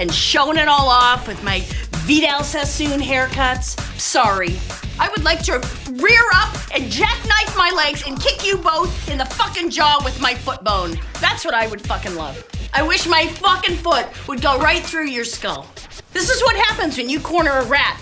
[0.00, 1.60] and showing it all off with my
[2.06, 3.78] Vidal Sassoon haircuts.
[4.00, 4.56] Sorry.
[4.98, 5.52] I would like to
[5.92, 10.18] rear up and jackknife my legs and kick you both in the fucking jaw with
[10.18, 10.98] my foot bone.
[11.20, 12.42] That's what I would fucking love.
[12.72, 15.66] I wish my fucking foot would go right through your skull.
[16.14, 18.00] This is what happens when you corner a rat.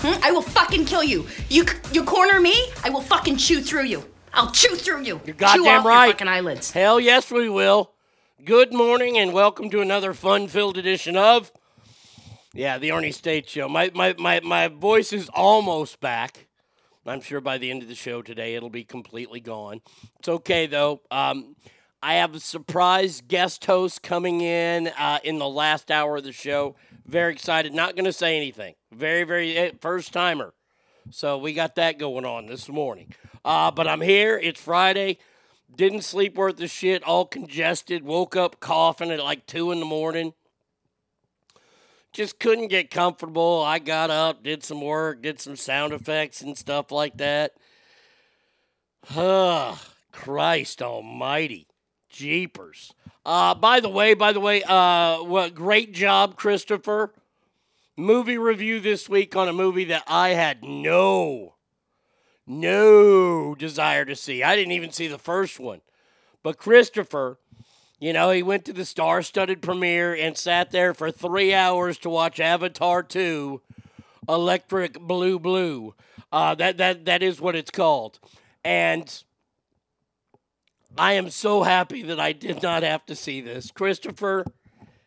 [0.00, 0.20] Hmm?
[0.24, 1.26] I will fucking kill you.
[1.48, 4.04] You you corner me, I will fucking chew through you.
[4.34, 5.20] I'll chew through you.
[5.24, 6.04] You're chew goddamn off right.
[6.06, 6.72] Your fucking eyelids.
[6.72, 7.95] Hell yes, we will.
[8.46, 11.50] Good morning and welcome to another fun-filled edition of
[12.54, 13.68] yeah, the Arnie State Show.
[13.68, 16.46] My my my my voice is almost back.
[17.04, 19.80] I'm sure by the end of the show today it'll be completely gone.
[20.20, 21.00] It's okay though.
[21.10, 21.56] Um,
[22.00, 26.30] I have a surprise guest host coming in uh, in the last hour of the
[26.30, 26.76] show.
[27.04, 27.74] Very excited.
[27.74, 28.76] Not going to say anything.
[28.92, 30.54] Very very eh, first timer.
[31.10, 33.12] So we got that going on this morning.
[33.44, 34.38] Uh, but I'm here.
[34.40, 35.18] It's Friday.
[35.74, 37.02] Didn't sleep worth the shit.
[37.02, 38.04] All congested.
[38.04, 40.32] Woke up coughing at like two in the morning.
[42.12, 43.62] Just couldn't get comfortable.
[43.62, 47.52] I got up, did some work, did some sound effects and stuff like that.
[49.04, 49.74] Huh,
[50.12, 51.68] Christ Almighty,
[52.08, 52.94] jeepers.
[53.26, 57.12] Uh, by the way, by the way, uh, what great job, Christopher.
[57.98, 61.55] Movie review this week on a movie that I had no,
[62.46, 64.42] no desire to see.
[64.42, 65.80] I didn't even see the first one.
[66.42, 67.38] But Christopher,
[67.98, 71.98] you know, he went to the star studded premiere and sat there for three hours
[71.98, 73.60] to watch Avatar 2
[74.28, 75.94] Electric Blue Blue.
[76.30, 78.18] Uh, that, that, that is what it's called.
[78.64, 79.22] And
[80.98, 83.70] I am so happy that I did not have to see this.
[83.70, 84.44] Christopher,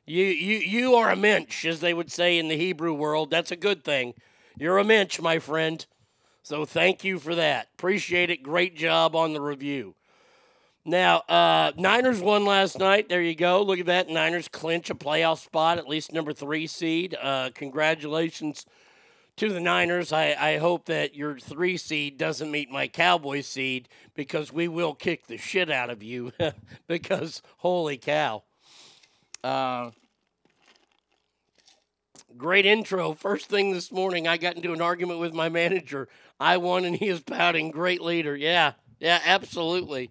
[0.05, 3.29] you, you, you are a mensch, as they would say in the Hebrew world.
[3.29, 4.13] That's a good thing.
[4.57, 5.85] You're a mensch, my friend.
[6.43, 7.67] So thank you for that.
[7.77, 8.43] Appreciate it.
[8.43, 9.95] Great job on the review.
[10.85, 13.09] Now, uh, Niners won last night.
[13.09, 13.61] There you go.
[13.61, 14.09] Look at that.
[14.09, 17.15] Niners clinch a playoff spot, at least number three seed.
[17.21, 18.65] Uh, congratulations
[19.35, 20.11] to the Niners.
[20.11, 24.93] I, I hope that your three seed doesn't meet my Cowboy seed because we will
[24.93, 26.31] kick the shit out of you.
[26.87, 28.43] because, holy cow.
[29.43, 29.91] Uh,
[32.35, 33.13] great intro.
[33.13, 36.07] First thing this morning, I got into an argument with my manager.
[36.39, 37.71] I won and he is pouting.
[37.71, 38.35] Great leader.
[38.35, 40.09] Yeah, yeah, absolutely.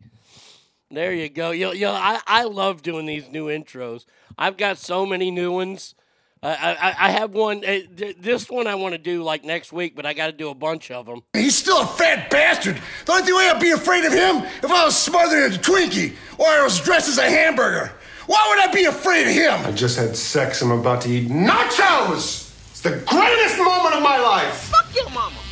[0.90, 1.50] There you go.
[1.50, 4.04] Yo, yo, I, I love doing these new intros.
[4.38, 5.94] I've got so many new ones.
[6.42, 7.58] Uh, I, I, I have one.
[7.58, 10.32] Uh, th- this one I want to do like next week, but I got to
[10.32, 11.23] do a bunch of them.
[11.32, 12.80] He's still a fat bastard.
[13.06, 16.14] The only way I'd be afraid of him if I was smothered in a Twinkie
[16.38, 17.92] or I was dressed as a hamburger.
[18.26, 19.66] Why would I be afraid of him?
[19.66, 20.62] I just had sex.
[20.62, 22.54] I'm about to eat nachos.
[22.70, 24.70] It's the greatest moment of my life.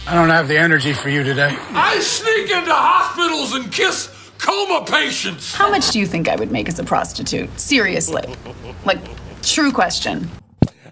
[0.09, 1.57] I don't have the energy for you today.
[1.71, 4.09] I sneak into hospitals and kiss
[4.39, 5.53] coma patients.
[5.53, 7.51] How much do you think I would make as a prostitute?
[7.59, 8.23] Seriously.
[8.85, 9.01] Like,
[9.43, 10.31] true question.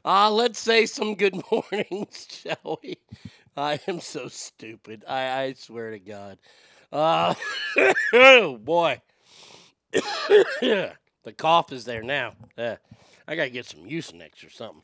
[0.05, 2.97] Uh, let's say some good mornings, shall we?
[3.57, 5.05] I am so stupid.
[5.07, 6.39] I, I swear to God.
[6.93, 7.35] Uh,
[8.13, 9.01] oh, boy.
[9.93, 10.93] the
[11.37, 12.35] cough is there now.
[12.59, 12.77] Uh,
[13.29, 14.83] I got to get some Mucinex or something.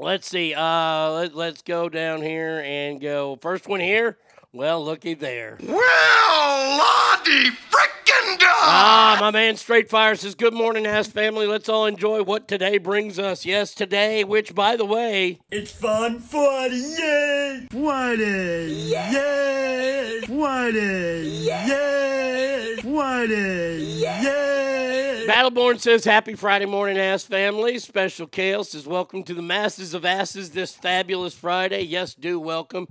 [0.00, 0.54] Let's see.
[0.54, 3.36] Uh, let, let's go down here and go.
[3.42, 4.16] First one here.
[4.50, 5.58] Well, looky there.
[5.62, 8.48] Well, Lottie frickin' dog!
[8.48, 11.46] Ah, my man Straight Fire says, Good morning, ass family.
[11.46, 13.44] Let's all enjoy what today brings us.
[13.44, 17.66] Yes, today, which, by the way, It's fun Friday, yay!
[17.70, 20.20] Friday, yay!
[20.26, 22.76] Friday, yay!
[22.82, 24.79] Friday, yay!
[25.30, 27.78] Battleborn says, Happy Friday morning, ass family.
[27.78, 31.82] Special Kale says, Welcome to the masses of asses this fabulous Friday.
[31.82, 32.88] Yes, do welcome.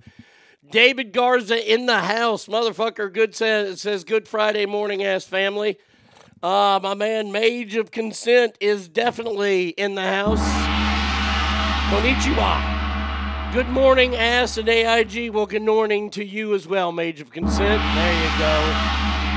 [0.71, 2.47] David Garza in the house.
[2.47, 5.79] Motherfucker, good says, says Good Friday morning, ass family.
[6.41, 10.39] Uh, my man Mage of Consent is definitely in the house.
[11.91, 13.51] Konnichiwa.
[13.51, 15.31] Good morning, ass and AIG.
[15.31, 17.83] Well, good morning to you as well, Mage of Consent.
[17.95, 19.28] There you go.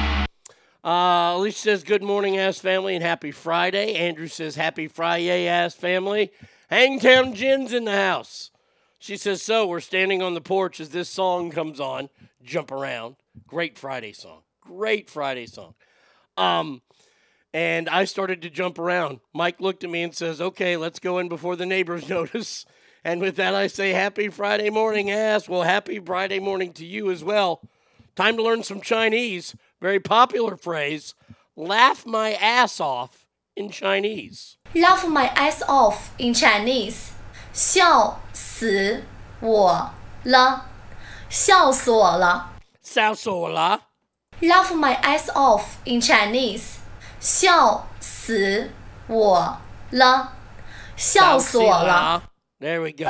[0.84, 3.94] Uh, Alicia says, Good morning, ass family, and happy Friday.
[3.94, 6.32] Andrew says, Happy Friday, ass family.
[6.68, 8.50] Hangtown Jen's in the house.
[8.98, 12.08] She says, So we're standing on the porch as this song comes on.
[12.42, 13.14] Jump around.
[13.46, 14.40] Great Friday song.
[14.60, 15.74] Great Friday song.
[16.36, 16.82] Um,
[17.54, 19.20] and I started to jump around.
[19.32, 22.66] Mike looked at me and says, Okay, let's go in before the neighbors notice.
[23.04, 25.48] And with that, I say, Happy Friday morning, ass.
[25.48, 27.60] Well, happy Friday morning to you as well.
[28.16, 31.13] Time to learn some Chinese Very popular phrase.
[31.55, 33.25] Laugh my ass off
[33.55, 34.57] in Chinese.
[34.75, 37.11] Laugh my ass off in Chinese，
[37.53, 39.03] 笑死
[39.39, 39.91] 我
[40.23, 40.65] 了，
[41.29, 42.53] 笑死我了。
[42.83, 43.81] 笑死我了。
[44.41, 46.77] Laugh my ass off in Chinese，
[47.19, 48.69] 笑死
[49.07, 49.57] 我
[49.91, 50.33] 了，
[50.95, 52.23] 笑死我了。
[52.59, 53.05] There we go.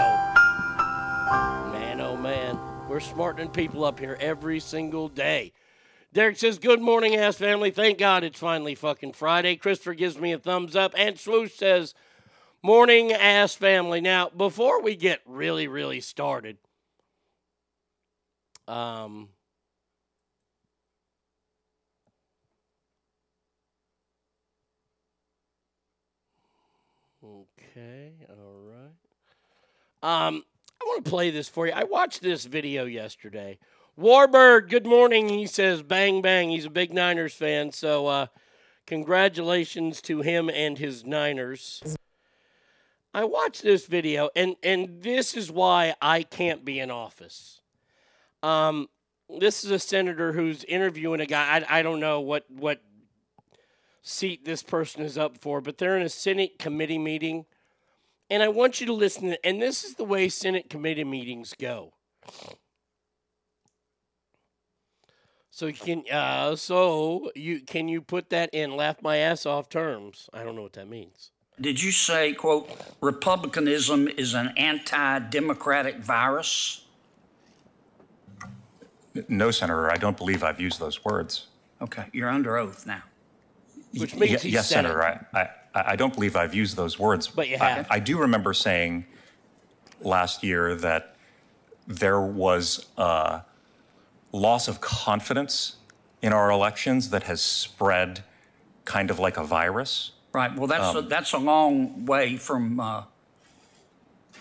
[1.74, 2.58] Man, oh man.
[2.90, 5.52] We're smartening people up here every single day.
[6.13, 7.71] Derek says, Good morning, ass family.
[7.71, 9.57] Thank God it's finally fucking Friday.
[9.57, 10.93] Christopher gives me a thumbs up.
[10.97, 11.95] And Swoosh says,
[12.63, 14.01] Morning, ass family.
[14.01, 16.59] Now, before we get really, really started,
[18.69, 19.29] um,
[27.25, 30.27] Okay, all right.
[30.27, 30.45] Um,
[30.81, 31.73] I want to play this for you.
[31.73, 33.59] I watched this video yesterday.
[33.99, 35.29] Warbird, good morning.
[35.29, 36.49] He says, bang, bang.
[36.49, 37.73] He's a big Niners fan.
[37.73, 38.27] So, uh,
[38.87, 41.83] congratulations to him and his Niners.
[43.13, 47.61] I watched this video, and, and this is why I can't be in office.
[48.43, 48.89] Um,
[49.29, 51.63] this is a senator who's interviewing a guy.
[51.69, 52.81] I, I don't know what, what
[54.01, 57.45] seat this person is up for, but they're in a Senate committee meeting.
[58.31, 59.37] And I want you to listen.
[59.45, 61.93] And this is the way Senate committee meetings go.
[65.55, 70.31] So can uh, so you can you put that in laugh my ass off terms?
[70.33, 71.31] I don't know what that means.
[71.61, 72.71] Did you say, quote,
[73.03, 76.87] Republicanism is an anti democratic virus?
[79.29, 81.49] No, Senator, I don't believe I've used those words.
[81.83, 83.03] Okay, you're under oath now.
[83.99, 86.99] Which Y- means he yes, said Senator, I, I, I don't believe I've used those
[86.99, 87.29] words.
[87.29, 87.87] But you I- have.
[87.91, 89.05] I, do remember saying
[90.01, 91.15] last year that
[91.87, 93.43] there was a
[94.33, 95.77] loss of confidence
[96.23, 98.23] in our elections that has spread
[98.85, 100.13] kind of like a virus.
[100.33, 100.55] Right.
[100.57, 103.03] Well, that's a, Um, that's a long way from uh,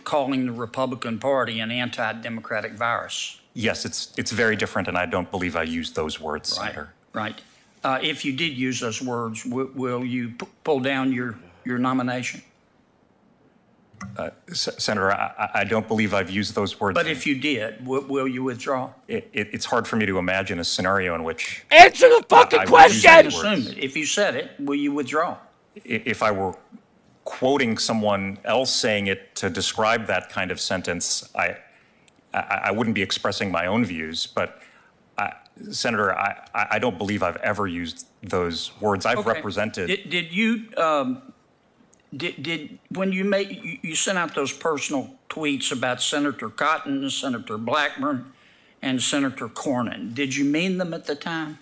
[0.04, 3.40] calling the Republican Party an anti-democratic virus.
[3.54, 6.72] Yes, it's it's very different, and I don't believe I used those words, Right.
[6.74, 6.94] Senator.
[7.14, 7.42] Right.
[7.84, 11.78] Uh, if you did use those words, w- will you p- pull down your your
[11.78, 12.42] nomination?
[14.18, 16.96] Uh, S- Senator, I, I- I don't believe I've used those words.
[16.96, 18.92] But if you did, w- will you withdraw?
[19.08, 22.60] it, it, it's hard for me to imagine a scenario in which Answer the fucking
[22.60, 23.24] I would use question.
[23.26, 23.60] those words.
[23.68, 23.84] Assume it.
[23.84, 25.38] If you said it, will you withdraw?
[25.78, 26.56] I- if I were
[27.24, 31.58] quoting someone else saying it to describe that kind of sentence, I,
[32.34, 34.26] I, I wouldn't be expressing my own views.
[34.28, 34.62] But,
[35.18, 35.34] I,
[35.70, 39.06] Senator, I, I I don't believe I've ever used those words.
[39.06, 39.30] I've Okay.
[39.34, 39.88] represented.
[39.88, 41.31] Did, did you um,
[42.16, 47.10] did did when you made you, you sent out those personal tweets about Senator Cotton,
[47.10, 48.32] Senator Blackburn,
[48.82, 50.14] and Senator Cornyn?
[50.14, 51.60] Did you mean them at the time?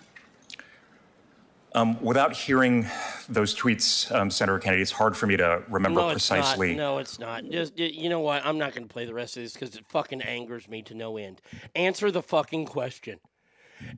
[1.72, 2.88] Um, without hearing
[3.28, 6.70] those tweets, um, Senator Kennedy, it's hard for me to remember no, precisely.
[6.70, 6.76] Not.
[6.76, 7.48] No, it's not.
[7.48, 8.44] Just you know what?
[8.44, 10.94] I'm not going to play the rest of this because it fucking angers me to
[10.94, 11.40] no end.
[11.76, 13.20] Answer the fucking question.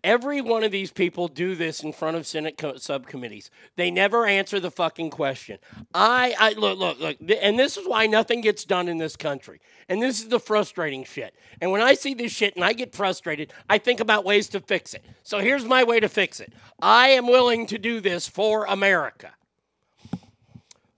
[0.05, 3.51] Every one of these people do this in front of Senate co- subcommittees.
[3.77, 5.59] They never answer the fucking question.
[5.95, 9.17] I, I look, look, look, th- and this is why nothing gets done in this
[9.17, 9.61] country.
[9.89, 11.35] And this is the frustrating shit.
[11.61, 14.61] And when I see this shit and I get frustrated, I think about ways to
[14.61, 15.05] fix it.
[15.23, 16.53] So here's my way to fix it.
[16.81, 19.33] I am willing to do this for America.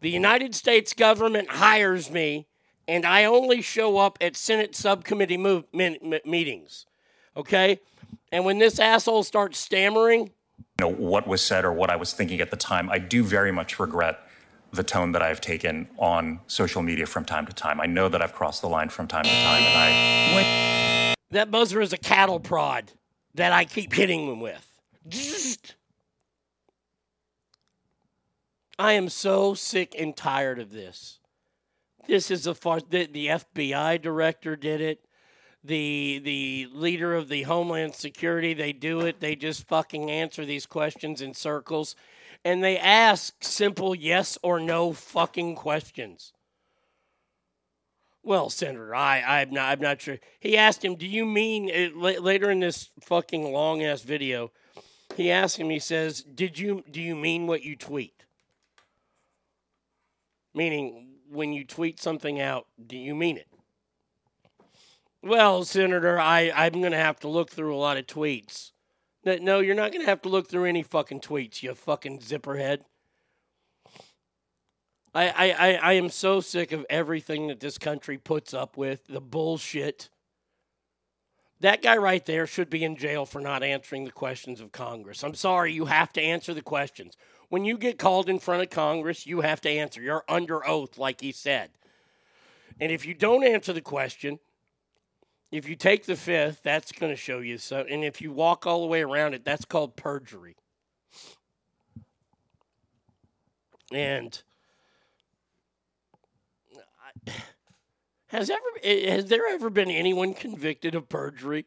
[0.00, 2.46] The United States government hires me,
[2.86, 6.84] and I only show up at Senate subcommittee move, meetings.
[7.36, 7.80] Okay?
[8.34, 12.12] And when this asshole starts stammering, you know what was said or what I was
[12.12, 12.90] thinking at the time.
[12.90, 14.18] I do very much regret
[14.72, 17.80] the tone that I've taken on social media from time to time.
[17.80, 21.14] I know that I've crossed the line from time to time, and I.
[21.30, 22.90] that buzzer is a cattle prod
[23.34, 24.80] that I keep hitting them with.
[25.08, 25.76] Zzzt.
[28.80, 31.20] I am so sick and tired of this.
[32.08, 35.04] This is a far the, the FBI director did it.
[35.64, 39.20] The the leader of the Homeland Security, they do it.
[39.20, 41.96] They just fucking answer these questions in circles
[42.44, 46.32] and they ask simple yes or no fucking questions.
[48.22, 50.18] Well, Senator, I, I'm not, I'm not sure.
[50.40, 54.50] He asked him, "Do you mean it, la- later in this fucking long ass video?"
[55.14, 55.68] He asked him.
[55.70, 58.24] He says, "Did you do you mean what you tweet?"
[60.54, 63.48] Meaning, when you tweet something out, do you mean it?
[65.24, 68.72] Well, Senator, I, I'm going to have to look through a lot of tweets.
[69.24, 72.80] No, you're not going to have to look through any fucking tweets, you fucking zipperhead.
[75.14, 79.06] I, I, I, I am so sick of everything that this country puts up with
[79.06, 80.10] the bullshit.
[81.60, 85.24] That guy right there should be in jail for not answering the questions of Congress.
[85.24, 87.16] I'm sorry, you have to answer the questions.
[87.48, 90.02] When you get called in front of Congress, you have to answer.
[90.02, 91.70] You're under oath, like he said.
[92.78, 94.38] And if you don't answer the question,
[95.50, 97.84] if you take the fifth, that's going to show you so.
[97.88, 100.56] And if you walk all the way around it, that's called perjury.
[103.92, 104.42] And
[108.26, 111.66] has ever has there ever been anyone convicted of perjury?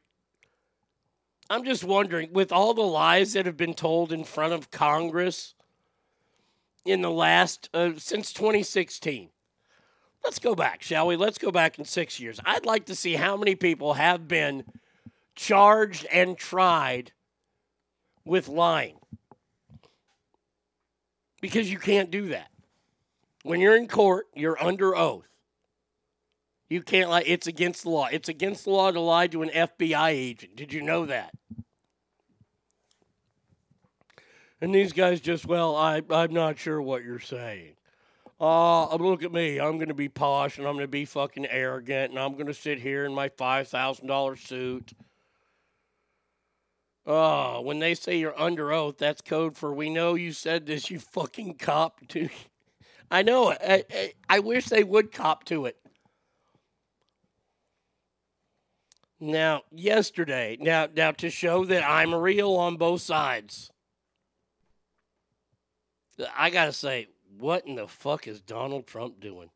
[1.50, 5.56] I'm just wondering, with all the lies that have been told in front of Congress
[6.84, 9.30] in the last uh, since 2016.
[10.24, 11.16] Let's go back, shall we?
[11.16, 12.40] Let's go back in six years.
[12.46, 14.64] I'd like to see how many people have been
[15.36, 17.14] charged and tried
[18.26, 18.98] with lying.
[21.42, 22.50] Because you can't do that.
[23.44, 25.28] When you're in court, you're under oath.
[26.70, 27.24] You can't lie.
[27.26, 28.10] It's against the law.
[28.12, 30.56] It's against the law to lie to an FBI agent.
[30.58, 31.32] Did you know that?
[34.60, 37.77] And these guys just, well, I, I'm not sure what you're saying.
[38.40, 39.60] Uh, look at me.
[39.60, 42.48] I'm going to be posh and I'm going to be fucking arrogant and I'm going
[42.48, 44.94] to sit here in my $5,000 suit.
[47.06, 50.92] Oh, when they say you're under oath, that's code for we know you said this,
[50.92, 52.30] you fucking cop to.
[53.10, 53.52] I know.
[53.52, 55.78] I, I, I wish they would cop to it.
[59.20, 63.72] Now, yesterday, now, now to show that I'm real on both sides,
[66.38, 67.08] I gotta say,
[67.40, 69.50] what in the fuck is Donald Trump doing?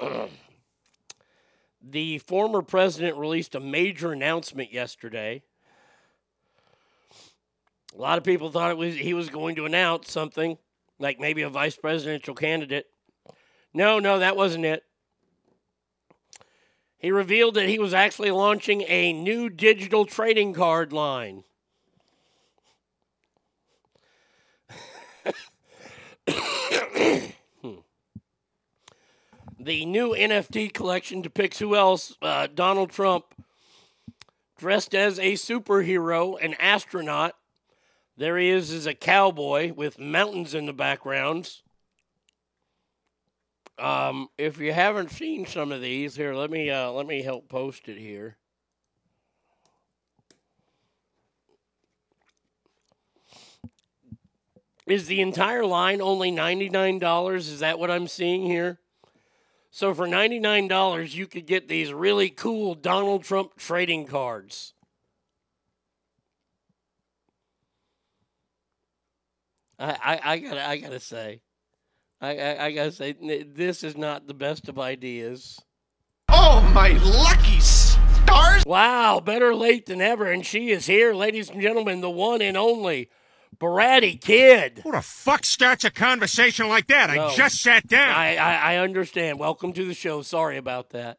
[1.82, 5.42] the former president released a major announcement yesterday.
[7.96, 10.58] A lot of people thought was he was going to announce something,
[10.98, 12.86] like maybe a vice presidential candidate.
[13.74, 14.84] No, no, that wasn't it.
[16.98, 21.44] He revealed that he was actually launching a new digital trading card line.
[29.60, 32.16] The new NFT collection depicts who else?
[32.22, 33.34] Uh, Donald Trump
[34.56, 37.34] dressed as a superhero, an astronaut.
[38.16, 41.64] There he is as a cowboy with mountains in the backgrounds.
[43.78, 47.48] Um, if you haven't seen some of these, here let me uh, let me help
[47.48, 48.36] post it here.
[54.86, 57.46] Is the entire line only ninety nine dollars?
[57.48, 58.80] Is that what I'm seeing here?
[59.70, 64.72] So for ninety nine dollars, you could get these really cool Donald Trump trading cards.
[69.78, 71.42] I, I, I gotta I gotta say,
[72.20, 75.60] I, I, I gotta say, this is not the best of ideas.
[76.28, 78.64] Oh, my lucky stars!
[78.66, 82.56] Wow, better late than ever, and she is here, ladies and gentlemen, the one and
[82.56, 83.08] only
[83.56, 84.80] Bratty Kid.
[84.84, 87.10] Who the fuck starts a conversation like that?
[87.14, 87.28] No.
[87.28, 88.10] I just sat down.
[88.10, 89.38] I, I I understand.
[89.38, 90.22] Welcome to the show.
[90.22, 91.18] Sorry about that.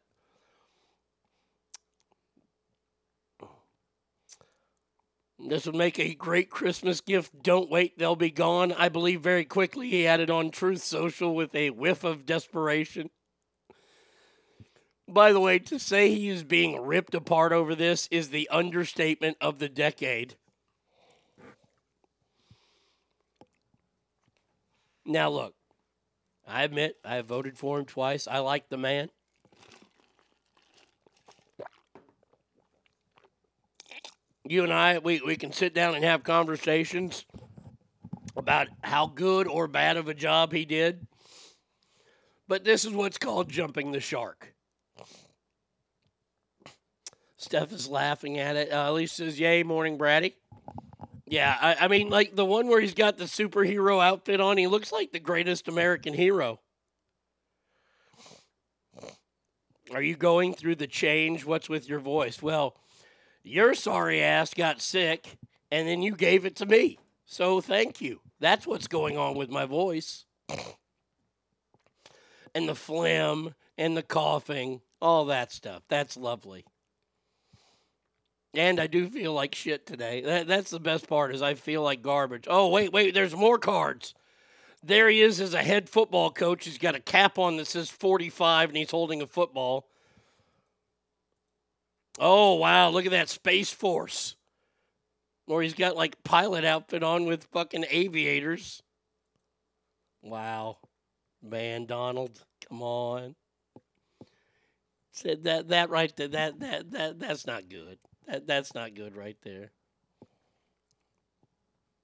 [5.48, 7.42] This would make a great Christmas gift.
[7.42, 8.72] Don't wait, they'll be gone.
[8.72, 13.10] I believe very quickly he added on Truth Social with a whiff of desperation.
[15.08, 19.38] By the way, to say he is being ripped apart over this is the understatement
[19.40, 20.36] of the decade.
[25.04, 25.54] Now, look,
[26.46, 28.28] I admit I have voted for him twice.
[28.28, 29.10] I like the man.
[34.44, 37.24] You and I, we, we can sit down and have conversations
[38.36, 41.06] about how good or bad of a job he did.
[42.48, 44.54] But this is what's called jumping the shark.
[47.36, 48.72] Steph is laughing at it.
[48.72, 50.34] Uh, Elise says, Yay, morning, Bratty.
[51.26, 54.66] Yeah, I, I mean, like the one where he's got the superhero outfit on, he
[54.66, 56.58] looks like the greatest American hero.
[59.92, 61.44] Are you going through the change?
[61.44, 62.42] What's with your voice?
[62.42, 62.76] Well,
[63.42, 65.38] your sorry ass got sick,
[65.70, 66.98] and then you gave it to me.
[67.26, 68.20] So thank you.
[68.40, 70.24] That's what's going on with my voice.
[72.52, 75.84] And the phlegm and the coughing, all that stuff.
[75.88, 76.64] That's lovely.
[78.54, 80.22] And I do feel like shit today.
[80.22, 82.46] That, that's the best part is I feel like garbage.
[82.48, 84.14] Oh, wait, wait, there's more cards.
[84.82, 86.64] There he is as a head football coach.
[86.64, 89.86] He's got a cap on that says 45 and he's holding a football.
[92.22, 94.36] Oh, wow, look at that Space Force.
[95.46, 98.82] Or he's got like pilot outfit on with fucking aviators.
[100.22, 100.76] Wow.
[101.42, 103.36] Man, Donald, come on.
[105.12, 107.98] Said that that right there, that that that that's not good.
[108.26, 109.70] That that's not good right there.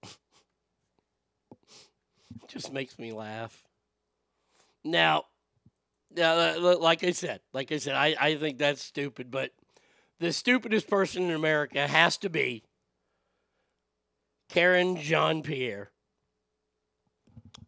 [2.49, 3.63] Just makes me laugh.
[4.83, 5.27] Now,
[6.15, 9.53] now, like I said, like I said, I, I think that's stupid, but
[10.21, 12.63] the stupidest person in America has to be
[14.49, 15.91] Karen Jean Pierre.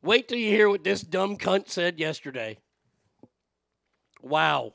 [0.02, 2.58] Wait till you hear what this dumb cunt said yesterday.
[4.22, 4.74] Wow.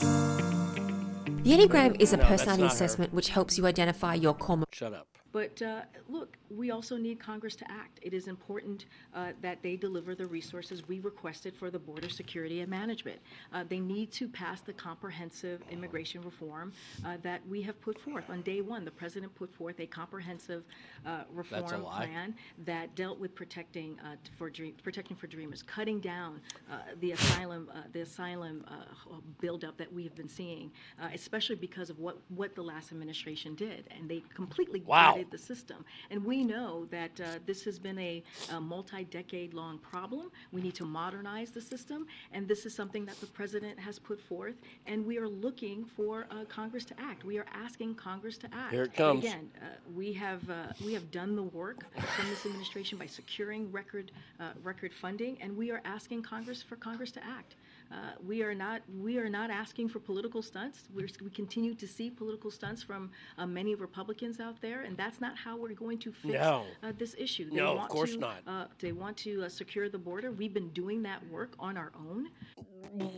[0.00, 2.68] The Enneagram is a No, personality her.
[2.68, 4.66] assessment which helps you identify your common.
[4.72, 5.15] Shut up.
[5.32, 7.98] But uh, look, we also need Congress to act.
[8.02, 12.60] It is important uh, that they deliver the resources we requested for the border security
[12.60, 13.20] and management.
[13.52, 16.72] Uh, they need to pass the comprehensive immigration reform
[17.04, 18.30] uh, that we have put forth.
[18.30, 20.64] On day one, the president put forth a comprehensive
[21.04, 22.34] uh, reform plan
[22.64, 27.68] that dealt with protecting uh, for dream, protecting for dreamers, cutting down uh, the asylum
[27.72, 32.18] uh, the asylum uh, buildup that we have been seeing, uh, especially because of what
[32.28, 35.15] what the last administration did, and they completely Wow.
[35.24, 35.84] The system.
[36.10, 40.30] And we know that uh, this has been a, a multi-decade long problem.
[40.52, 44.20] We need to modernize the system, and this is something that the president has put
[44.20, 44.56] forth.
[44.86, 47.24] And we are looking for uh, Congress to act.
[47.24, 48.72] We are asking Congress to act.
[48.72, 49.24] Here it comes.
[49.24, 53.70] Again, uh, we have uh, we have done the work from this administration by securing
[53.72, 57.56] record uh, record funding, and we are asking Congress for Congress to act.
[57.90, 57.94] Uh,
[58.26, 60.88] we are not we are not asking for political stunts.
[60.94, 65.20] We're, we continue to see political stunts from uh, many Republicans out there, and that's
[65.20, 66.64] not how we're going to fix No.
[66.82, 67.48] uh, this issue.
[67.52, 68.36] No, of course to, not.
[68.46, 70.32] Uh, they want to uh, secure the border.
[70.32, 72.28] We've been doing that work on our own.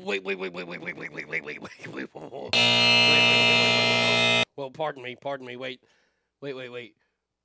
[0.05, 2.51] Wait, wait, wait, wait, wait, wait, wait, wait, wait, wait, wait, wait, wait, wait, wait.
[4.57, 5.57] Well, pardon me, pardon me.
[5.57, 5.81] Wait,
[6.41, 6.95] wait, wait, wait,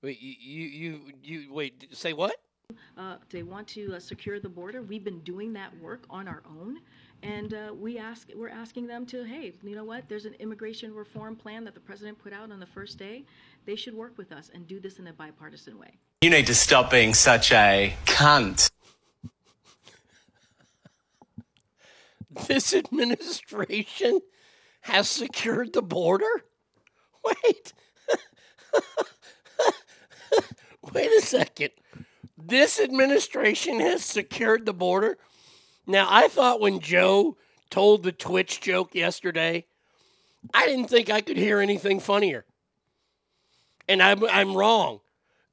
[0.01, 0.21] wait.
[0.21, 1.87] You, you, you, you wait.
[1.95, 2.35] Say what?
[2.97, 4.81] Uh, they want to uh, secure the border.
[4.81, 6.77] We've been doing that work on our own,
[7.23, 10.07] and uh, we ask we're asking them to, hey, you know what?
[10.09, 13.23] There's an immigration reform plan that the president put out on the first day.
[13.65, 15.97] They should work with us and do this in a bipartisan way.
[16.21, 18.69] You need to stop being such a cunt.
[22.47, 24.19] This administration
[24.81, 26.43] has secured the border?
[27.23, 27.73] Wait.
[30.93, 31.69] Wait a second.
[32.35, 35.19] This administration has secured the border?
[35.85, 37.37] Now, I thought when Joe
[37.69, 39.65] told the Twitch joke yesterday,
[40.53, 42.45] I didn't think I could hear anything funnier.
[43.87, 45.01] And I'm, I'm wrong.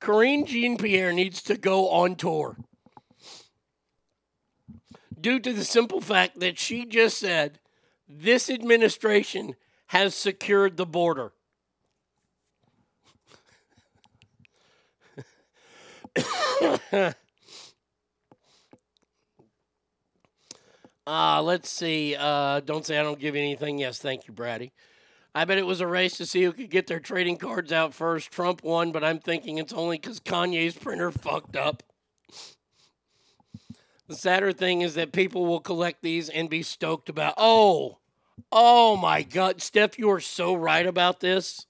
[0.00, 2.56] Karine Jean Pierre needs to go on tour
[5.20, 7.58] due to the simple fact that she just said
[8.08, 9.54] this administration
[9.88, 11.32] has secured the border.
[21.10, 22.14] Uh, let's see.
[22.16, 23.78] Uh, don't say I don't give you anything.
[23.78, 24.70] Yes, thank you, Brady.
[25.34, 27.92] I bet it was a race to see who could get their trading cards out
[27.92, 28.30] first.
[28.30, 31.82] Trump won, but I'm thinking it's only because Kanye's printer fucked up.
[34.06, 37.34] The sadder thing is that people will collect these and be stoked about.
[37.36, 37.98] Oh,
[38.52, 41.66] oh my God, Steph, you are so right about this.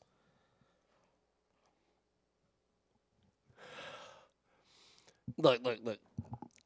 [5.38, 5.98] Look, look, look.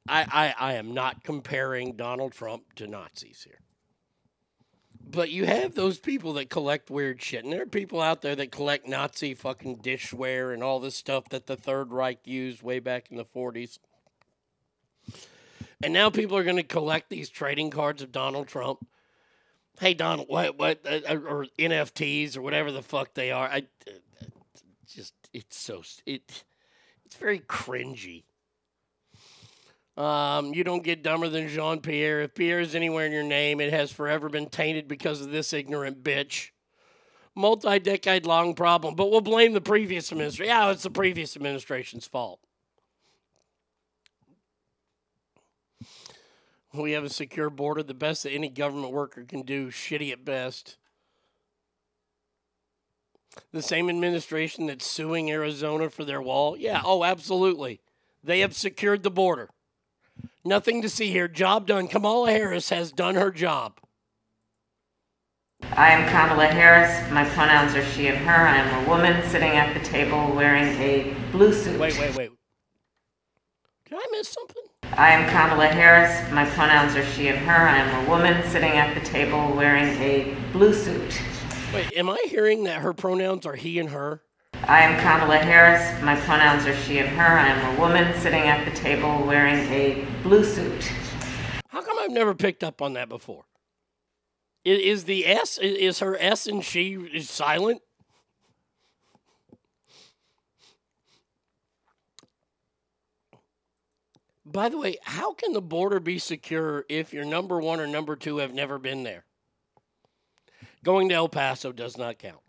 [0.08, 3.60] I, I, I am not comparing Donald Trump to Nazis here.
[5.06, 7.44] But you have those people that collect weird shit.
[7.44, 11.28] And there are people out there that collect Nazi fucking dishware and all this stuff
[11.30, 13.78] that the Third Reich used way back in the 40s.
[15.82, 18.86] And now people are going to collect these trading cards of Donald Trump.
[19.78, 23.46] Hey, Donald, what, what, uh, or NFTs or whatever the fuck they are.
[23.46, 23.92] I uh,
[24.88, 26.44] just, it's so, it,
[27.04, 28.22] it's very cringy.
[29.96, 32.22] Um, you don't get dumber than Jean Pierre.
[32.22, 35.52] If Pierre is anywhere in your name, it has forever been tainted because of this
[35.52, 36.50] ignorant bitch.
[37.36, 40.50] Multi decade long problem, but we'll blame the previous administration.
[40.50, 42.40] Yeah, it's the previous administration's fault.
[46.72, 50.24] We have a secure border, the best that any government worker can do, shitty at
[50.24, 50.76] best.
[53.52, 56.56] The same administration that's suing Arizona for their wall?
[56.56, 57.80] Yeah, oh, absolutely.
[58.22, 59.50] They have secured the border.
[60.44, 61.28] Nothing to see here.
[61.28, 61.88] Job done.
[61.88, 63.80] Kamala Harris has done her job.
[65.72, 67.10] I am Kamala Harris.
[67.10, 68.46] My pronouns are she and her.
[68.46, 71.80] I am a woman sitting at the table wearing a blue suit.
[71.80, 72.30] Wait, wait, wait.
[73.88, 74.62] Did I miss something?
[74.96, 76.30] I am Kamala Harris.
[76.32, 77.68] My pronouns are she and her.
[77.68, 81.20] I am a woman sitting at the table wearing a blue suit.
[81.72, 84.23] Wait, am I hearing that her pronouns are he and her?
[84.66, 86.02] I am Kamala Harris.
[86.02, 87.38] My pronouns are she and her.
[87.38, 90.90] I am a woman sitting at the table wearing a blue suit.
[91.68, 93.44] How come I've never picked up on that before?
[94.64, 97.82] Is the S is her S and she is silent?
[104.46, 108.16] By the way, how can the border be secure if your number one or number
[108.16, 109.24] two have never been there?
[110.82, 112.43] Going to El Paso does not count.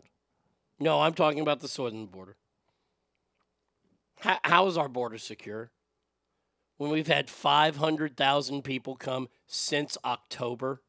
[0.78, 2.36] No, I'm talking about the southern border.
[4.20, 5.70] How, how is our border secure?
[6.76, 10.82] When we've had 500,000 people come since October.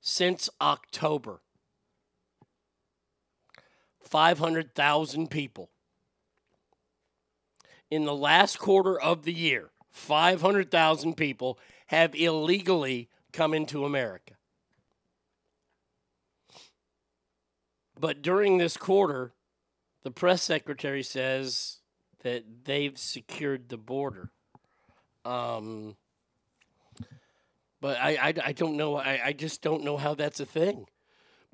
[0.00, 1.40] Since October.
[4.02, 5.70] 500,000 people.
[7.90, 14.35] In the last quarter of the year, 500,000 people have illegally come into America.
[17.98, 19.32] But during this quarter,
[20.02, 21.78] the press secretary says
[22.22, 24.30] that they've secured the border.
[25.24, 25.96] Um,
[27.80, 28.96] but I, I, I don't know.
[28.96, 30.86] I, I just don't know how that's a thing.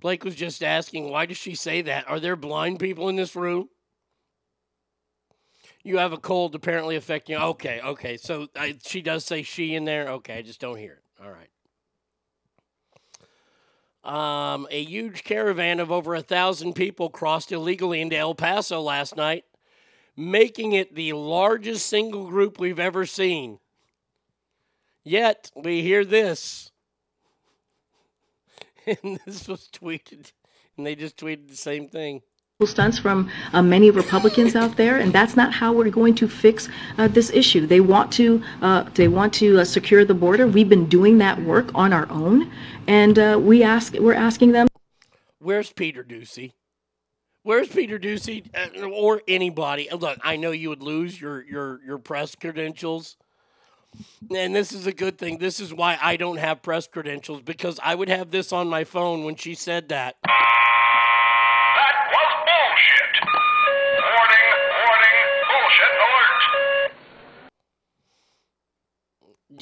[0.01, 2.09] Blake was just asking, why does she say that?
[2.09, 3.69] Are there blind people in this room?
[5.85, 7.43] You have a cold apparently affecting you.
[7.43, 8.17] Okay, okay.
[8.17, 10.09] So I, she does say she in there.
[10.09, 11.25] Okay, I just don't hear it.
[11.25, 11.49] All right.
[14.05, 19.17] Um, a huge caravan of over a thousand people crossed illegally into El Paso last
[19.17, 19.45] night,
[20.17, 23.61] making it the largest single group we've ever seen.
[25.05, 26.71] Yet we hear this.
[28.85, 30.33] And this was tweeted,
[30.77, 32.23] and they just tweeted the same thing.
[32.67, 36.69] Stunts from uh, many Republicans out there, and that's not how we're going to fix
[36.99, 37.67] uh, this issue.
[37.67, 40.47] They want to uh, they want to uh, secure the border.
[40.47, 42.51] We've been doing that work on our own,
[42.87, 44.69] and uh, we ask we're asking them.
[45.39, 46.53] Where's Peter Doocy?
[47.45, 49.89] Where's Peter Doocy uh, or anybody?
[49.91, 53.17] Look, I know you would lose your your your press credentials.
[54.35, 55.37] And this is a good thing.
[55.39, 58.85] This is why I don't have press credentials because I would have this on my
[58.85, 60.17] phone when she said that.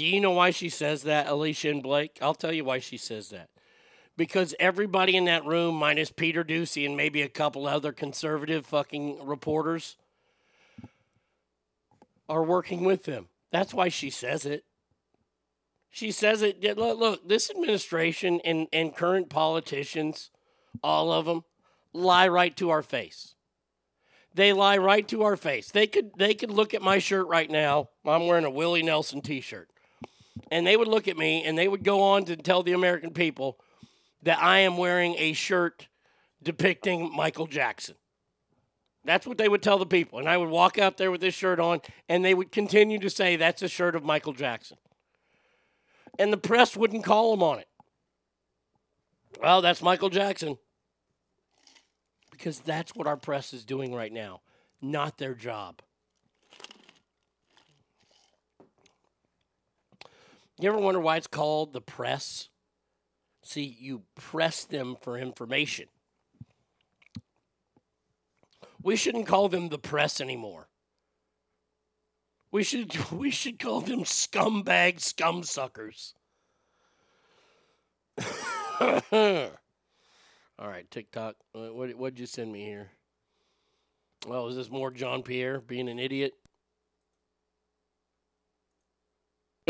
[0.00, 2.16] Do you know why she says that, Alicia and Blake?
[2.22, 3.50] I'll tell you why she says that.
[4.16, 9.18] Because everybody in that room, minus Peter Doocy and maybe a couple other conservative fucking
[9.22, 9.98] reporters,
[12.30, 13.28] are working with them.
[13.50, 14.64] That's why she says it.
[15.90, 16.62] She says it.
[16.78, 20.30] Look, look this administration and, and current politicians,
[20.82, 21.44] all of them,
[21.92, 23.34] lie right to our face.
[24.32, 25.70] They lie right to our face.
[25.70, 27.90] They could they could look at my shirt right now.
[28.06, 29.68] I'm wearing a Willie Nelson t-shirt.
[30.50, 33.12] And they would look at me and they would go on to tell the American
[33.12, 33.58] people
[34.22, 35.88] that I am wearing a shirt
[36.42, 37.94] depicting Michael Jackson.
[39.04, 40.18] That's what they would tell the people.
[40.18, 43.10] And I would walk out there with this shirt on and they would continue to
[43.10, 44.76] say that's a shirt of Michael Jackson.
[46.18, 47.68] And the press wouldn't call them on it.
[49.40, 50.58] Well, that's Michael Jackson.
[52.30, 54.40] Because that's what our press is doing right now,
[54.80, 55.82] not their job.
[60.60, 62.50] You ever wonder why it's called the press?
[63.42, 65.86] See, you press them for information.
[68.82, 70.68] We shouldn't call them the press anymore.
[72.52, 76.12] We should we should call them scumbag scumsuckers.
[80.58, 81.36] All right, TikTok.
[81.52, 82.90] What what'd you send me here?
[84.26, 86.34] Well, is this more Jean Pierre being an idiot?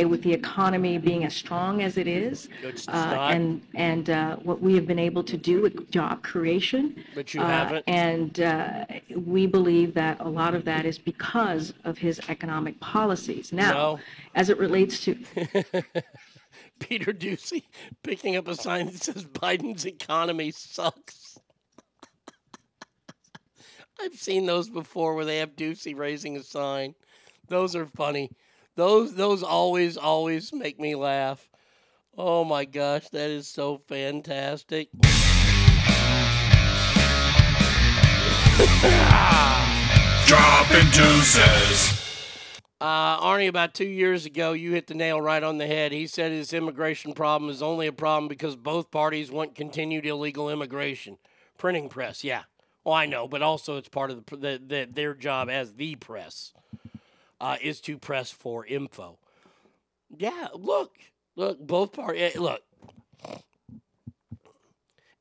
[0.05, 2.49] With the economy being as strong as it is,
[2.89, 7.05] uh, and and uh, what we have been able to do with job creation.
[7.15, 7.85] But you uh, haven't.
[7.87, 8.85] And uh,
[9.17, 13.53] we believe that a lot of that is because of his economic policies.
[13.53, 14.01] Now, No.
[14.35, 15.15] as it relates to
[16.79, 17.65] Peter Doocy
[18.03, 21.39] picking up a sign that says Biden's economy sucks.
[24.01, 26.95] I've seen those before where they have Doocy raising a sign.
[27.49, 28.31] Those are funny.
[28.81, 31.51] Those those always always make me laugh.
[32.17, 34.89] Oh my gosh, that is so fantastic.
[40.27, 42.01] Dropping deuces.
[42.81, 45.93] Uh, Arnie, about two years ago, you hit the nail right on the head.
[45.93, 50.49] He said his immigration problem is only a problem because both parties want continued illegal
[50.49, 51.19] immigration.
[51.59, 52.45] Printing press, yeah.
[52.83, 55.97] Well, I know, but also it's part of the, the, the their job as the
[55.97, 56.55] press
[57.41, 59.19] uh, is to press for info.
[60.17, 60.93] Yeah, look,
[61.37, 62.37] look, both parties.
[62.37, 62.63] Look,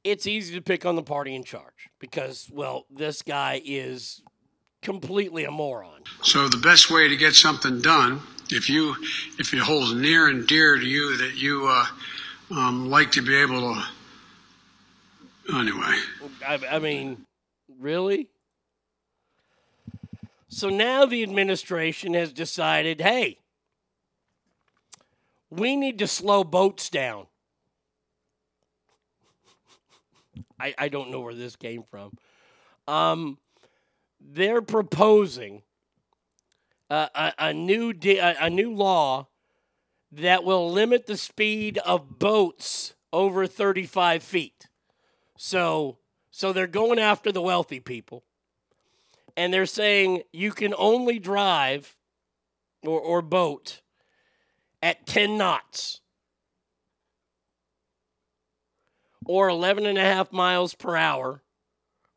[0.03, 4.21] it's easy to pick on the party in charge because, well, this guy is
[4.81, 6.01] completely a moron.
[6.23, 8.95] So the best way to get something done, if you
[9.37, 11.85] if it holds near and dear to you that you uh,
[12.51, 13.83] um, like to be able to.
[15.51, 15.95] Anyway,
[16.47, 17.25] I, I mean,
[17.79, 18.29] really?
[20.49, 23.37] So now the administration has decided hey,
[25.51, 27.27] we need to slow boats down.
[30.59, 32.17] I, I don't know where this came from.
[32.87, 33.37] Um,
[34.19, 35.61] they're proposing
[36.89, 39.27] uh, a, a new di- a, a new law
[40.11, 44.67] that will limit the speed of boats over 35 feet.
[45.37, 45.99] So
[46.31, 48.23] so they're going after the wealthy people.
[49.35, 51.95] And they're saying you can only drive
[52.83, 53.81] or, or boat
[54.81, 56.01] at 10 knots
[59.25, 61.43] or 11 and a half miles per hour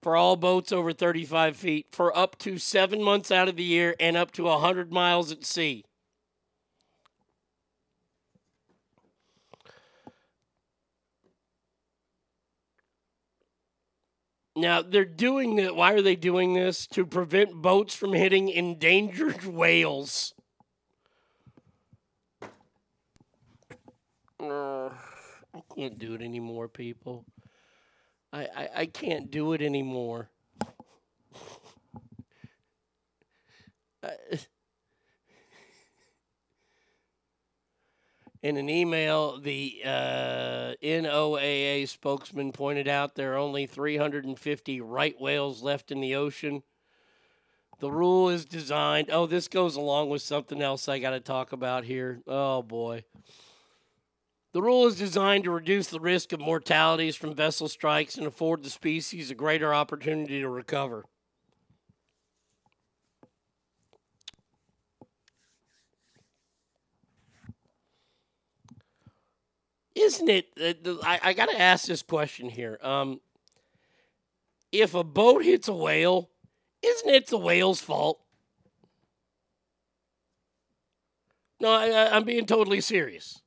[0.03, 3.95] for all boats over 35 feet for up to seven months out of the year
[4.01, 5.85] and up to 100 miles at sea.
[14.55, 15.75] Now, they're doing it.
[15.75, 16.87] Why are they doing this?
[16.89, 20.35] To prevent boats from hitting endangered whales.
[24.39, 24.91] Uh,
[25.55, 27.25] I can't do it anymore, people.
[28.33, 30.29] I, I, I can't do it anymore.
[38.43, 45.63] In an email, the uh, NOAA spokesman pointed out there are only 350 right whales
[45.63, 46.65] left in the ocean.
[47.79, 49.11] The rule is designed.
[49.13, 52.21] Oh, this goes along with something else I got to talk about here.
[52.27, 53.05] Oh, boy.
[54.53, 58.65] The rule is designed to reduce the risk of mortalities from vessel strikes and afford
[58.65, 61.05] the species a greater opportunity to recover.
[69.95, 70.49] Isn't it?
[70.61, 72.79] Uh, I, I got to ask this question here.
[72.83, 73.21] Um,
[74.71, 76.31] if a boat hits a whale,
[76.83, 78.21] isn't it the whale's fault?
[81.61, 83.41] No, I, I'm being totally serious.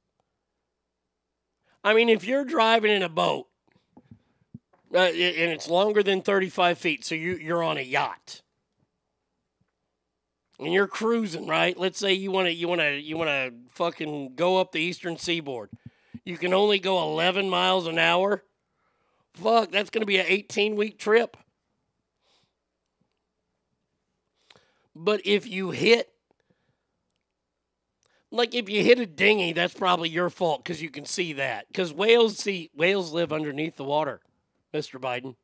[1.83, 3.47] I mean, if you're driving in a boat
[4.93, 8.41] uh, and it's longer than 35 feet, so you, you're on a yacht
[10.59, 11.77] and you're cruising, right?
[11.77, 14.79] Let's say you want to you want to you want to fucking go up the
[14.79, 15.69] eastern seaboard.
[16.25, 18.43] You can only go 11 miles an hour.
[19.35, 21.37] Fuck, that's going to be an 18 week trip.
[24.95, 26.09] But if you hit
[28.31, 31.67] like if you hit a dinghy, that's probably your fault because you can see that.
[31.67, 34.21] Because whales see whales live underneath the water,
[34.73, 34.99] Mr.
[34.99, 35.35] Biden.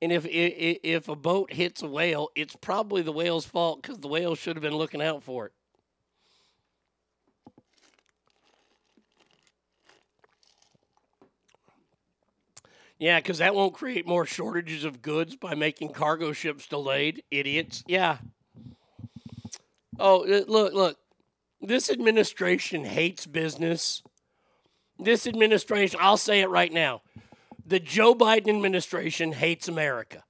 [0.00, 3.98] And if if, if a boat hits a whale, it's probably the whale's fault because
[3.98, 5.52] the whale should have been looking out for it.
[12.98, 17.22] Yeah, because that won't create more shortages of goods by making cargo ships delayed.
[17.30, 17.84] Idiots.
[17.86, 18.18] Yeah.
[19.98, 20.98] Oh, look, look.
[21.60, 24.02] This administration hates business.
[24.98, 27.02] This administration, I'll say it right now.
[27.64, 30.24] The Joe Biden administration hates America.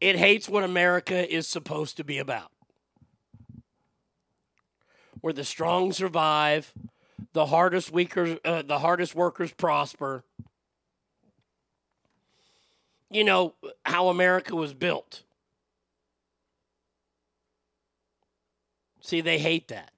[0.00, 2.50] It hates what America is supposed to be about.
[5.20, 6.72] Where the strong survive,
[7.32, 10.24] the hardest weaker, uh, the hardest workers prosper.
[13.10, 15.22] You know how America was built.
[19.00, 19.90] See, they hate that.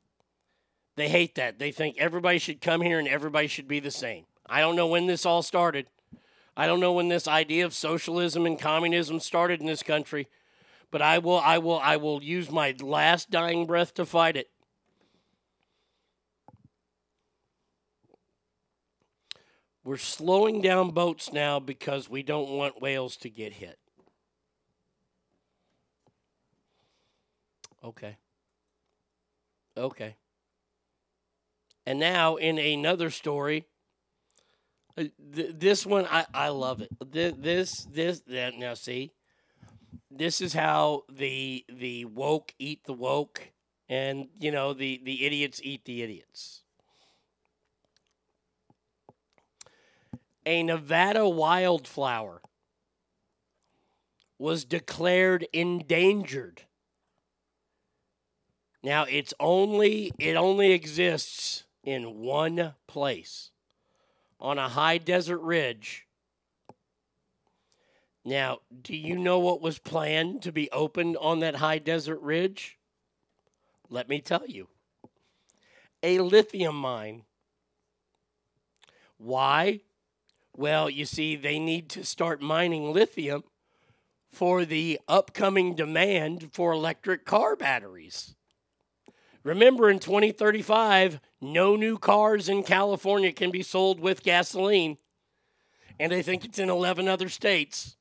[0.97, 1.59] They hate that.
[1.59, 4.25] They think everybody should come here and everybody should be the same.
[4.47, 5.87] I don't know when this all started.
[6.57, 10.27] I don't know when this idea of socialism and communism started in this country,
[10.91, 14.51] but I will I will I will use my last dying breath to fight it.
[19.87, 23.78] We're slowing down boats now because we don't want whales to get hit.
[27.84, 28.16] Okay.
[29.76, 30.16] Okay.
[31.87, 33.66] And now, in another story,
[34.99, 36.89] uh, th- this one I, I love it.
[37.12, 39.12] This this this that now see,
[40.11, 43.53] this is how the the woke eat the woke,
[43.89, 46.64] and you know the the idiots eat the idiots.
[50.47, 52.41] A Nevada wildflower
[54.39, 56.63] was declared endangered.
[58.83, 63.51] Now it's only it only exists in one place
[64.39, 66.07] on a high desert ridge.
[68.25, 72.79] Now, do you know what was planned to be opened on that high desert ridge?
[73.89, 74.69] Let me tell you
[76.03, 77.23] a lithium mine.
[79.17, 79.81] Why?
[80.59, 83.45] Well, you see, they need to start mining lithium
[84.33, 88.35] for the upcoming demand for electric car batteries.
[89.45, 94.97] Remember, in 2035, no new cars in California can be sold with gasoline.
[96.01, 97.99] And I think it's in 11 other states.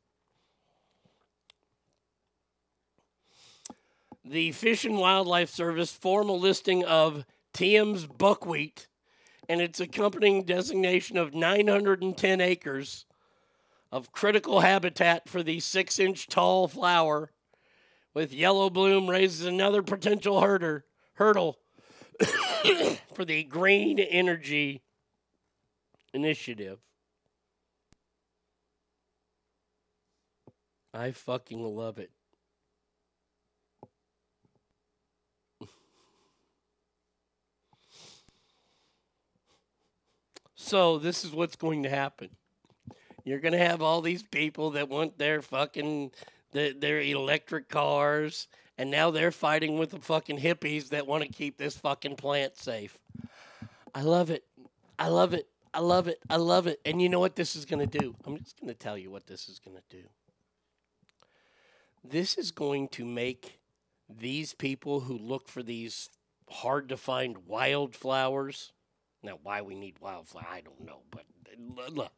[4.24, 8.88] The Fish and Wildlife Service formal listing of Tiehm's buckwheat
[9.48, 13.06] and its accompanying designation of 910 acres
[13.92, 17.32] of critical habitat for the six inch tall flower
[18.14, 21.60] with yellow bloom raises another potential herder, hurdle
[23.14, 24.82] for the green energy
[26.14, 26.80] initiative.
[30.94, 32.12] I fucking love it.
[40.66, 42.30] So this is what's going to happen.
[43.24, 46.10] You're going to have all these people that want their fucking
[46.54, 51.30] their, their electric cars, and now they're fighting with the fucking hippies that want to
[51.30, 52.98] keep this fucking plant safe.
[53.94, 54.44] I love it.
[54.98, 55.48] I love it.
[55.72, 56.18] I love it.
[56.32, 56.80] I love it.
[56.84, 58.16] And you know what this is going to do?
[58.26, 60.04] I'm just going to tell you what this is going to do.
[62.04, 63.60] This is going to make
[64.10, 66.10] these people who look for these
[66.50, 68.72] hard to find wildflowers.
[69.26, 71.02] Now, why we need wildflower, I don't know.
[71.12, 71.26] But
[71.78, 72.12] uh, look,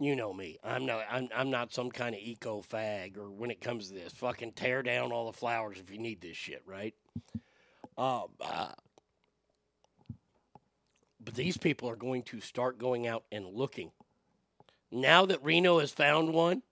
[0.00, 0.58] you know me.
[0.64, 1.04] I'm not.
[1.10, 3.18] I'm, I'm not some kind of eco fag.
[3.18, 6.20] Or when it comes to this, fucking tear down all the flowers if you need
[6.20, 6.94] this shit, right?
[7.96, 8.72] Um, uh,
[11.20, 13.90] but these people are going to start going out and looking.
[14.90, 16.62] Now that Reno has found one,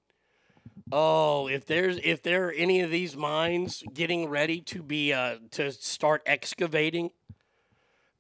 [0.92, 5.36] oh, if there's if there are any of these mines getting ready to be uh,
[5.52, 7.10] to start excavating,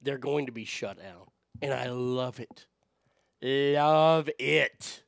[0.06, 1.26] they're going to be shut down,
[1.60, 2.66] and I love it.
[3.42, 5.02] Love it.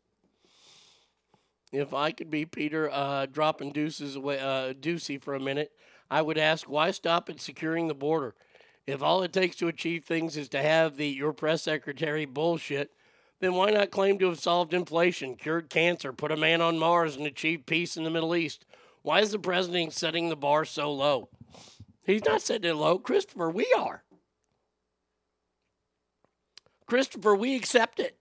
[1.73, 4.73] If I could be Peter uh, dropping deuces away, uh,
[5.21, 5.73] for a minute,
[6.11, 8.35] I would ask why stop at securing the border?
[8.87, 12.91] If all it takes to achieve things is to have the your press secretary bullshit,
[13.41, 17.15] then why not claim to have solved inflation, cured cancer, put a man on Mars,
[17.15, 18.65] and achieved peace in the Middle East?
[19.03, 21.29] Why is the president setting the bar so low?
[22.03, 23.51] He's not setting it low, Christopher.
[23.51, 24.03] We are.
[26.89, 28.17] Christopher, we accept it.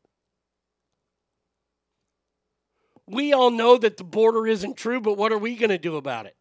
[3.08, 5.96] We all know that the border isn't true, but what are we going to do
[5.96, 6.36] about it?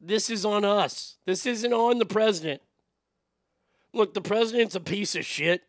[0.00, 1.16] This is on us.
[1.26, 2.60] This isn't on the president.
[3.94, 5.62] Look, the president's a piece of shit.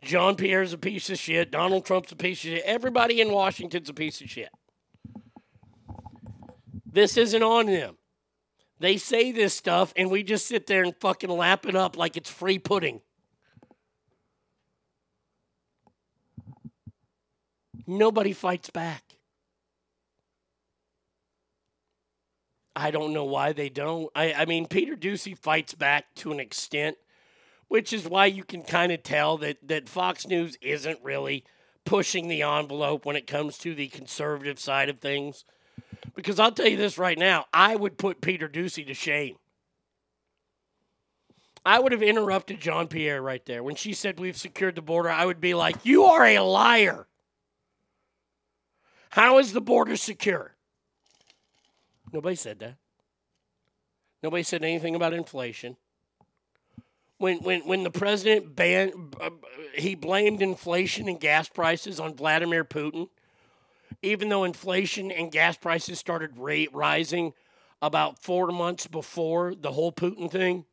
[0.00, 1.50] Jean Pierre's a piece of shit.
[1.50, 2.62] Donald Trump's a piece of shit.
[2.64, 4.48] Everybody in Washington's a piece of shit.
[6.86, 7.98] This isn't on them.
[8.78, 12.16] They say this stuff, and we just sit there and fucking lap it up like
[12.16, 13.02] it's free pudding.
[17.86, 19.02] Nobody fights back.
[22.74, 24.10] I don't know why they don't.
[24.14, 26.96] I, I mean, Peter Doocy fights back to an extent,
[27.68, 31.44] which is why you can kind of tell that, that Fox News isn't really
[31.84, 35.44] pushing the envelope when it comes to the conservative side of things.
[36.14, 39.36] Because I'll tell you this right now, I would put Peter Doocy to shame.
[41.64, 43.62] I would have interrupted Jean Pierre right there.
[43.62, 47.06] When she said we've secured the border, I would be like, You are a liar.
[49.12, 50.54] How is the border secure?
[52.14, 52.76] Nobody said that.
[54.22, 55.76] Nobody said anything about inflation.
[57.18, 59.28] When, when, when the president banned, uh,
[59.74, 63.10] he blamed inflation and gas prices on Vladimir Putin,
[64.00, 66.30] even though inflation and gas prices started
[66.72, 67.34] rising
[67.82, 70.64] about four months before the whole Putin thing.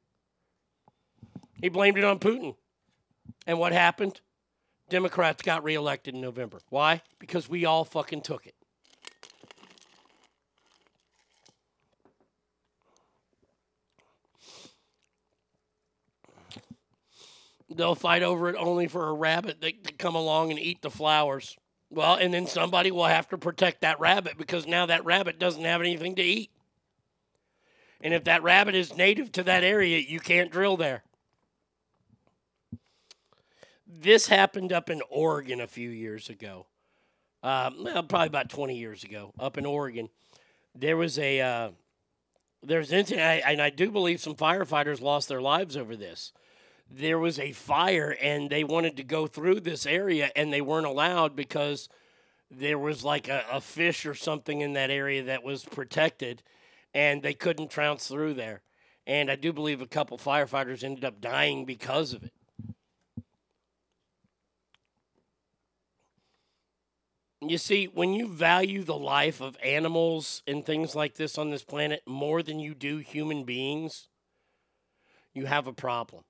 [1.61, 2.55] He blamed it on Putin.
[3.45, 4.21] And what happened?
[4.89, 6.59] Democrats got reelected in November.
[6.69, 7.01] Why?
[7.19, 8.55] Because we all fucking took it.
[17.69, 20.89] They'll fight over it only for a rabbit that to come along and eat the
[20.89, 21.55] flowers.
[21.91, 25.63] Well, and then somebody will have to protect that rabbit because now that rabbit doesn't
[25.63, 26.51] have anything to eat.
[28.01, 31.03] And if that rabbit is native to that area, you can't drill there.
[33.91, 36.67] This happened up in Oregon a few years ago.
[37.41, 40.09] Um, well, probably about 20 years ago, up in Oregon.
[40.75, 41.69] There was a uh,
[42.61, 46.33] there's an incident, and I do believe some firefighters lost their lives over this.
[46.91, 50.87] there was a fire and they wanted to go through this area and they weren't
[50.87, 51.87] allowed because
[52.49, 56.41] there was like a, a fish or something in that area that was protected
[56.93, 58.61] and they couldn't trounce through there.
[59.05, 62.33] And I do believe a couple firefighters ended up dying because of it.
[67.41, 71.63] You see, when you value the life of animals and things like this on this
[71.63, 74.09] planet more than you do human beings,
[75.33, 76.23] you have a problem.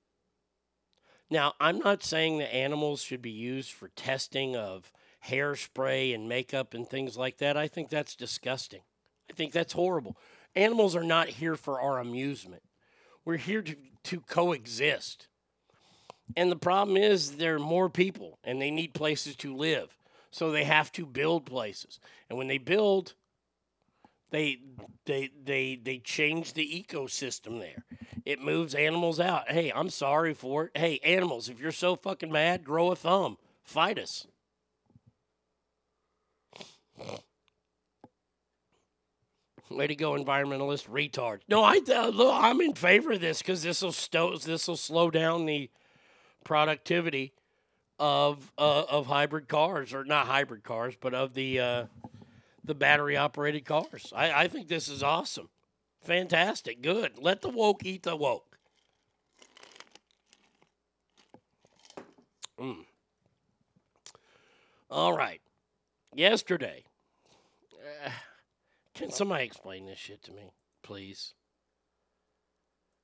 [1.32, 4.92] Now, I'm not saying that animals should be used for testing of
[5.28, 7.58] hairspray and makeup and things like that.
[7.58, 8.82] I think that's disgusting.
[9.30, 10.16] I think that's horrible.
[10.56, 12.64] Animals are not here for our amusement.
[13.26, 15.28] We're here to, to coexist.
[16.36, 19.99] And the problem is there are more people and they need places to live.
[20.32, 22.00] So they have to build places.
[22.30, 23.16] And when they build,
[24.32, 24.58] they
[25.06, 27.84] they they they change the ecosystem there.
[28.26, 29.50] It moves animals out.
[29.50, 30.78] Hey, I'm sorry for it.
[30.78, 33.38] Hey, animals, if you're so fucking mad, grow a thumb.
[33.64, 34.28] Fight us.
[39.72, 41.42] Way to go, environmentalist retard.
[41.48, 44.76] No, I uh, look, I'm in favor of this because this will sto- this will
[44.76, 45.70] slow down the
[46.44, 47.34] productivity
[48.00, 51.86] of uh, of hybrid cars, or not hybrid cars, but of the uh,
[52.64, 54.14] the battery operated cars.
[54.16, 55.50] I, I think this is awesome,
[56.02, 57.14] fantastic, good.
[57.18, 58.58] Let the woke eat the woke.
[62.60, 62.86] Mm.
[64.90, 65.42] All right,
[66.16, 66.86] yesterday.
[68.06, 68.10] Uh,
[68.94, 71.34] can somebody explain this shit to me, please?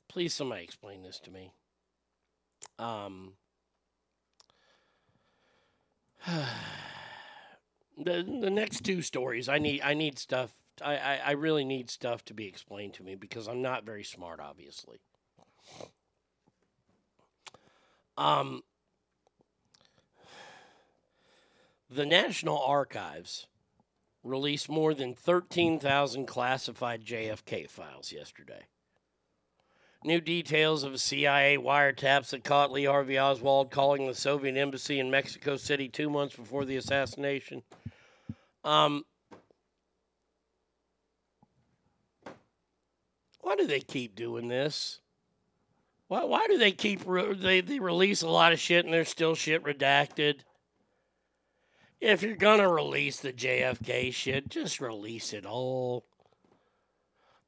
[0.07, 1.51] Please, somebody explain this to me.
[2.79, 3.33] Um.
[7.97, 10.53] the the next two stories, I need I need stuff.
[10.83, 14.03] I, I, I really need stuff to be explained to me because I'm not very
[14.03, 14.99] smart, obviously.
[18.17, 18.63] Um.
[21.87, 23.47] The National Archives
[24.23, 28.65] released more than 13,000 classified JFK files yesterday.
[30.05, 35.09] New details of CIA wiretaps that caught Lee Harvey Oswald calling the Soviet embassy in
[35.09, 37.63] Mexico City two months before the assassination.
[38.63, 39.03] Um,
[43.41, 44.99] why do they keep doing this?
[46.07, 49.09] Why, why do they keep re- they, they release a lot of shit and there's
[49.09, 50.41] still shit redacted?
[51.99, 56.05] If you're gonna release the JFK shit, just release it all.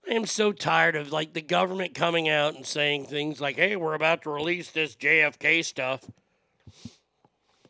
[0.10, 3.76] I am so tired of like the government coming out and saying things like, "Hey,
[3.76, 6.10] we're about to release this JFK stuff."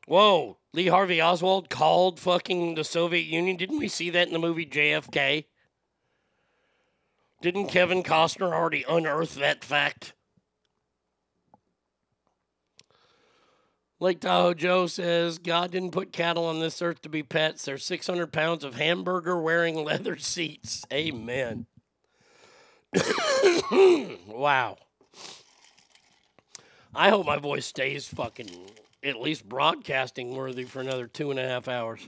[0.06, 3.58] Whoa, Lee Harvey Oswald called fucking the Soviet Union.
[3.58, 5.46] Didn't we see that in the movie JFK?
[7.42, 10.14] Didn't Kevin Costner already unearth that fact?
[14.00, 17.66] Lake Tahoe Joe says, God didn't put cattle on this earth to be pets.
[17.66, 20.86] They're 600 pounds of hamburger wearing leather seats.
[20.94, 21.66] Amen.
[24.28, 24.78] wow.
[26.96, 28.50] I hope my voice stays fucking
[29.04, 32.08] at least broadcasting worthy for another two and a half hours.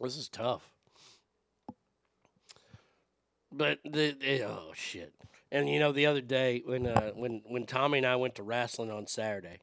[0.00, 0.70] This is tough.
[3.50, 5.14] But the, the oh shit.
[5.50, 8.42] And you know, the other day when uh, when when Tommy and I went to
[8.42, 9.58] wrestling on Saturday,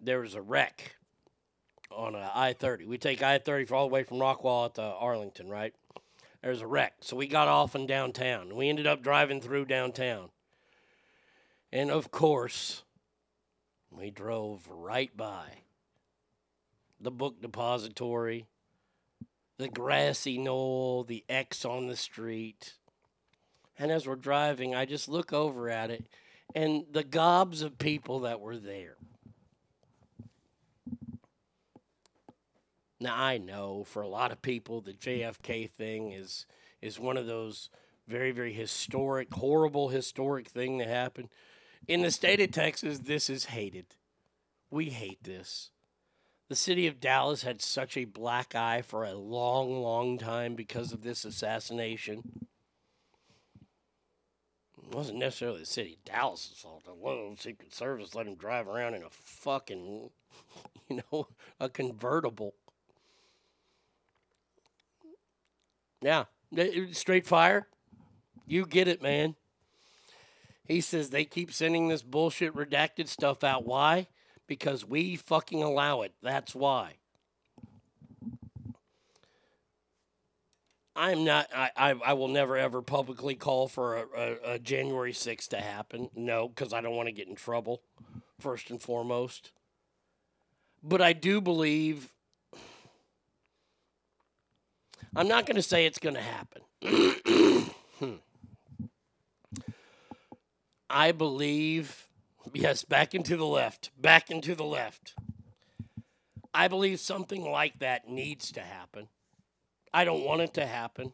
[0.00, 0.96] there was a wreck
[1.90, 2.84] on uh, I thirty.
[2.84, 5.74] We take I thirty all the way from Rockwall to Arlington, right?
[6.42, 8.54] There's a wreck, so we got off in downtown.
[8.54, 10.30] We ended up driving through downtown,
[11.72, 12.84] and of course,
[13.90, 15.46] we drove right by
[17.00, 18.46] the book depository,
[19.56, 22.74] the grassy knoll, the X on the street.
[23.78, 26.04] And as we're driving, I just look over at it
[26.54, 28.96] and the gobs of people that were there.
[33.00, 36.46] Now I know for a lot of people the JFK thing is
[36.80, 37.70] is one of those
[38.06, 41.28] very very historic, horrible historic thing that happened.
[41.86, 43.86] In the state of Texas, this is hated.
[44.70, 45.70] We hate this.
[46.48, 50.92] The city of Dallas had such a black eye for a long, long time because
[50.92, 52.46] of this assassination.
[54.82, 56.84] It wasn't necessarily the city of Dallas' fault.
[56.84, 60.08] The little Secret Service let him drive around in a fucking,
[60.88, 61.28] you know,
[61.60, 62.54] a convertible.
[66.00, 66.24] Yeah,
[66.92, 67.66] straight fire.
[68.46, 69.34] You get it, man.
[70.64, 73.66] He says they keep sending this bullshit redacted stuff out.
[73.66, 74.06] Why?
[74.46, 76.12] Because we fucking allow it.
[76.22, 76.94] That's why.
[80.98, 81.48] I'm not.
[81.54, 85.60] I, I, I will never ever publicly call for a, a, a January 6th to
[85.60, 86.10] happen.
[86.14, 87.82] No, because I don't want to get in trouble.
[88.40, 89.52] First and foremost.
[90.82, 92.10] But I do believe.
[95.16, 96.62] I'm not going to say it's going to happen.
[100.90, 102.06] I believe.
[102.52, 103.90] Yes, back into the left.
[104.00, 105.14] Back into the left.
[106.54, 109.08] I believe something like that needs to happen.
[109.92, 111.12] I don't want it to happen.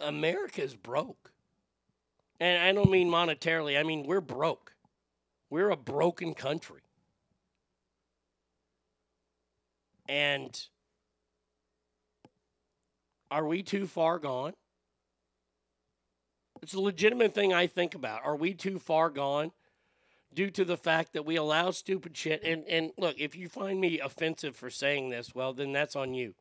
[0.00, 1.32] America's broke.
[2.38, 4.74] And I don't mean monetarily, I mean we're broke.
[5.50, 6.80] We're a broken country.
[10.10, 10.60] And
[13.30, 14.54] are we too far gone?
[16.62, 18.24] It's a legitimate thing I think about.
[18.24, 19.52] Are we too far gone
[20.34, 22.42] due to the fact that we allow stupid shit?
[22.42, 26.12] And, and look, if you find me offensive for saying this, well, then that's on
[26.12, 26.34] you.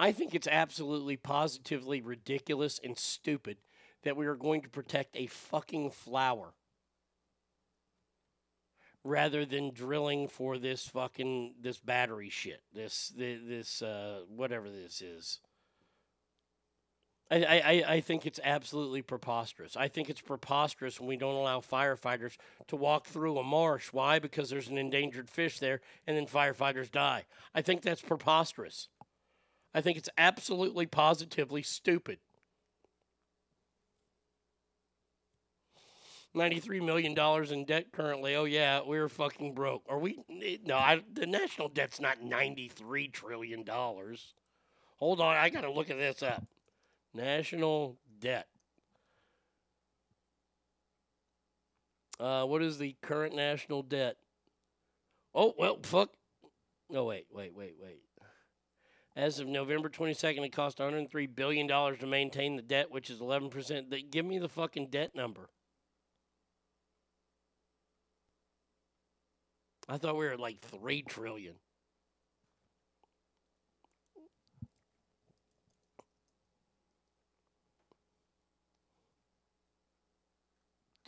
[0.00, 3.58] I think it's absolutely positively ridiculous and stupid
[4.02, 6.52] that we are going to protect a fucking flower
[9.06, 12.60] rather than drilling for this fucking this battery shit.
[12.74, 15.40] This this, uh, whatever this is.
[17.28, 19.76] I, I, I think it's absolutely preposterous.
[19.76, 22.36] I think it's preposterous when we don't allow firefighters
[22.68, 23.88] to walk through a marsh.
[23.92, 24.20] Why?
[24.20, 27.24] Because there's an endangered fish there and then firefighters die.
[27.52, 28.88] I think that's preposterous.
[29.74, 32.18] I think it's absolutely positively stupid.
[36.36, 37.18] $93 million
[37.52, 38.36] in debt currently.
[38.36, 39.82] Oh, yeah, we're fucking broke.
[39.88, 40.18] Are we?
[40.64, 43.64] No, I, the national debt's not $93 trillion.
[44.98, 46.44] Hold on, I got to look at this up.
[47.14, 48.46] National debt.
[52.18, 54.16] Uh, what is the current national debt?
[55.34, 56.10] Oh, well, fuck.
[56.88, 58.00] No, wait, wait, wait, wait.
[59.14, 63.88] As of November 22nd, it cost $103 billion to maintain the debt, which is 11%.
[63.88, 65.48] They, give me the fucking debt number.
[69.88, 71.54] I thought we were at like 3 trillion.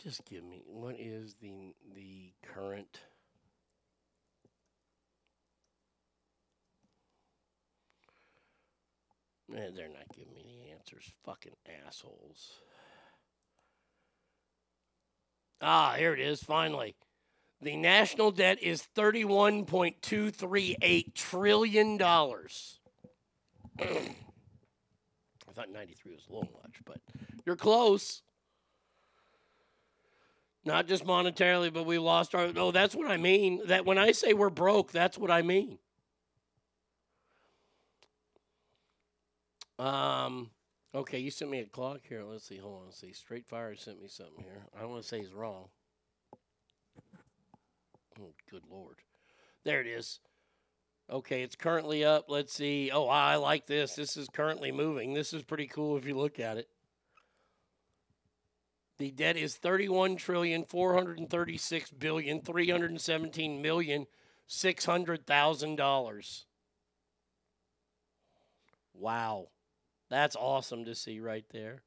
[0.01, 3.01] Just give me what is the the current
[9.55, 11.11] Eh, they're not giving me any answers.
[11.25, 11.55] Fucking
[11.87, 12.61] assholes.
[15.61, 16.95] Ah, here it is, finally.
[17.61, 22.01] The national debt is $31.238 trillion.
[22.01, 22.07] I
[25.53, 26.99] thought 93 was a little much, but
[27.45, 28.21] you're close.
[30.63, 32.53] Not just monetarily, but we lost our.
[32.53, 33.61] No, that's what I mean.
[33.67, 35.79] That when I say we're broke, that's what I mean.
[39.77, 40.49] Um.
[40.93, 42.23] Okay, you sent me a clock here.
[42.23, 42.57] Let's see.
[42.57, 42.85] Hold on.
[42.85, 43.13] Let's see.
[43.13, 44.65] Straight Fire sent me something here.
[44.75, 45.65] I don't want to say he's wrong.
[48.19, 48.97] Oh, good lord.
[49.63, 50.19] There it is.
[51.09, 52.25] Okay, it's currently up.
[52.27, 52.91] Let's see.
[52.93, 53.95] Oh, I like this.
[53.95, 55.13] This is currently moving.
[55.13, 56.67] This is pretty cool if you look at it.
[58.99, 64.05] The debt is thirty-one trillion four hundred and thirty-six billion three hundred and seventeen million
[64.45, 66.45] six hundred thousand dollars.
[68.93, 69.47] Wow,
[70.09, 71.81] that's awesome to see right there.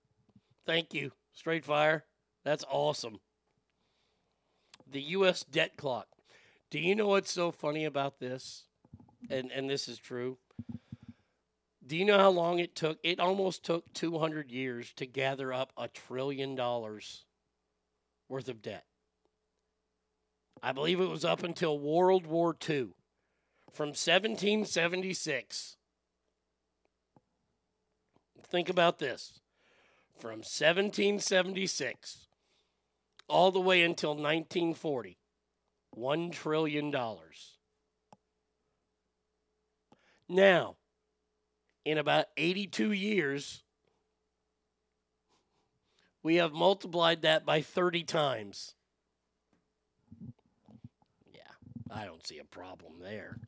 [0.64, 2.04] Thank you, Straight Fire.
[2.44, 3.20] That's awesome.
[4.90, 5.44] The U.S.
[5.44, 6.08] debt clock.
[6.72, 8.62] Do you know what's so funny about this?
[9.28, 10.38] And and this is true.
[11.86, 12.98] Do you know how long it took?
[13.04, 17.26] It almost took 200 years to gather up a trillion dollars
[18.26, 18.86] worth of debt.
[20.62, 22.94] I believe it was up until World War II.
[23.70, 25.76] From 1776.
[28.48, 29.40] Think about this.
[30.18, 32.28] From 1776
[33.28, 35.18] all the way until 1940.
[35.96, 36.94] $1 trillion.
[40.28, 40.76] Now,
[41.84, 43.62] in about 82 years,
[46.22, 48.74] we have multiplied that by 30 times.
[51.32, 51.40] Yeah,
[51.90, 53.38] I don't see a problem there.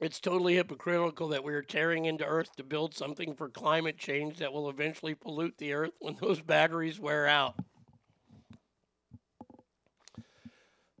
[0.00, 4.38] It's totally hypocritical that we are tearing into Earth to build something for climate change
[4.38, 7.54] that will eventually pollute the Earth when those batteries wear out.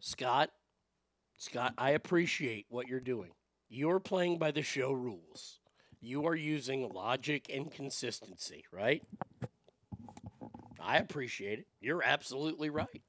[0.00, 0.50] Scott,
[1.38, 3.30] Scott, I appreciate what you're doing.
[3.70, 5.60] You're playing by the show rules.
[6.02, 9.02] You are using logic and consistency, right?
[10.78, 11.66] I appreciate it.
[11.80, 13.02] You're absolutely right.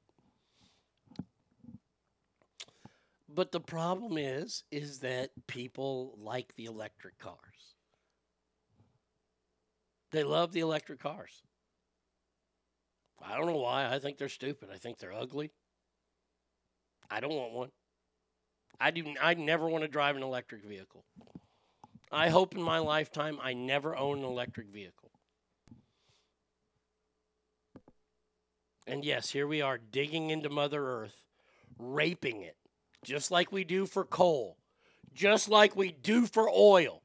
[3.34, 7.38] But the problem is, is that people like the electric cars.
[10.10, 11.42] They love the electric cars.
[13.22, 13.92] I don't know why.
[13.92, 14.68] I think they're stupid.
[14.72, 15.50] I think they're ugly.
[17.10, 17.70] I don't want one.
[18.80, 19.14] I do.
[19.22, 21.04] I never want to drive an electric vehicle.
[22.10, 25.10] I hope in my lifetime I never own an electric vehicle.
[28.86, 31.24] And yes, here we are digging into Mother Earth,
[31.78, 32.56] raping it,
[33.04, 34.56] just like we do for coal,
[35.12, 37.02] just like we do for oil.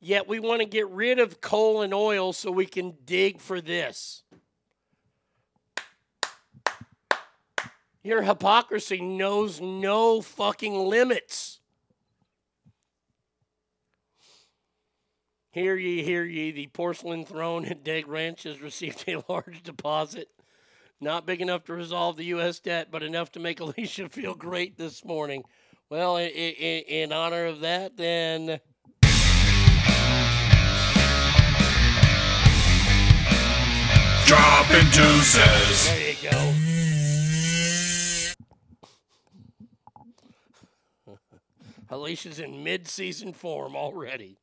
[0.00, 3.60] Yet we want to get rid of coal and oil so we can dig for
[3.60, 4.22] this.
[8.02, 11.60] Your hypocrisy knows no fucking limits.
[15.50, 20.28] Hear ye, hear ye, the porcelain throne at Deg Ranch has received a large deposit.
[21.00, 22.58] Not big enough to resolve the U.S.
[22.58, 25.44] debt, but enough to make Alicia feel great this morning.
[25.90, 28.60] Well, in, in, in honor of that, then.
[34.26, 35.86] Dropping deuces.
[35.86, 36.52] There you go.
[41.90, 44.36] Alicia's in mid-season form already.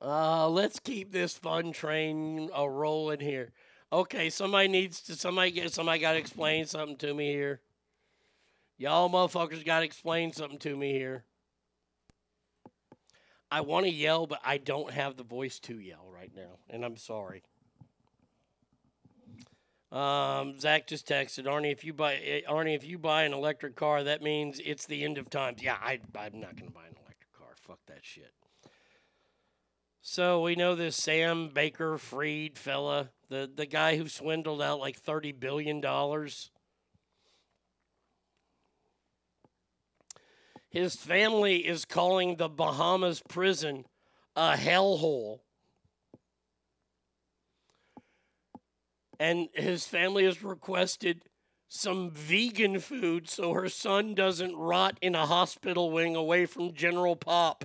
[0.00, 3.52] Uh, let's keep this fun train a rolling here.
[3.92, 7.60] Okay, somebody needs to somebody get somebody got to explain something to me here.
[8.78, 11.24] Y'all motherfuckers got to explain something to me here.
[13.50, 16.84] I want to yell, but I don't have the voice to yell right now, and
[16.84, 17.42] I'm sorry.
[19.92, 21.72] Um, Zach just texted Arnie.
[21.72, 25.04] If you buy eh, Arnie, if you buy an electric car, that means it's the
[25.04, 25.62] end of times.
[25.62, 27.54] Yeah, I, I'm not to buy an electric car.
[27.62, 28.32] Fuck that shit.
[30.08, 35.32] So we know this Sam Bankman-Fried fella, the the guy who swindled out like thirty
[35.32, 36.52] billion dollars.
[40.70, 43.84] His family is calling the Bahamas prison
[44.36, 45.40] a hellhole.
[49.18, 51.22] And his family has requested
[51.66, 57.16] some vegan food so her son doesn't rot in a hospital wing away from General
[57.16, 57.64] Pop.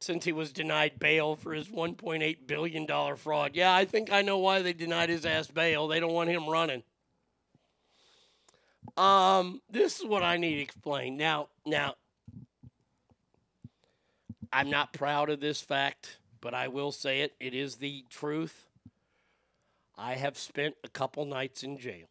[0.00, 3.50] Since he was denied bail for his $1.8 billion fraud.
[3.54, 5.88] Yeah, I think I know why they denied his ass bail.
[5.88, 6.82] They don't want him running.
[8.96, 11.18] Um, this is what I need explained.
[11.18, 11.96] Now, now,
[14.52, 17.34] I'm not proud of this fact, but I will say it.
[17.38, 18.66] It is the truth.
[19.96, 22.06] I have spent a couple nights in jail.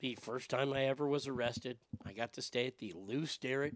[0.00, 3.74] The first time I ever was arrested, I got to stay at the Lew Sterrett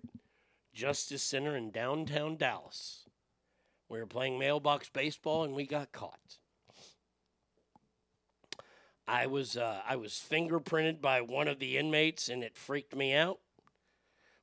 [0.74, 3.04] Justice Center in downtown Dallas.
[3.88, 6.38] We were playing mailbox baseball and we got caught.
[9.06, 13.14] I was uh, I was fingerprinted by one of the inmates and it freaked me
[13.14, 13.38] out.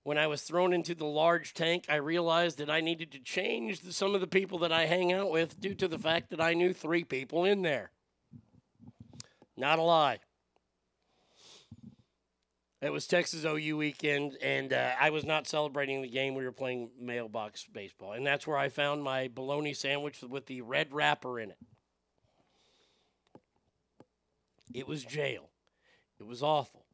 [0.03, 3.83] When I was thrown into the large tank, I realized that I needed to change
[3.91, 6.53] some of the people that I hang out with due to the fact that I
[6.53, 7.91] knew three people in there.
[9.57, 10.19] Not a lie.
[12.81, 16.33] It was Texas OU weekend, and uh, I was not celebrating the game.
[16.33, 20.61] We were playing mailbox baseball, and that's where I found my bologna sandwich with the
[20.61, 21.57] red wrapper in it.
[24.73, 25.49] It was jail.
[26.19, 26.85] It was awful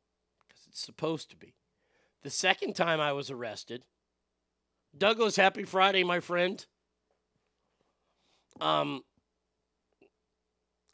[0.45, 1.53] because it's supposed to be.
[2.21, 3.85] The second time I was arrested,
[4.97, 6.65] Douglas, happy Friday, my friend.
[8.59, 9.03] Um,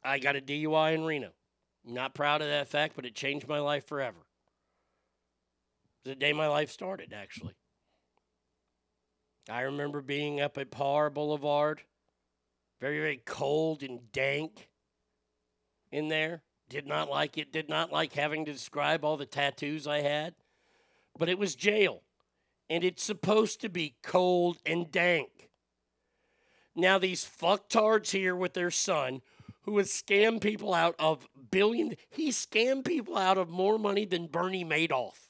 [0.04, 1.32] I got a DUI in Reno.
[1.84, 4.18] Not proud of that fact, but it changed my life forever.
[6.06, 7.54] The day my life started, actually.
[9.50, 11.82] I remember being up at Parr Boulevard,
[12.80, 14.70] very, very cold and dank
[15.92, 16.44] in there.
[16.70, 20.34] Did not like it, did not like having to describe all the tattoos I had.
[21.18, 22.02] But it was jail,
[22.70, 25.50] and it's supposed to be cold and dank.
[26.76, 29.22] Now, these fucktards here with their son,
[29.64, 34.28] who has scammed people out of billion, he scammed people out of more money than
[34.28, 35.30] Bernie Madoff.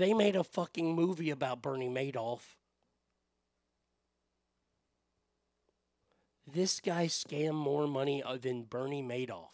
[0.00, 2.40] They made a fucking movie about Bernie Madoff.
[6.50, 9.50] This guy scammed more money uh, than Bernie Madoff.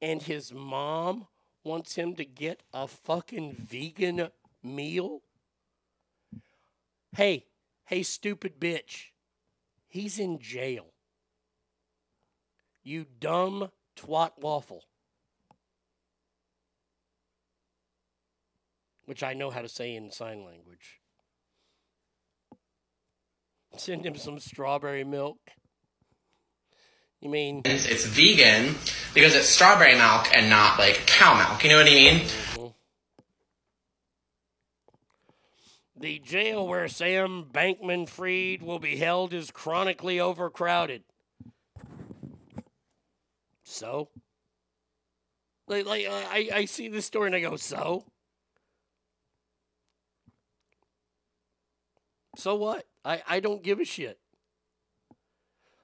[0.00, 1.26] And his mom
[1.64, 4.28] wants him to get a fucking vegan
[4.62, 5.22] meal?
[7.16, 7.46] Hey,
[7.86, 9.06] hey, stupid bitch.
[9.88, 10.86] He's in jail.
[12.84, 14.84] You dumb twat waffle.
[19.06, 21.00] Which I know how to say in sign language.
[23.76, 25.38] Send him some strawberry milk.
[27.20, 28.74] You mean It's, vegan
[29.14, 31.64] because it's strawberry milk and not like cow milk.
[31.64, 32.20] You know what I mean?
[32.20, 32.66] Mm-hmm.
[36.04, 41.02] the jail where Sam Bankman Fried will be held is chronically overcrowded?
[43.62, 44.10] So?
[45.66, 48.04] Like, like I, I see this story and I go, so?
[52.36, 52.86] So what?
[53.04, 54.18] I, I don't give a shit.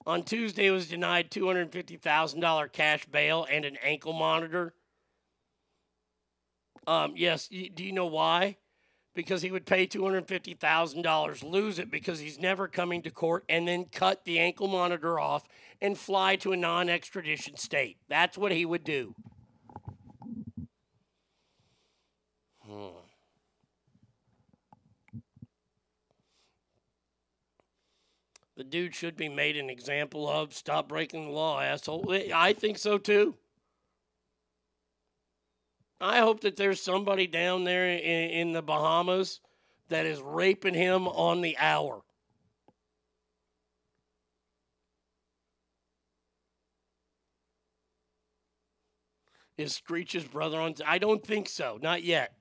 [0.06, 4.74] On Tuesday, was denied $250,000 cash bail and an ankle monitor.
[6.86, 8.56] Um, yes, do you know why?
[9.14, 13.84] Because he would pay $250,000, lose it because he's never coming to court, and then
[13.84, 15.44] cut the ankle monitor off
[15.82, 17.98] and fly to a non extradition state.
[18.08, 19.14] That's what he would do.
[22.66, 23.09] Hmm.
[28.60, 30.52] The dude should be made an example of.
[30.52, 32.14] Stop breaking the law, asshole.
[32.34, 33.34] I think so too.
[35.98, 39.40] I hope that there's somebody down there in, in the Bahamas
[39.88, 42.02] that is raping him on the hour.
[49.56, 50.74] Is Screech's brother on?
[50.86, 51.78] I don't think so.
[51.80, 52.34] Not yet.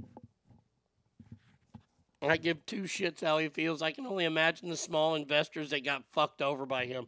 [2.21, 3.81] I give two shits how he feels.
[3.81, 7.07] I can only imagine the small investors that got fucked over by him.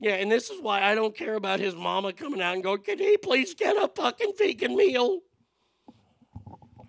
[0.00, 2.82] Yeah, and this is why I don't care about his mama coming out and going,
[2.82, 5.20] Can he please get a fucking vegan meal?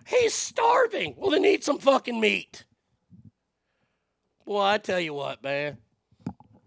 [0.08, 1.16] He's starving.
[1.18, 2.66] Well, then eat some fucking meat.
[4.46, 5.78] Boy, I tell you what, man.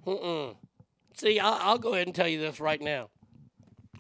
[0.07, 0.55] Mm-mm.
[1.17, 3.11] See, I'll, I'll go ahead and tell you this right now.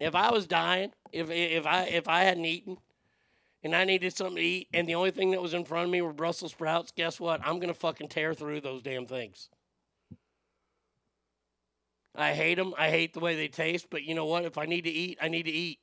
[0.00, 2.76] If I was dying, if if I if I hadn't eaten,
[3.64, 5.90] and I needed something to eat, and the only thing that was in front of
[5.90, 7.40] me were Brussels sprouts, guess what?
[7.42, 9.48] I'm gonna fucking tear through those damn things.
[12.14, 12.74] I hate them.
[12.78, 14.44] I hate the way they taste, but you know what?
[14.44, 15.80] If I need to eat, I need to eat.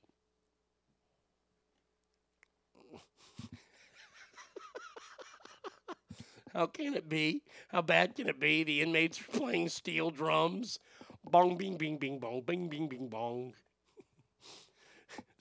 [6.54, 7.44] How can it be?
[7.70, 8.64] How bad can it be?
[8.64, 10.80] The inmates are playing steel drums.
[11.26, 13.54] Bong, bing, bing, bing, bong, bing, bing, bing, bong.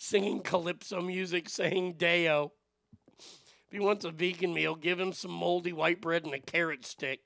[0.02, 2.52] Singing calypso music, saying Day-O.
[3.18, 6.86] If he wants a vegan meal, give him some moldy white bread and a carrot
[6.86, 7.20] stick.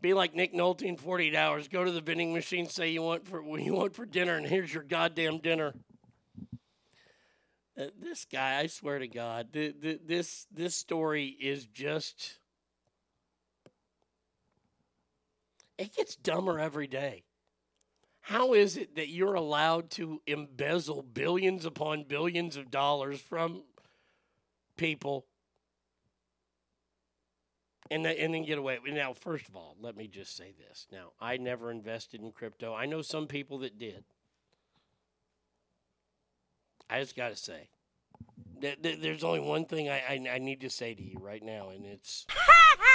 [0.00, 1.68] Be like Nick Nolte in 48 hours.
[1.68, 4.46] Go to the vending machine, say you want for what you want for dinner, and
[4.46, 5.74] here's your goddamn dinner.
[7.78, 12.38] Uh, this guy, I swear to God, th- th- this this story is just
[15.76, 17.25] it gets dumber every day.
[18.26, 23.62] How is it that you're allowed to embezzle billions upon billions of dollars from
[24.76, 25.26] people
[27.88, 28.80] and, and then get away?
[28.84, 30.88] Now, first of all, let me just say this.
[30.90, 32.74] Now, I never invested in crypto.
[32.74, 34.02] I know some people that did.
[36.90, 37.68] I just got to say,
[38.60, 41.68] that there's only one thing I, I, I need to say to you right now,
[41.68, 42.26] and it's.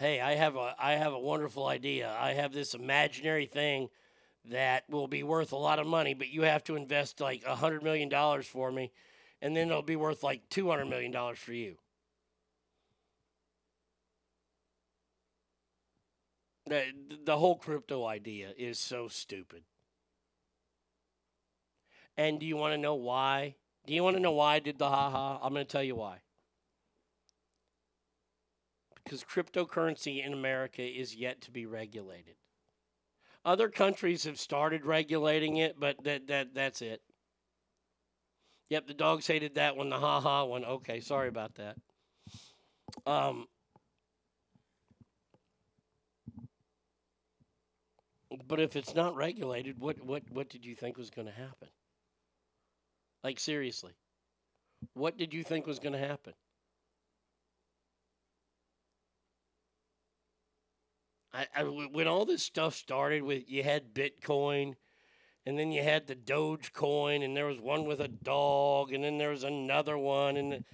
[0.00, 2.16] Hey, I have a I have a wonderful idea.
[2.18, 3.90] I have this imaginary thing
[4.46, 7.54] that will be worth a lot of money, but you have to invest like a
[7.54, 8.92] hundred million dollars for me,
[9.42, 11.76] and then it'll be worth like two hundred million dollars for you.
[16.64, 16.84] The,
[17.26, 19.64] the whole crypto idea is so stupid.
[22.16, 23.56] And do you want to know why?
[23.86, 25.38] Do you want to know why I did the haha?
[25.42, 26.20] I'm going to tell you why.
[29.10, 32.36] Because cryptocurrency in America is yet to be regulated.
[33.44, 37.02] Other countries have started regulating it, but that, that that's it.
[38.68, 40.64] Yep, the dogs hated that one, the haha one.
[40.64, 41.76] Okay, sorry about that.
[43.04, 43.48] Um,
[48.46, 51.68] But if it's not regulated, what what what did you think was going to happen?
[53.24, 53.92] Like seriously,
[54.94, 56.34] what did you think was going to happen?
[61.32, 64.74] I, I when all this stuff started with you had Bitcoin,
[65.46, 69.18] and then you had the Dogecoin, and there was one with a dog, and then
[69.18, 70.64] there was another one, and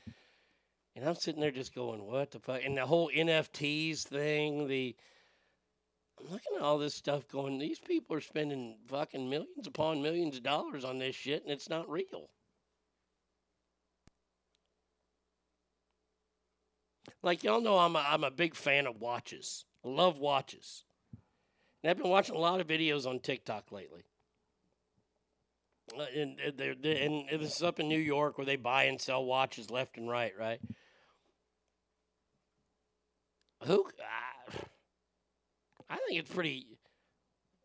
[0.96, 2.62] and I'm sitting there just going, what the fuck?
[2.64, 4.96] And the whole NFTs thing, the
[6.18, 10.38] I'm looking at all this stuff going, these people are spending fucking millions upon millions
[10.38, 12.30] of dollars on this shit and it's not real.
[17.22, 19.66] Like y'all know I'm a, I'm a big fan of watches.
[19.86, 20.84] I love watches.
[21.82, 24.04] And I've been watching a lot of videos on TikTok lately.
[25.96, 28.84] Uh, and, and they're, they're- and this is up in New York where they buy
[28.84, 30.60] and sell watches left and right, right?
[33.64, 33.84] Who?
[33.84, 34.52] Uh,
[35.88, 36.66] I think it's pretty.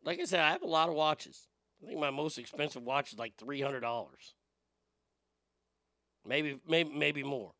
[0.05, 1.47] Like I said, I have a lot of watches.
[1.83, 4.35] I think my most expensive watch is like three hundred dollars.
[6.25, 7.51] Maybe, maybe, maybe more.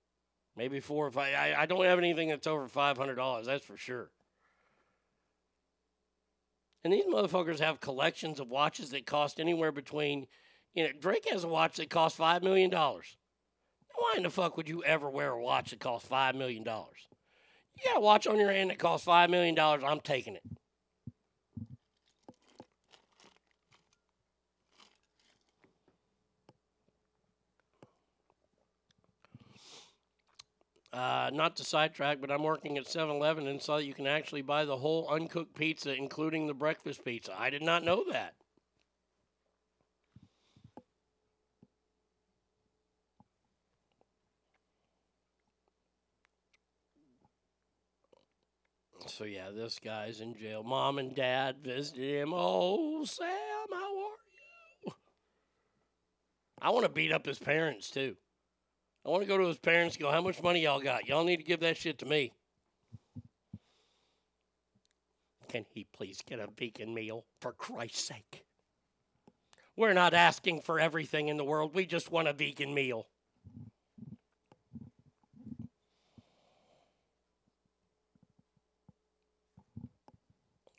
[0.55, 1.33] Maybe four five.
[1.35, 3.47] I, I don't have anything that's over five hundred dollars.
[3.47, 4.11] That's for sure.
[6.83, 10.25] And these motherfuckers have collections of watches that cost anywhere between,
[10.73, 12.71] you know, Drake has a watch that costs $5 million.
[12.71, 16.63] Why in the fuck would you ever wear a watch that costs $5 million?
[16.63, 20.43] You got a watch on your hand that costs $5 million, I'm taking it.
[30.93, 34.07] Uh, not to sidetrack, but I'm working at 7 Eleven and saw that you can
[34.07, 37.33] actually buy the whole uncooked pizza, including the breakfast pizza.
[37.37, 38.33] I did not know that.
[49.07, 50.63] So, yeah, this guy's in jail.
[50.63, 52.33] Mom and dad visited him.
[52.33, 53.27] Oh, Sam,
[53.71, 54.17] how are
[54.85, 54.93] you?
[56.61, 58.15] I want to beat up his parents, too.
[59.05, 61.07] I want to go to his parents and go, How much money y'all got?
[61.07, 62.33] Y'all need to give that shit to me.
[65.49, 68.45] Can he please get a vegan meal, for Christ's sake?
[69.75, 71.73] We're not asking for everything in the world.
[71.73, 73.07] We just want a vegan meal.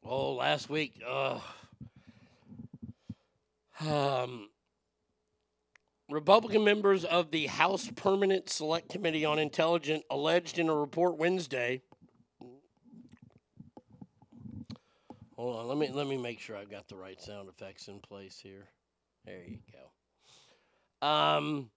[0.05, 1.41] Oh, last week, uh,
[3.81, 4.49] um,
[6.13, 11.83] Republican members of the House Permanent Select Committee on Intelligence alleged in a report Wednesday.
[15.37, 17.99] Hold on, let me let me make sure I've got the right sound effects in
[17.99, 18.69] place here.
[19.25, 21.07] There you go.
[21.07, 21.71] Um,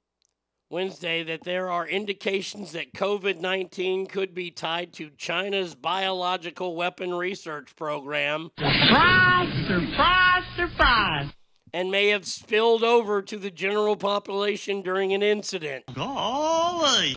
[0.69, 7.13] Wednesday that there are indications that COVID 19 could be tied to China's biological weapon
[7.13, 8.51] research program.
[8.57, 11.29] Surprise, surprise, surprise.
[11.73, 15.85] And may have spilled over to the general population during an incident.
[15.93, 17.15] Golly.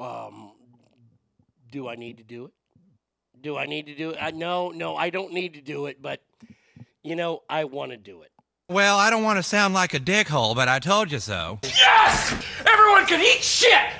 [0.00, 0.52] Um,
[1.70, 2.52] do I need to do it?
[3.40, 4.18] Do I need to do it?
[4.20, 6.22] I, no, no, I don't need to do it, but
[7.02, 8.30] you know, I want to do it.
[8.70, 11.58] Well, I don't want to sound like a dickhole, but I told you so.
[11.64, 12.32] Yes!
[12.64, 13.90] Everyone can eat shit!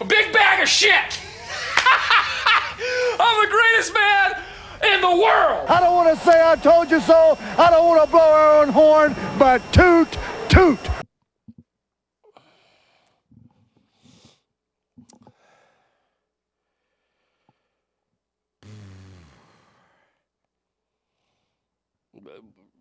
[0.00, 0.90] A big bag of shit!
[3.20, 4.42] I'm the greatest man
[4.92, 5.68] in the world!
[5.68, 7.38] I don't want to say I told you so.
[7.56, 10.18] I don't want to blow our own horn, but toot,
[10.48, 10.80] toot.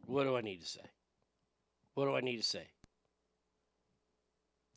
[0.08, 0.82] What do I need to say?
[1.96, 2.68] What do I need to say?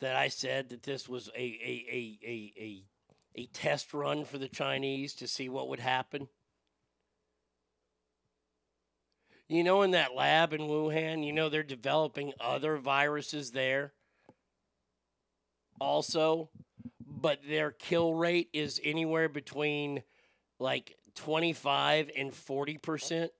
[0.00, 2.84] That I said that this was a a, a, a, a,
[3.34, 6.28] a test run for the Chinese to see what would happen?
[9.48, 13.92] You know, in that lab in Wuhan, you know, they're developing other viruses there
[15.80, 16.50] also,
[17.00, 20.02] but their kill rate is anywhere between
[20.58, 23.30] like 25 and 40%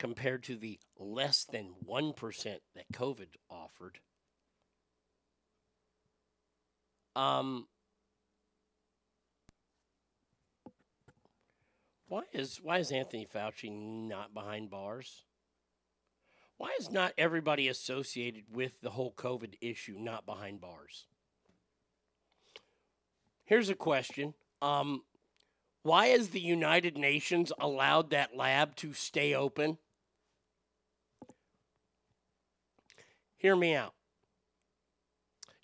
[0.00, 2.44] compared to the less than 1%
[2.74, 3.98] that COVID offered.
[7.14, 7.66] Um,
[12.08, 15.24] why is why is Anthony Fauci not behind bars?
[16.56, 21.06] Why is not everybody associated with the whole COVID issue not behind bars?
[23.44, 24.32] Here's a question.
[24.62, 25.02] Um,
[25.82, 29.76] why has the United Nations allowed that lab to stay open?
[33.40, 33.94] Hear me out.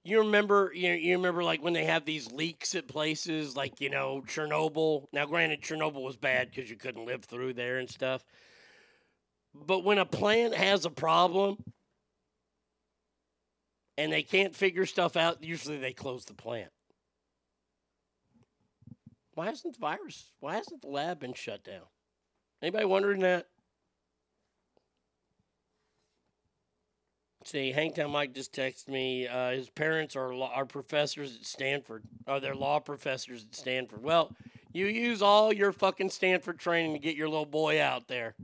[0.03, 3.91] You remember, you, you remember, like when they have these leaks at places, like you
[3.91, 5.05] know Chernobyl.
[5.13, 8.25] Now, granted, Chernobyl was bad because you couldn't live through there and stuff.
[9.55, 11.59] But when a plant has a problem
[13.99, 16.71] and they can't figure stuff out, usually they close the plant.
[19.35, 20.33] Why hasn't the virus?
[20.41, 21.85] Why hasn't the lab been shut down?
[22.63, 23.49] Anybody wondering that?
[27.47, 29.29] See, Hangtown Mike just texted me.
[29.29, 32.03] Uh, his parents are law, are professors at Stanford.
[32.27, 34.03] Oh, are they law professors at Stanford?
[34.03, 34.33] Well,
[34.73, 38.35] you use all your fucking Stanford training to get your little boy out there.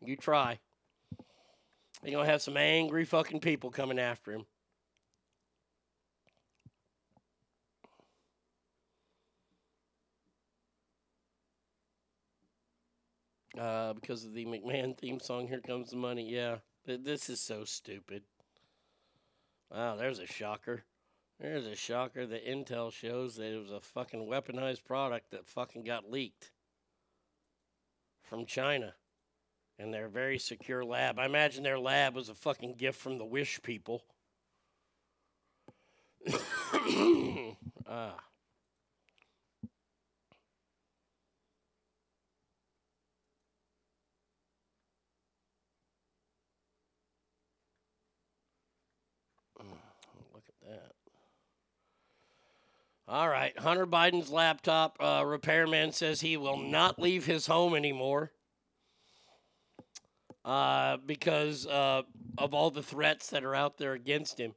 [0.00, 0.60] You try.
[2.02, 4.46] You're gonna have some angry fucking people coming after him.
[13.58, 16.56] Uh, because of the McMahon theme song, "Here Comes the Money." Yeah
[16.86, 18.22] this is so stupid.
[19.70, 20.84] Wow, there's a shocker.
[21.40, 22.26] There's a shocker.
[22.26, 26.50] The intel shows that it was a fucking weaponized product that fucking got leaked
[28.22, 28.94] from China
[29.78, 31.18] and their very secure lab.
[31.18, 34.04] I imagine their lab was a fucking gift from the Wish people.
[37.88, 38.14] ah.
[53.08, 53.58] All right.
[53.58, 58.32] Hunter Biden's laptop uh, repairman says he will not leave his home anymore
[60.44, 62.02] uh, because uh,
[62.38, 64.54] of all the threats that are out there against him.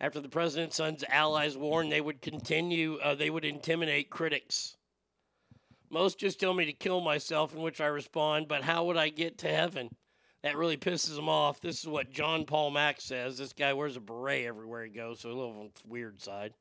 [0.00, 4.76] After the president's son's allies warned they would continue, uh, they would intimidate critics.
[5.90, 9.08] Most just tell me to kill myself, in which I respond, but how would I
[9.08, 9.90] get to heaven?
[10.42, 11.60] That really pisses him off.
[11.60, 13.38] This is what John Paul Mack says.
[13.38, 16.54] This guy wears a beret everywhere he goes, so a little weird side.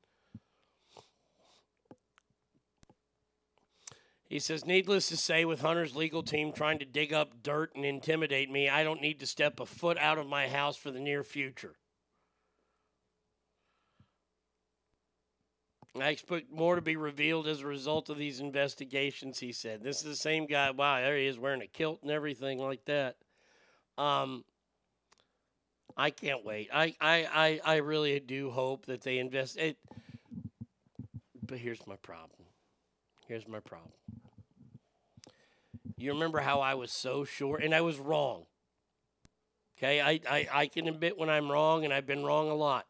[4.29, 7.85] He says, needless to say, with Hunter's legal team trying to dig up dirt and
[7.85, 10.99] intimidate me, I don't need to step a foot out of my house for the
[10.99, 11.75] near future.
[15.95, 19.81] I expect more to be revealed as a result of these investigations, he said.
[19.81, 20.71] This is the same guy.
[20.71, 23.15] Wow, there he is wearing a kilt and everything like that.
[23.97, 24.43] Um,
[25.95, 26.69] I can't wait.
[26.71, 29.77] I, I, I, I really do hope that they invest it.
[31.45, 32.41] But here's my problem.
[33.27, 33.91] Here's my problem.
[35.97, 38.45] You remember how I was so sure, and I was wrong.
[39.77, 42.85] Okay, I, I, I can admit when I'm wrong, and I've been wrong a lot.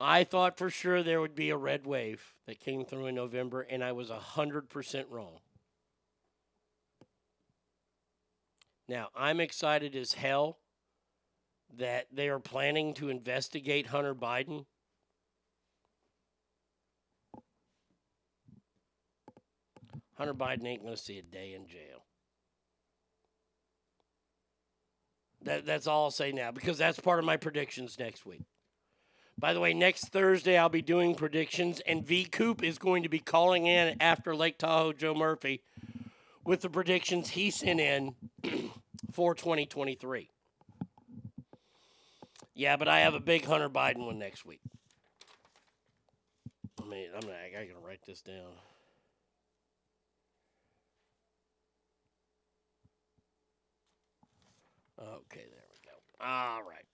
[0.00, 3.62] I thought for sure there would be a red wave that came through in November,
[3.62, 5.38] and I was 100% wrong.
[8.88, 10.58] Now, I'm excited as hell
[11.76, 14.66] that they are planning to investigate Hunter Biden.
[20.16, 22.04] Hunter Biden ain't going to see a day in jail.
[25.42, 28.42] That, that's all I'll say now because that's part of my predictions next week.
[29.36, 33.08] By the way, next Thursday I'll be doing predictions, and V Coop is going to
[33.08, 35.62] be calling in after Lake Tahoe Joe Murphy
[36.44, 38.14] with the predictions he sent in
[39.12, 40.30] for 2023.
[42.54, 44.60] Yeah, but I have a big Hunter Biden one next week.
[46.80, 48.52] I mean, I'm gonna, I gotta write this down.
[55.00, 56.24] Okay, there we go.
[56.24, 56.84] All right.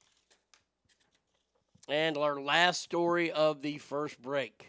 [1.89, 4.69] And our last story of the first break.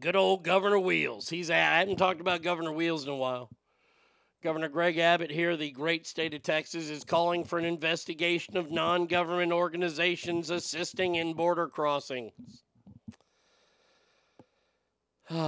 [0.00, 1.28] Good old Governor Wheels.
[1.28, 3.50] He's I haven't talked about Governor Wheels in a while.
[4.42, 8.70] Governor Greg Abbott here, the great state of Texas, is calling for an investigation of
[8.70, 12.32] non government organizations assisting in border crossings.
[15.30, 15.38] In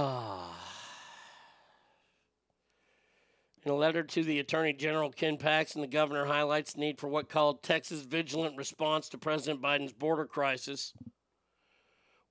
[3.73, 7.27] a letter to the Attorney General Ken Paxton, the governor highlights the need for what
[7.27, 10.93] called Texas vigilant response to President Biden's border crisis.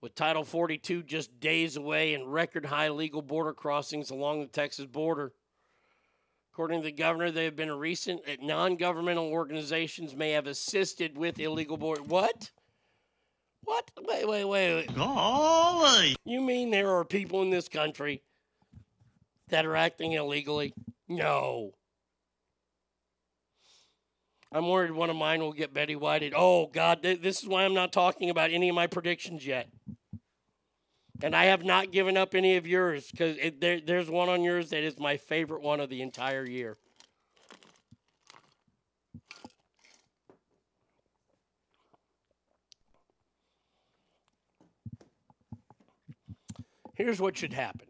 [0.06, 4.86] With Title 42 just days away and record high legal border crossings along the Texas
[4.86, 5.32] border.
[6.52, 11.40] According to the governor, there have been recent that non-governmental organizations may have assisted with
[11.40, 12.04] illegal border.
[12.04, 12.52] What?
[13.64, 13.90] What?
[14.00, 14.94] Wait, wait, wait, wait.
[14.94, 16.14] Golly.
[16.24, 18.22] You mean there are people in this country
[19.48, 20.72] that are acting illegally?
[21.08, 21.72] No.
[24.52, 26.32] I'm worried one of mine will get Betty Whited.
[26.36, 29.68] Oh, God, th- this is why I'm not talking about any of my predictions yet.
[31.22, 34.70] And I have not given up any of yours because there, there's one on yours
[34.70, 36.76] that is my favorite one of the entire year.
[46.94, 47.88] Here's what should happen.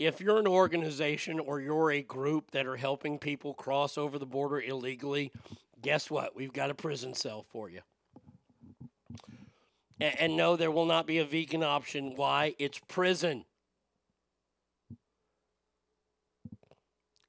[0.00, 4.26] If you're an organization or you're a group that are helping people cross over the
[4.26, 5.30] border illegally,
[5.80, 6.34] guess what?
[6.34, 7.82] We've got a prison cell for you.
[10.02, 12.14] And, and no, there will not be a vegan option.
[12.16, 12.56] Why?
[12.58, 13.44] It's prison.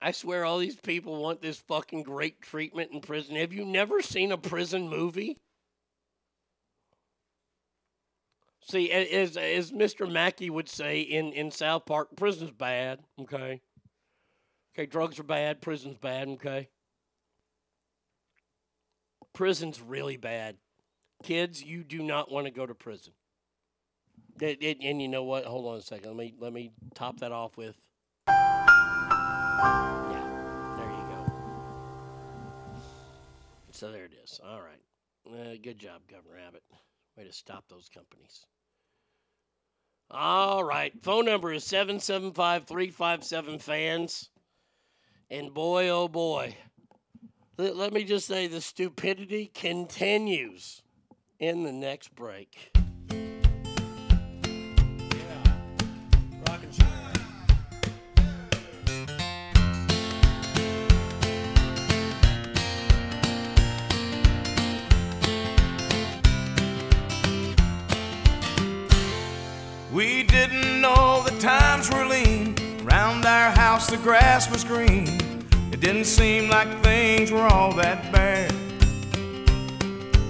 [0.02, 3.36] I swear all these people want this fucking great treatment in prison.
[3.36, 5.38] Have you never seen a prison movie?
[8.68, 10.12] See, as, as Mr.
[10.12, 13.62] Mackey would say in, in South Park, prison's bad, okay?
[14.74, 16.70] Okay, drugs are bad, prison's bad, okay?
[19.34, 20.58] Prison's really bad.
[21.24, 23.14] Kids, you do not want to go to prison.
[24.42, 25.46] It- it- and you know what?
[25.46, 26.10] Hold on a second.
[26.10, 27.80] Let me let me top that off with.
[28.28, 28.36] Yeah,
[30.78, 31.26] there you go.
[33.72, 34.40] So there it is.
[34.44, 34.82] All right.
[35.26, 36.64] Uh, good job, Governor Abbott.
[37.16, 38.46] Way to stop those companies.
[40.12, 40.94] All right.
[41.02, 44.30] Phone number is 775 357 fans.
[45.30, 46.56] And boy, oh boy.
[47.58, 50.83] Let, let me just say the stupidity continues
[51.40, 52.72] in the next break.
[69.92, 72.56] We didn't know the times were lean.
[72.84, 75.08] Around our house, the grass was green.
[75.72, 78.52] It didn't seem like things were all that bad.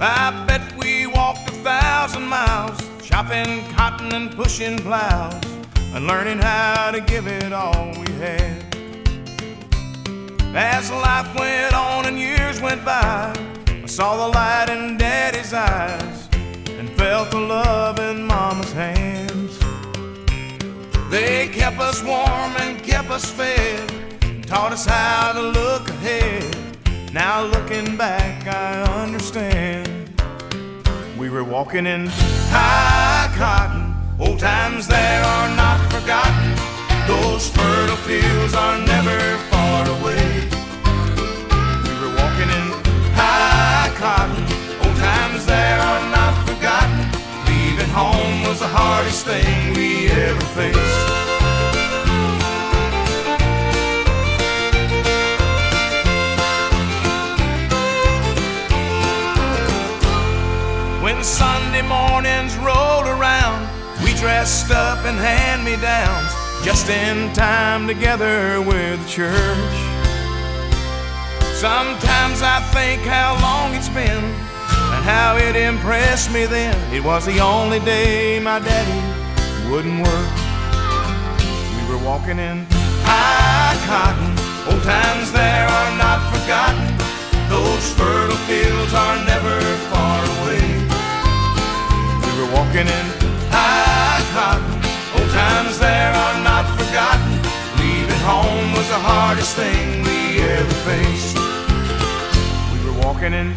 [0.02, 0.73] I bet
[1.64, 5.42] thousand miles, chopping cotton and pushing plows,
[5.94, 8.64] and learning how to give it all we had.
[10.54, 13.34] As life went on and years went by,
[13.68, 16.28] I saw the light in Daddy's eyes
[16.68, 19.58] and felt the love in Mama's hands.
[21.10, 23.90] They kept us warm and kept us fed,
[24.24, 26.58] and taught us how to look ahead.
[27.14, 30.03] Now looking back, I understand.
[31.24, 32.08] We were walking in
[32.52, 36.52] high cotton, old times there are not forgotten.
[37.08, 40.50] Those fertile fields are never far away.
[41.88, 42.68] We were walking in
[43.16, 44.44] high cotton,
[44.86, 47.00] old times there are not forgotten.
[47.48, 51.23] Leaving home was the hardest thing we ever faced.
[61.24, 63.70] Sunday mornings rolled around,
[64.04, 66.30] we dressed up in hand me downs,
[66.66, 69.76] just in time together with the church.
[71.56, 76.76] Sometimes I think how long it's been and how it impressed me then.
[76.94, 80.32] It was the only day my daddy wouldn't work.
[81.78, 82.68] We were walking in
[83.08, 84.28] high cotton,
[84.68, 86.98] old times there are not forgotten.
[87.48, 90.33] Those fertile fields are never far away.
[92.44, 93.06] We were walking in
[93.52, 94.76] high cotton,
[95.16, 97.32] old times there are not forgotten.
[97.80, 101.38] Leaving home was the hardest thing we ever faced.
[102.74, 103.54] We were walking in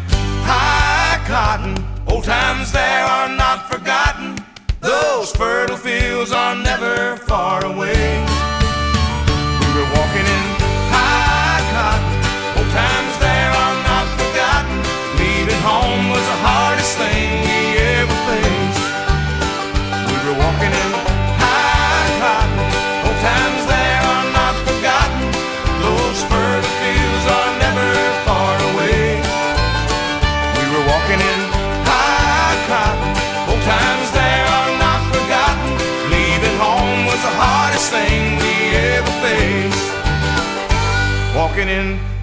[0.47, 1.75] high cotton,
[2.07, 4.37] old times there are not forgotten.
[4.79, 8.25] Those fertile fields are never far away.
[41.57, 42.16] Walking in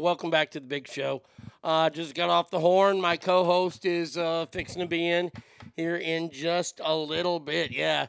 [0.00, 1.20] Welcome back to the big show.
[1.62, 3.02] Uh, just got off the horn.
[3.02, 5.30] My co host is uh, fixing to be in
[5.76, 7.70] here in just a little bit.
[7.70, 8.06] Yeah.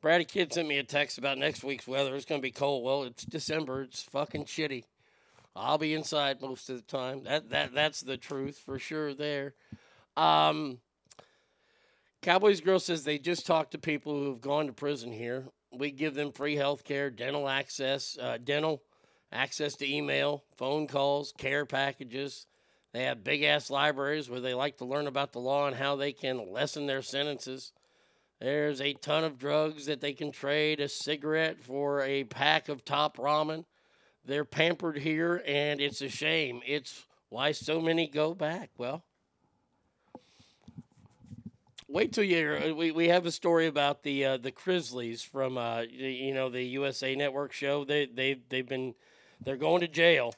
[0.00, 2.16] Brady Kid sent me a text about next week's weather.
[2.16, 2.84] It's going to be cold.
[2.84, 3.82] Well, it's December.
[3.82, 4.84] It's fucking shitty.
[5.54, 7.24] I'll be inside most of the time.
[7.24, 9.52] That that that's the truth for sure there.
[10.16, 10.78] Um
[12.22, 15.48] Cowboys Girl says they just talked to people who have gone to prison here.
[15.70, 18.82] We give them free health care, dental access, uh, dental
[19.32, 22.46] access to email, phone calls, care packages.
[22.92, 25.96] They have big ass libraries where they like to learn about the law and how
[25.96, 27.72] they can lessen their sentences.
[28.40, 32.84] There's a ton of drugs that they can trade a cigarette for a pack of
[32.84, 33.64] top ramen.
[34.24, 36.62] They're pampered here, and it's a shame.
[36.66, 38.70] It's why so many go back.
[38.78, 39.04] Well,
[41.86, 45.82] wait till you we, we have a story about the uh, the Chrisleys from uh,
[45.82, 47.84] you know the USA Network show.
[47.84, 48.94] They they they've been
[49.44, 50.34] they're going to jail.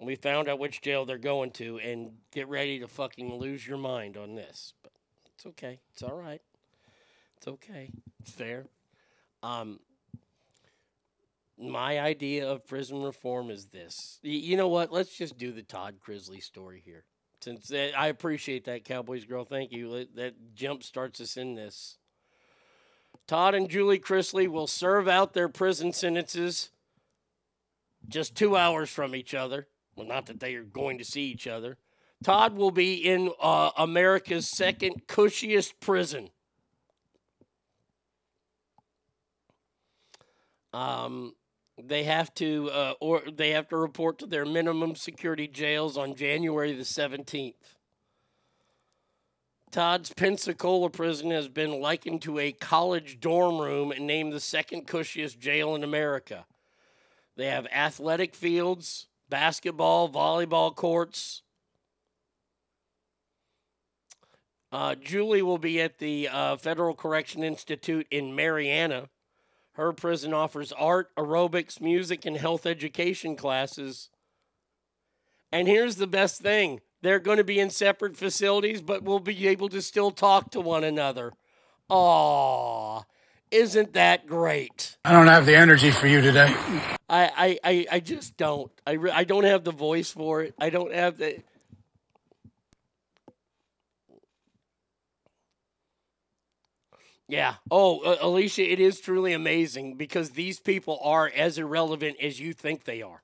[0.00, 3.78] We found out which jail they're going to, and get ready to fucking lose your
[3.78, 4.72] mind on this.
[4.82, 4.90] But
[5.34, 5.78] it's okay.
[5.92, 6.42] It's all right.
[7.36, 7.90] It's okay.
[8.20, 8.66] It's fair.
[9.44, 9.78] Um,
[11.58, 14.18] my idea of prison reform is this.
[14.24, 14.92] Y- You know what?
[14.92, 17.04] Let's just do the Todd Chrisley story here.
[17.40, 19.44] Since uh, I appreciate that, Cowboys girl.
[19.44, 19.88] Thank you.
[19.88, 21.98] Let- That jump starts us in this.
[23.28, 26.70] Todd and Julie Chrisley will serve out their prison sentences
[28.08, 29.68] just two hours from each other.
[29.96, 31.76] Well, not that they are going to see each other.
[32.22, 36.30] Todd will be in uh, America's second cushiest prison.
[40.72, 41.34] Um,
[41.82, 46.14] they have to uh, or they have to report to their minimum security jails on
[46.14, 47.54] January the 17th.
[49.70, 54.86] Todd's Pensacola prison has been likened to a college dorm room and named the second
[54.86, 56.44] cushiest jail in America.
[57.36, 61.42] They have athletic fields, basketball, volleyball courts.
[64.70, 69.08] Uh, Julie will be at the uh, Federal Correction Institute in Marianna.
[69.72, 74.10] Her prison offers art, aerobics, music, and health education classes.
[75.50, 79.48] And here's the best thing they're going to be in separate facilities, but we'll be
[79.48, 81.32] able to still talk to one another.
[81.88, 83.02] Aw,
[83.52, 84.96] isn't that great?
[85.04, 86.54] I don't have the energy for you today.
[87.08, 88.72] I, I, I, I just don't.
[88.86, 90.54] I, re- I don't have the voice for it.
[90.58, 91.42] I don't have the.
[97.28, 97.54] Yeah.
[97.70, 102.52] Oh, uh, Alicia, it is truly amazing because these people are as irrelevant as you
[102.52, 103.22] think they are.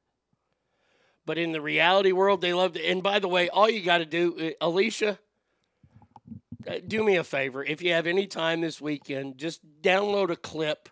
[1.26, 2.82] But in the reality world, they love to.
[2.82, 5.18] And by the way, all you got to do, uh, Alicia,
[6.86, 7.64] do me a favor.
[7.64, 10.88] If you have any time this weekend, just download a clip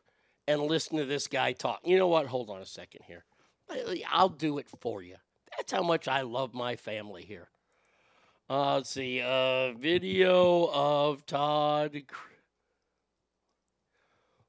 [0.48, 1.80] and listen to this guy talk.
[1.84, 2.26] You know what?
[2.26, 3.24] Hold on a second here.
[4.10, 5.16] I'll do it for you.
[5.56, 7.48] That's how much I love my family here.
[8.48, 9.20] Uh, let's see.
[9.20, 12.02] Uh, video of Todd.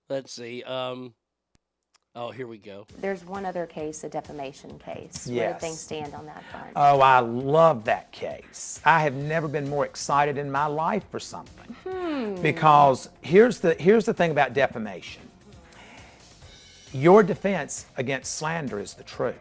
[0.09, 0.63] Let's see.
[0.63, 1.15] Um,
[2.17, 2.85] oh, here we go.
[2.99, 5.27] There's one other case, a defamation case.
[5.27, 5.27] Yes.
[5.27, 6.71] Where do things stand on that front?
[6.75, 8.81] Oh, I love that case.
[8.83, 11.75] I have never been more excited in my life for something.
[11.87, 12.41] Hmm.
[12.41, 15.21] Because here's the here's the thing about defamation.
[16.91, 19.35] Your defense against slander is the truth.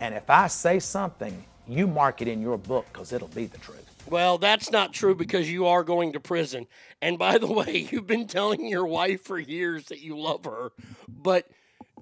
[0.00, 3.58] And if I say something, you mark it in your book because it'll be the
[3.58, 3.84] truth.
[4.08, 6.66] Well, that's not true because you are going to prison.
[7.02, 10.72] And by the way, you've been telling your wife for years that you love her,
[11.06, 11.46] but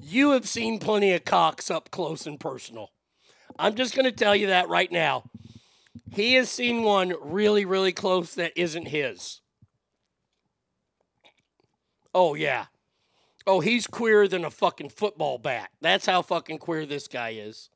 [0.02, 2.90] you have seen plenty of cocks up close and personal.
[3.59, 5.31] I'm just going to tell you that right now.
[6.10, 9.40] He has seen one really, really close that isn't his.
[12.14, 12.66] Oh, yeah.
[13.47, 15.70] Oh, he's queerer than a fucking football bat.
[15.81, 17.70] That's how fucking queer this guy is.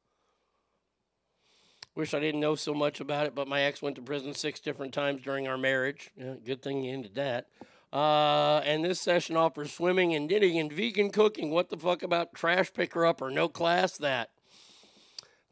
[1.95, 4.61] Wish I didn't know so much about it, but my ex went to prison six
[4.61, 6.11] different times during our marriage.
[6.17, 7.49] Yeah, good thing you ended that.
[7.93, 11.51] Uh, and this session offers swimming and knitting and vegan cooking.
[11.51, 14.31] What the fuck about trash picker up or no class that?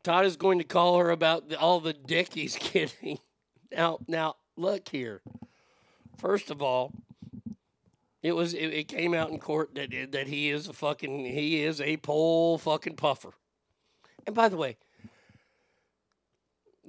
[0.05, 3.19] Todd is going to call her about the, all the dick he's getting.
[3.73, 5.21] Now, now look here.
[6.17, 6.93] First of all,
[8.23, 11.63] it was it, it came out in court that that he is a fucking he
[11.63, 13.33] is a pole fucking puffer.
[14.27, 14.77] And by the way,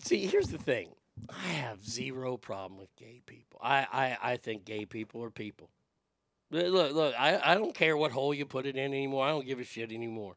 [0.03, 0.89] see here's the thing.
[1.27, 3.59] I have zero problem with gay people.
[3.61, 5.69] I I, I think gay people are people.
[6.51, 9.25] Look look, I, I don't care what hole you put it in anymore.
[9.25, 10.35] I don't give a shit anymore.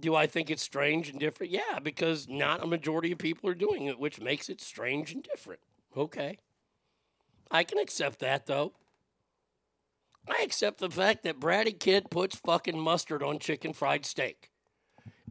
[0.00, 1.52] Do I think it's strange and different?
[1.52, 5.22] Yeah, because not a majority of people are doing it, which makes it strange and
[5.22, 5.60] different.
[5.96, 6.38] Okay.
[7.50, 8.72] I can accept that though.
[10.28, 14.50] I accept the fact that Bratty Kid puts fucking mustard on chicken fried steak.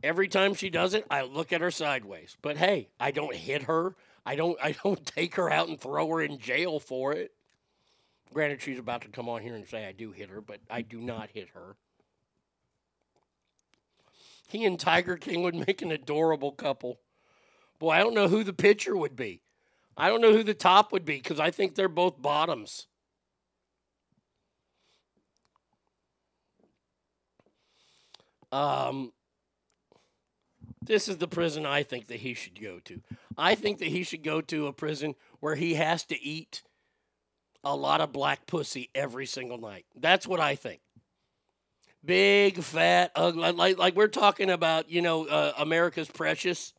[0.03, 2.35] Every time she does it, I look at her sideways.
[2.41, 3.95] But hey, I don't hit her.
[4.25, 7.31] I don't I don't take her out and throw her in jail for it.
[8.33, 10.81] Granted, she's about to come on here and say I do hit her, but I
[10.81, 11.77] do not hit her.
[14.49, 16.99] He and Tiger King would make an adorable couple.
[17.79, 19.41] Boy, I don't know who the pitcher would be.
[19.95, 22.87] I don't know who the top would be because I think they're both bottoms.
[28.51, 29.11] Um,
[30.85, 33.01] this is the prison I think that he should go to.
[33.37, 36.63] I think that he should go to a prison where he has to eat
[37.63, 39.85] a lot of black pussy every single night.
[39.95, 40.81] That's what I think.
[42.05, 46.73] Big, fat, ugly, like, like we're talking about, you know, uh, America's Precious.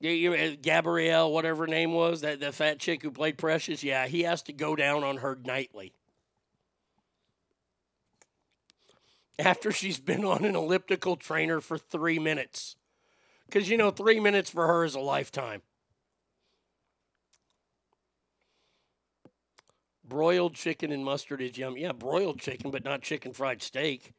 [0.00, 3.82] Yeah, you, uh, Gabrielle, whatever her name was, that the fat chick who played Precious.
[3.82, 5.92] Yeah, he has to go down on her nightly.
[9.38, 12.76] After she's been on an elliptical trainer for three minutes.
[13.46, 15.62] Because, you know, three minutes for her is a lifetime.
[20.08, 21.76] Broiled chicken and mustard is yum.
[21.76, 24.12] Yeah, broiled chicken, but not chicken fried steak.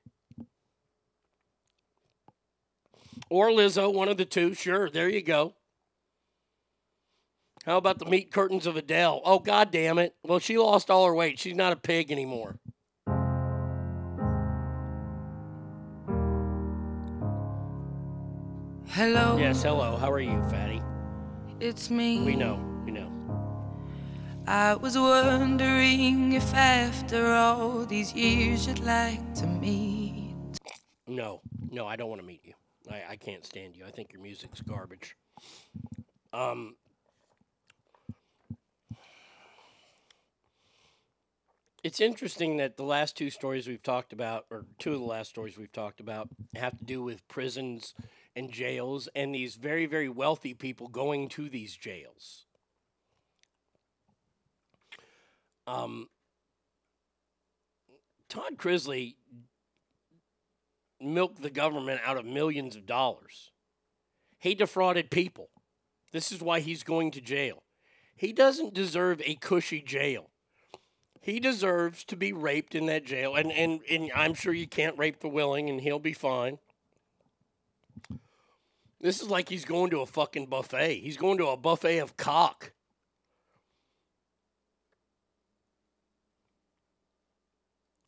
[3.29, 4.53] Or Lizzo, one of the two.
[4.53, 5.53] Sure, there you go.
[7.65, 9.21] How about the meat curtains of Adele?
[9.25, 10.15] Oh, god damn it.
[10.23, 11.37] Well, she lost all her weight.
[11.39, 12.59] She's not a pig anymore.
[18.97, 19.95] Hello, Yes, hello.
[19.95, 20.81] How are you, fatty?
[21.59, 22.19] it's me.
[22.21, 22.59] We know.
[22.83, 23.11] We know.
[24.47, 30.33] I was wondering if after all these years you'd like to meet.
[31.05, 32.53] No, no, I don't want to meet you.
[32.89, 33.85] I, I can't stand you.
[33.85, 35.15] I think your music's garbage.
[36.33, 36.75] Um,
[41.83, 45.29] it's interesting that the last two stories we've talked about, or two of the last
[45.29, 47.93] stories we've talked about, have to do with prisons
[48.37, 52.45] and jails and these very, very wealthy people going to these jails.
[55.65, 56.07] Um,
[58.29, 59.15] Todd Chrisley
[61.01, 63.51] milked the government out of millions of dollars.
[64.37, 65.49] He defrauded people.
[66.13, 67.63] This is why he's going to jail.
[68.15, 70.29] He doesn't deserve a cushy jail.
[71.21, 73.35] He deserves to be raped in that jail.
[73.35, 76.59] And, and, and I'm sure you can't rape the willing, and he'll be fine.
[78.99, 81.01] This is like he's going to a fucking buffet.
[81.01, 82.73] He's going to a buffet of cock.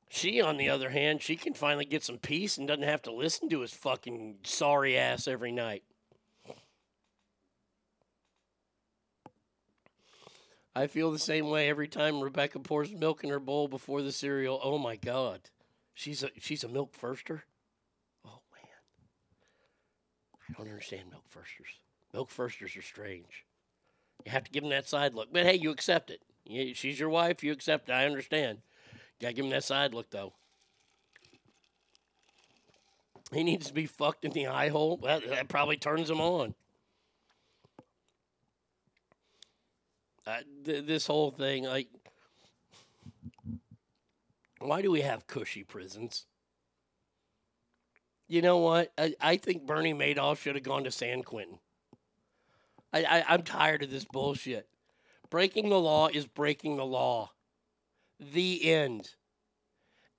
[0.09, 3.11] She, on the other hand, she can finally get some peace and doesn't have to
[3.11, 5.83] listen to his fucking sorry ass every night.
[10.75, 14.11] I feel the same way every time Rebecca pours milk in her bowl before the
[14.11, 14.59] cereal.
[14.63, 15.41] Oh my god.
[15.93, 17.41] She's a she's a milk firster?
[18.25, 18.63] Oh man.
[20.49, 21.67] I don't understand milk firsters.
[22.13, 23.45] Milk firsters are strange.
[24.25, 25.31] You have to give them that side look.
[25.31, 26.21] But hey, you accept it.
[26.45, 27.93] You- She's your wife, you accept it.
[27.93, 28.59] I understand.
[29.21, 30.33] Gotta give him that side look though.
[33.31, 34.97] He needs to be fucked in the eye hole.
[34.97, 36.55] That, that probably turns him on.
[40.25, 41.87] Uh, th- this whole thing, like,
[44.59, 46.25] why do we have cushy prisons?
[48.29, 48.93] You know what?
[48.95, 51.57] I, I think Bernie Madoff should have gone to San Quentin.
[52.93, 54.67] I, I, I'm tired of this bullshit.
[55.31, 57.31] Breaking the law is breaking the law.
[58.19, 59.15] The end.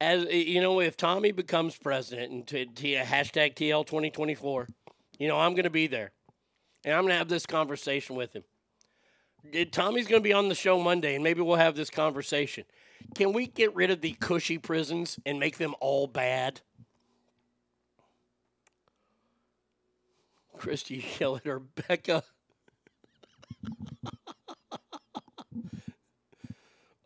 [0.00, 4.66] As you know, if Tommy becomes president and hashtag TL 2024,
[5.18, 6.12] you know I'm going to be there,
[6.84, 8.44] and I'm going to have this conversation with him.
[9.54, 12.64] Uh, Tommy's going to be on the show Monday, and maybe we'll have this conversation.
[13.14, 16.62] Can we get rid of the cushy prisons and make them all bad?
[20.60, 22.22] Christy yell at her, Becca.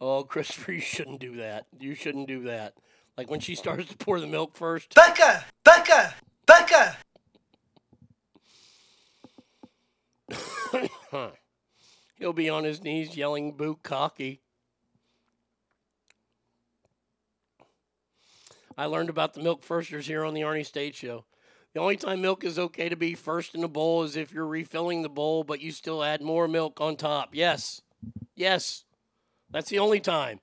[0.01, 1.67] oh, Christopher, you shouldn't do that.
[1.79, 2.75] You shouldn't do that.
[3.17, 4.93] Like when she starts to pour the milk first.
[4.97, 5.45] Becca!
[5.63, 6.15] Becca!
[6.45, 6.97] Becca!
[12.19, 14.41] He'll be on his knees yelling boo cocky.
[18.77, 21.25] I learned about the milk firsters here on the Arnie State Show.
[21.75, 24.47] The only time milk is okay to be first in the bowl is if you're
[24.47, 27.31] refilling the bowl, but you still add more milk on top.
[27.33, 27.83] Yes.
[28.37, 28.85] Yes.
[29.51, 30.39] That's the only time.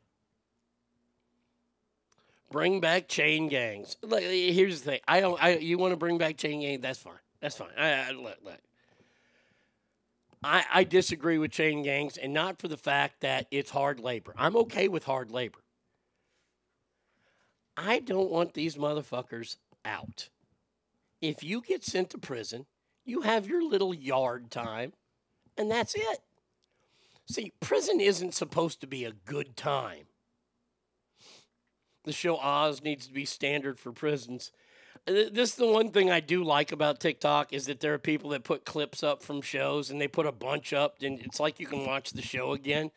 [2.51, 3.95] Bring back chain gangs.
[4.01, 4.99] Look, eh, here's the thing.
[5.07, 5.41] I don't.
[5.41, 6.81] I you want to bring back chain gangs?
[6.81, 7.13] That's fine.
[7.39, 7.69] That's fine.
[7.77, 8.59] I, I, look, look.
[10.43, 14.33] I, I disagree with chain gangs, and not for the fact that it's hard labor.
[14.37, 15.59] I'm okay with hard labor.
[17.77, 19.55] I don't want these motherfuckers
[19.85, 20.27] out.
[21.21, 22.65] If you get sent to prison,
[23.05, 24.93] you have your little yard time,
[25.57, 26.19] and that's it.
[27.27, 30.05] See, prison isn't supposed to be a good time.
[32.03, 34.51] The show Oz needs to be standard for prisons.
[35.05, 38.31] This is the one thing I do like about TikTok is that there are people
[38.31, 41.59] that put clips up from shows and they put a bunch up and it's like
[41.59, 42.91] you can watch the show again.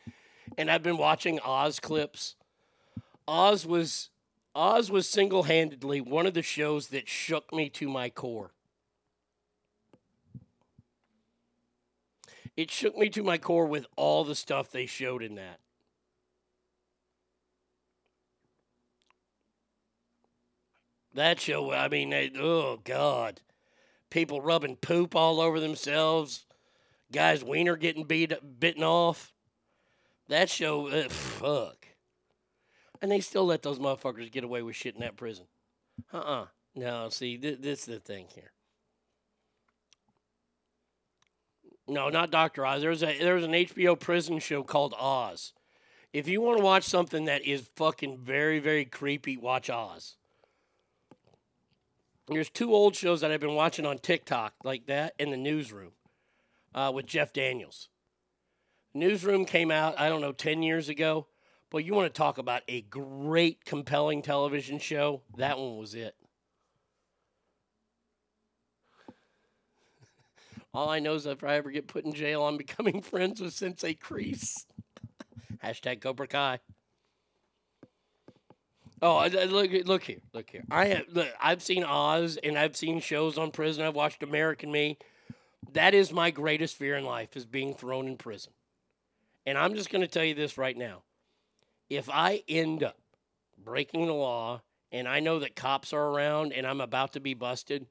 [0.57, 2.35] And I've been watching Oz clips.
[3.27, 4.09] Oz was
[4.55, 8.51] Oz was single-handedly one of the shows that shook me to my core.
[12.55, 15.59] It shook me to my core with all the stuff they showed in that.
[21.13, 23.41] That show, I mean, they, oh God,
[24.09, 26.45] people rubbing poop all over themselves,
[27.11, 29.33] guys' wiener getting beat, bitten off.
[30.29, 31.84] That show, fuck.
[33.01, 35.45] And they still let those motherfuckers get away with shit in that prison.
[36.13, 36.45] Uh uh
[36.75, 38.51] No, see, th- this is the thing here.
[41.87, 42.81] No, not Doctor Oz.
[42.81, 45.53] There's a there's an HBO prison show called Oz.
[46.13, 50.15] If you want to watch something that is fucking very very creepy, watch Oz.
[52.27, 55.91] There's two old shows that I've been watching on TikTok like that in the newsroom
[56.73, 57.89] uh, with Jeff Daniels.
[58.95, 61.27] Newsroom came out I don't know ten years ago,
[61.69, 65.21] but you want to talk about a great compelling television show?
[65.37, 66.15] That one was it.
[70.75, 73.53] All I know is if I ever get put in jail, I'm becoming friends with
[73.53, 74.65] Sensei Kreese.
[75.63, 76.59] Hashtag Cobra Kai.
[79.01, 79.71] Oh, look!
[79.85, 80.19] Look here!
[80.33, 80.63] Look here!
[80.69, 81.05] I have.
[81.11, 83.85] Look, I've seen Oz, and I've seen shows on prison.
[83.85, 84.97] I've watched American Me.
[85.73, 88.51] That is my greatest fear in life: is being thrown in prison.
[89.45, 91.03] And I'm just going to tell you this right now:
[91.89, 92.97] if I end up
[93.63, 97.33] breaking the law, and I know that cops are around, and I'm about to be
[97.33, 97.85] busted,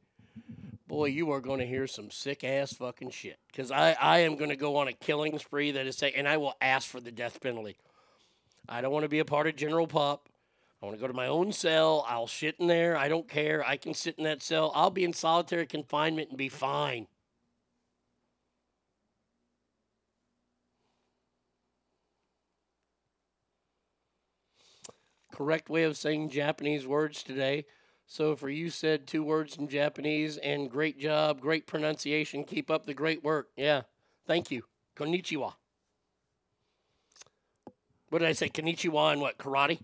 [0.86, 3.38] boy, you are going to hear some sick ass fucking shit.
[3.48, 6.28] Because I, I am going to go on a killing spree that is say, and
[6.28, 7.76] I will ask for the death penalty.
[8.68, 10.28] I don't want to be a part of General Pup.
[10.82, 12.04] I want to go to my own cell.
[12.08, 12.96] I'll shit in there.
[12.96, 13.66] I don't care.
[13.66, 14.70] I can sit in that cell.
[14.74, 17.06] I'll be in solitary confinement and be fine.
[25.34, 27.64] Correct way of saying Japanese words today.
[28.06, 32.44] So for you said two words in Japanese and great job, great pronunciation.
[32.44, 33.48] Keep up the great work.
[33.56, 33.82] Yeah.
[34.28, 34.62] Thank you.
[34.96, 35.54] Konnichiwa.
[38.10, 38.48] What did I say?
[38.48, 39.36] Konnichiwa and what?
[39.36, 39.80] Karate?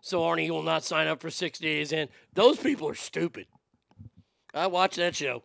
[0.00, 3.46] So Arnie will not sign up for six days and Those people are stupid.
[4.52, 5.44] I watched that show.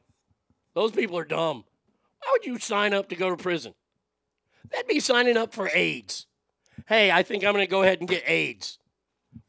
[0.73, 1.65] Those people are dumb.
[2.23, 3.75] Why would you sign up to go to prison?
[4.71, 6.25] That'd be signing up for AIDS.
[6.87, 8.79] Hey, I think I'm going to go ahead and get AIDS.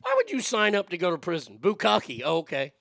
[0.01, 1.59] Why would you sign up to go to prison?
[1.60, 2.22] Bukaki.
[2.24, 2.72] Oh, okay.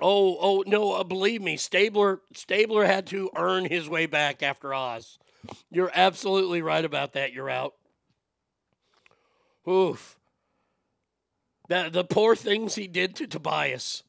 [0.00, 0.92] Oh, oh no!
[0.92, 5.18] Uh, believe me, Stabler Stabler had to earn his way back after Oz.
[5.70, 7.32] You're absolutely right about that.
[7.32, 7.74] You're out.
[9.68, 10.18] Oof.
[11.68, 14.02] The the poor things he did to Tobias.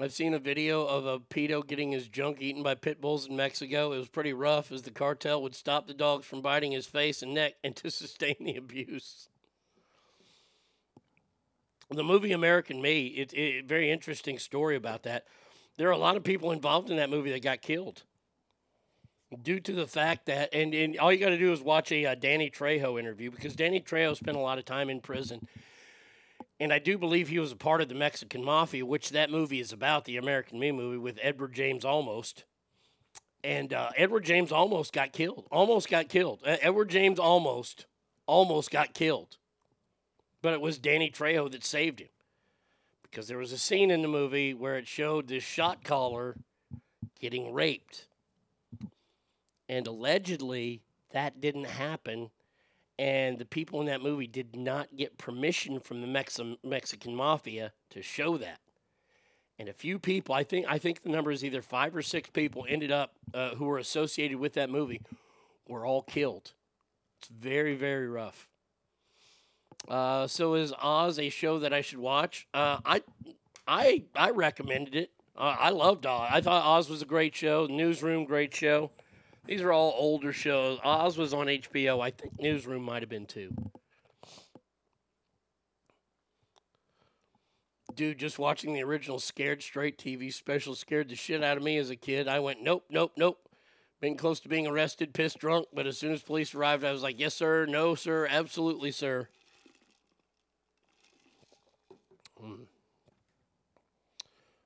[0.00, 3.34] I've seen a video of a pedo getting his junk eaten by pit bulls in
[3.34, 3.92] Mexico.
[3.92, 7.20] It was pretty rough as the cartel would stop the dogs from biting his face
[7.20, 9.28] and neck and to sustain the abuse.
[11.90, 15.24] The movie American Me, it's a very interesting story about that.
[15.78, 18.04] There are a lot of people involved in that movie that got killed
[19.42, 22.06] due to the fact that, and, and all you got to do is watch a
[22.06, 25.46] uh, Danny Trejo interview because Danny Trejo spent a lot of time in prison.
[26.60, 29.60] And I do believe he was a part of the Mexican Mafia, which that movie
[29.60, 32.42] is about, the American Me movie with Edward James Olmos.
[33.44, 35.46] And uh, Edward James almost got killed.
[35.52, 36.40] Almost got killed.
[36.44, 37.86] Uh, Edward James almost,
[38.26, 39.36] almost got killed.
[40.42, 42.08] But it was Danny Trejo that saved him.
[43.02, 46.36] Because there was a scene in the movie where it showed this shot caller
[47.20, 48.06] getting raped.
[49.68, 50.82] And allegedly,
[51.12, 52.30] that didn't happen.
[52.98, 57.72] And the people in that movie did not get permission from the Mex- Mexican mafia
[57.90, 58.58] to show that.
[59.58, 62.30] And a few people, I think, I think the number is either five or six
[62.30, 65.00] people ended up uh, who were associated with that movie
[65.68, 66.52] were all killed.
[67.20, 68.48] It's very, very rough.
[69.88, 72.46] Uh, so is Oz a show that I should watch?
[72.52, 73.02] Uh, I,
[73.66, 75.10] I, I recommended it.
[75.36, 76.28] Uh, I loved Oz.
[76.32, 77.66] I thought Oz was a great show.
[77.66, 78.90] Newsroom, great show.
[79.48, 80.78] These are all older shows.
[80.84, 82.02] Oz was on HBO.
[82.02, 83.50] I think Newsroom might have been too.
[87.94, 91.78] Dude, just watching the original Scared Straight TV special scared the shit out of me
[91.78, 92.28] as a kid.
[92.28, 93.38] I went, nope, nope, nope.
[94.00, 97.02] Been close to being arrested, pissed drunk, but as soon as police arrived, I was
[97.02, 99.28] like, yes, sir, no, sir, absolutely, sir.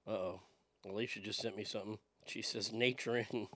[0.05, 0.41] Uh oh.
[0.85, 1.99] Alicia just sent me something.
[2.27, 3.47] She says, nature in.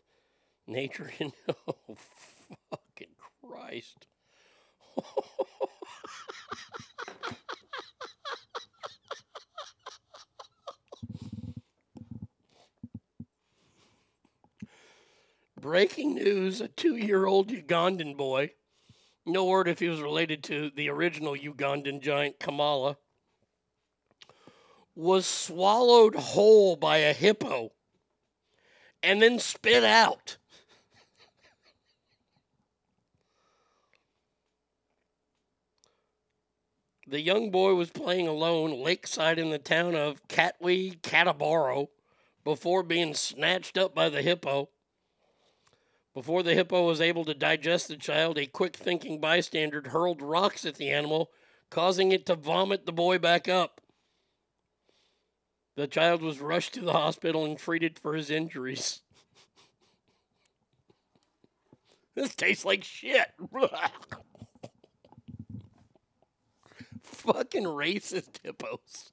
[0.66, 1.32] Nature in.
[1.68, 1.96] Oh,
[2.70, 4.06] fucking Christ.
[15.60, 18.50] Breaking news a two year old Ugandan boy,
[19.24, 22.96] no word if he was related to the original Ugandan giant Kamala,
[24.94, 27.72] was swallowed whole by a hippo
[29.02, 30.36] and then spit out.
[37.08, 41.88] The young boy was playing alone lakeside in the town of Katwe, Kabatoro,
[42.42, 44.70] before being snatched up by the hippo.
[46.14, 50.64] Before the hippo was able to digest the child, a quick thinking bystander hurled rocks
[50.64, 51.30] at the animal,
[51.70, 53.80] causing it to vomit the boy back up.
[55.76, 59.02] The child was rushed to the hospital and treated for his injuries.
[62.16, 63.32] this tastes like shit.
[67.16, 69.10] Fucking racist hippos.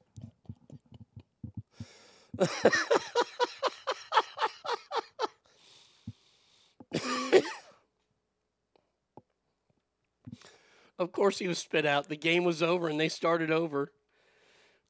[10.99, 12.09] of course, he was spit out.
[12.09, 13.91] The game was over and they started over.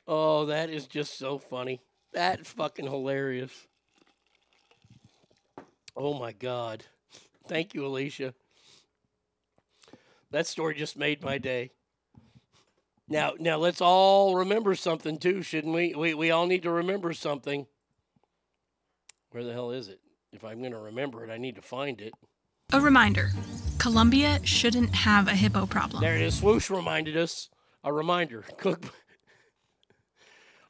[0.07, 1.81] Oh, that is just so funny.
[2.13, 3.67] That's fucking hilarious.
[5.95, 6.83] Oh my God.
[7.47, 8.33] Thank you, Alicia.
[10.31, 11.71] That story just made my day.
[13.07, 15.93] Now, now let's all remember something too, shouldn't we?
[15.93, 17.67] We we all need to remember something.
[19.31, 19.99] Where the hell is it?
[20.31, 22.13] If I'm going to remember it, I need to find it.
[22.71, 23.31] A reminder
[23.77, 26.01] Colombia shouldn't have a hippo problem.
[26.01, 26.37] There it is.
[26.37, 27.49] Swoosh reminded us.
[27.83, 28.45] A reminder.
[28.57, 28.85] Cook.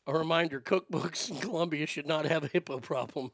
[0.06, 0.60] A reminder.
[0.60, 3.32] Cookbooks in Colombia should not have a hippo problem.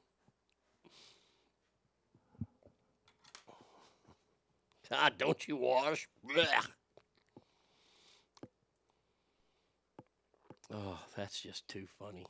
[4.87, 6.07] God, don't you wash?
[6.23, 6.67] Blech.
[10.71, 12.25] Oh, that's just too funny.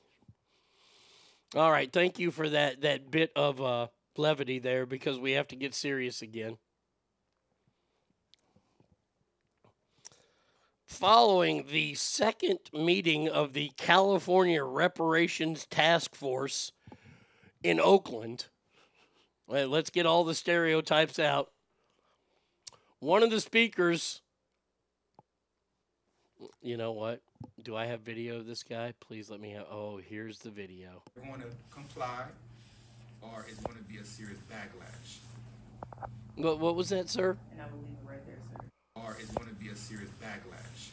[1.55, 3.87] All right, thank you for that that bit of uh,
[4.17, 6.57] levity there because we have to get serious again.
[10.85, 16.71] Following the second meeting of the California Reparations Task Force
[17.63, 18.47] in Oakland,
[19.47, 21.51] let- let's get all the stereotypes out.
[22.99, 24.21] One of the speakers,
[26.61, 27.21] you know what?
[27.63, 28.93] Do I have video of this guy?
[28.99, 29.65] Please let me have.
[29.69, 31.03] Oh, here's the video.
[31.15, 32.23] They want to comply,
[33.21, 35.19] or it's going to be a serious backlash.
[36.35, 37.37] What, what was that, sir?
[37.51, 38.65] And I will leave it right there, sir.
[38.95, 40.89] Or it's going to be a serious backlash.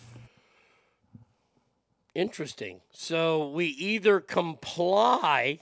[2.14, 2.80] Interesting.
[2.92, 5.60] So we either comply,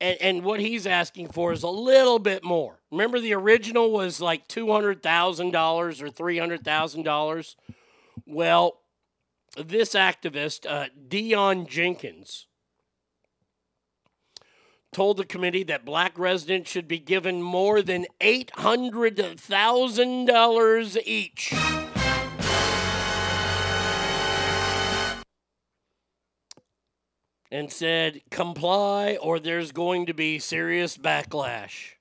[0.00, 2.80] and, and what he's asking for is a little bit more.
[2.90, 7.56] Remember, the original was like $200,000 or $300,000?
[8.26, 8.80] Well,
[9.56, 12.48] this activist, uh, Dion Jenkins,
[14.92, 21.54] told the committee that black residents should be given more than $800,000 each.
[27.50, 31.94] And said, comply or there's going to be serious backlash.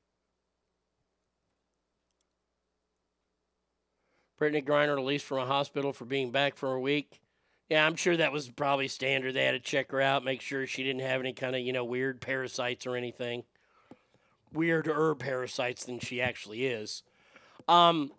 [4.40, 7.22] Brittney Griner released from a hospital for being back for a week.
[7.70, 9.34] Yeah, I'm sure that was probably standard.
[9.34, 11.74] They had to check her out, make sure she didn't have any kind of, you
[11.74, 13.44] know, weird parasites or anything.
[14.54, 17.04] Weirder parasites than she actually is.
[17.68, 18.12] Um,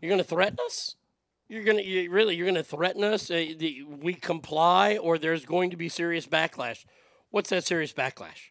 [0.00, 0.96] you're going to threaten us?
[1.48, 3.30] You're going to, you, really, you're going to threaten us?
[3.30, 6.86] Uh, the, we comply or there's going to be serious backlash.
[7.30, 8.50] What's that serious backlash?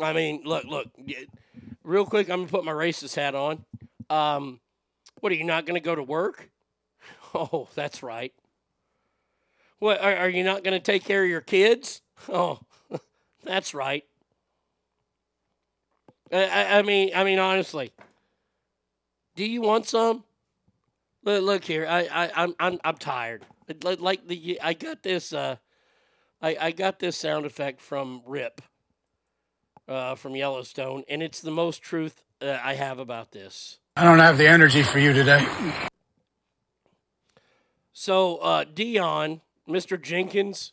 [0.00, 0.88] I mean, look, look.
[1.84, 3.64] Real quick, I'm gonna put my racist hat on.
[4.08, 4.60] Um,
[5.22, 6.50] what are you not gonna go to work?
[7.34, 8.34] Oh, that's right.
[9.78, 12.02] What are, are you not gonna take care of your kids?
[12.28, 12.60] Oh,
[13.44, 14.04] that's right.
[16.30, 17.92] I, I, mean, I mean, honestly,
[19.34, 20.24] do you want some?
[21.24, 21.86] Look, look here.
[21.88, 23.44] I, I, I'm, I'm, I'm tired.
[23.82, 25.32] Like the, I got this.
[25.32, 25.56] Uh,
[26.40, 28.60] I, I got this sound effect from Rip,
[29.88, 33.78] uh, from Yellowstone, and it's the most truth uh, I have about this.
[33.94, 35.46] I don't have the energy for you today.
[37.92, 40.00] So, uh, Dion, Mr.
[40.00, 40.72] Jenkins,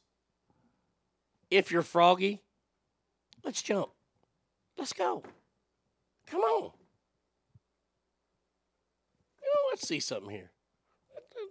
[1.51, 2.41] if you're froggy,
[3.43, 3.89] let's jump.
[4.77, 5.21] Let's go.
[6.27, 6.71] Come on.
[9.41, 10.51] You know, let's see something here.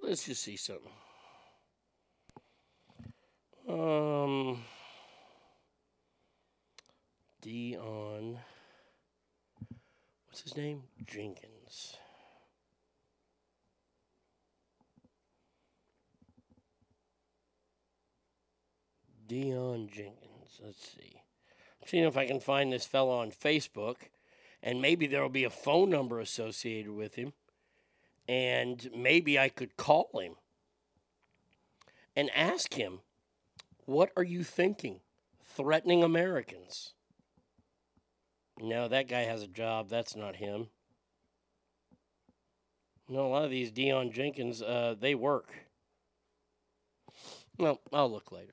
[0.02, 0.90] Let's just see something.
[3.68, 4.64] Um,
[7.42, 8.38] Dion,
[10.26, 10.84] what's his name?
[11.04, 11.57] Jenkins.
[19.26, 20.60] Dion Jenkins.
[20.64, 21.22] Let's see.
[21.80, 24.08] I'm seeing if I can find this fellow on Facebook,
[24.62, 27.34] and maybe there will be a phone number associated with him,
[28.26, 30.36] and maybe I could call him
[32.16, 33.02] and ask him,
[33.84, 35.02] "What are you thinking?
[35.44, 36.94] Threatening Americans?"
[38.58, 39.88] No, that guy has a job.
[39.88, 40.70] That's not him.
[43.08, 45.50] No, a lot of these Dion Jenkins, uh, they work.
[47.58, 48.52] Well, I'll look later.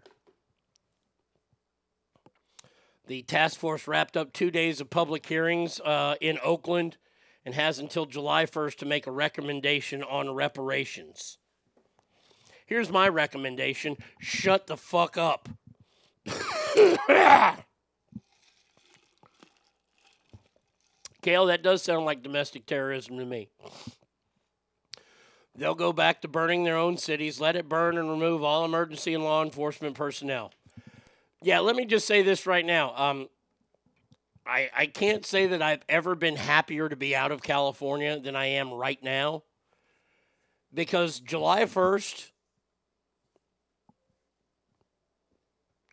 [3.07, 6.97] The task force wrapped up two days of public hearings uh, in Oakland
[7.45, 11.37] and has until July 1st to make a recommendation on reparations.
[12.65, 15.49] Here's my recommendation shut the fuck up.
[21.21, 23.49] Kale, that does sound like domestic terrorism to me.
[25.57, 29.13] They'll go back to burning their own cities, let it burn, and remove all emergency
[29.13, 30.51] and law enforcement personnel.
[31.41, 32.93] Yeah, let me just say this right now.
[32.95, 33.29] Um,
[34.45, 38.35] I, I can't say that I've ever been happier to be out of California than
[38.35, 39.43] I am right now.
[40.73, 42.31] Because July 1st,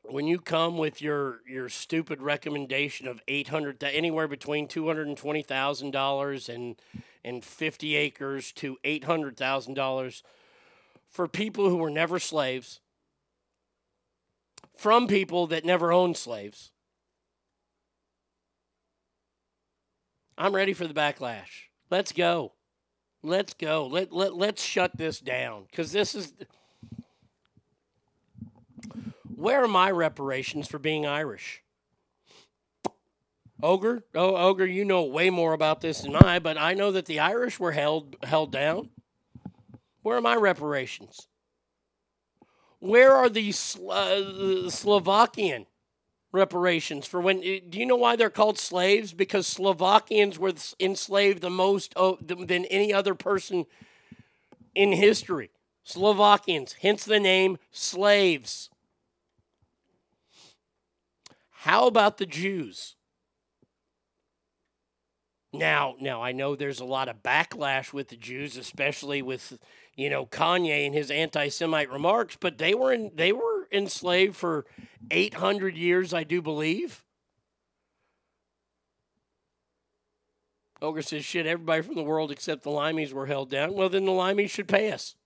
[0.03, 6.77] when you come with your your stupid recommendation of 800 th- anywhere between $220,000 and
[7.25, 10.23] and 50 acres to $800,000
[11.09, 12.81] for people who were never slaves
[14.77, 16.73] from people that never owned slaves.
[20.37, 21.69] I'm ready for the backlash.
[21.91, 22.53] Let's go.
[23.23, 23.87] Let's go.
[23.87, 26.33] Let, let, let's shut this down because this is.
[29.37, 31.62] Where are my reparations for being Irish?
[33.63, 34.03] Ogre?
[34.15, 37.21] Oh, Ogre, you know way more about this than I, but I know that the
[37.21, 38.91] Irish were held held down.
[40.03, 41.29] Where are my reparations?
[42.81, 45.67] Where are the Slo- uh, Slovakian
[46.33, 47.39] reparations for when?
[47.39, 49.13] uh, Do you know why they're called slaves?
[49.13, 53.67] Because Slovakians were enslaved the most oh, than any other person
[54.75, 55.51] in history.
[55.85, 58.71] Slovakians, hence the name slaves.
[61.51, 62.97] How about the Jews?
[65.53, 69.59] Now, now I know there's a lot of backlash with the Jews, especially with
[69.97, 74.65] you know Kanye and his anti-Semite remarks, but they were in, they were enslaved for
[75.11, 77.05] 800 years, I do believe.
[80.81, 84.07] Ogre says, "Shit, everybody from the world except the Limeys were held down." Well, then
[84.07, 85.17] the Limeys should pay us,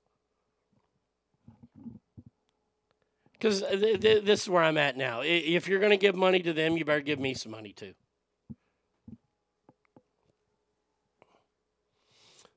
[3.33, 5.21] because uh, th- th- this is where I'm at now.
[5.25, 7.95] If you're going to give money to them, you better give me some money too.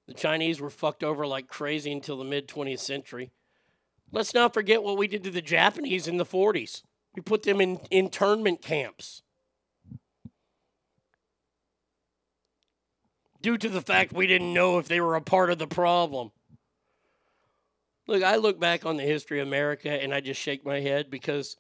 [0.09, 3.29] The Chinese were fucked over like crazy until the mid 20th century.
[4.11, 6.81] Let's not forget what we did to the Japanese in the 40s.
[7.15, 9.21] We put them in internment camps.
[13.39, 16.31] Due to the fact we didn't know if they were a part of the problem.
[18.07, 21.11] Look, I look back on the history of America and I just shake my head
[21.11, 21.55] because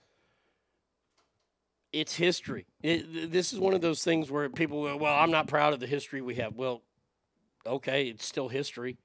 [1.93, 2.65] it's history.
[2.81, 5.79] It, this is one of those things where people go, well, I'm not proud of
[5.79, 6.55] the history we have.
[6.55, 6.81] Well,
[7.65, 8.97] okay, it's still history.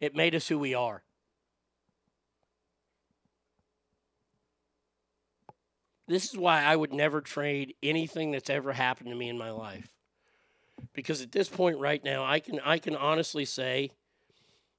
[0.00, 1.02] It made us who we are.
[6.08, 9.50] This is why I would never trade anything that's ever happened to me in my
[9.50, 9.88] life.
[10.92, 13.92] Because at this point right now, I can I can honestly say,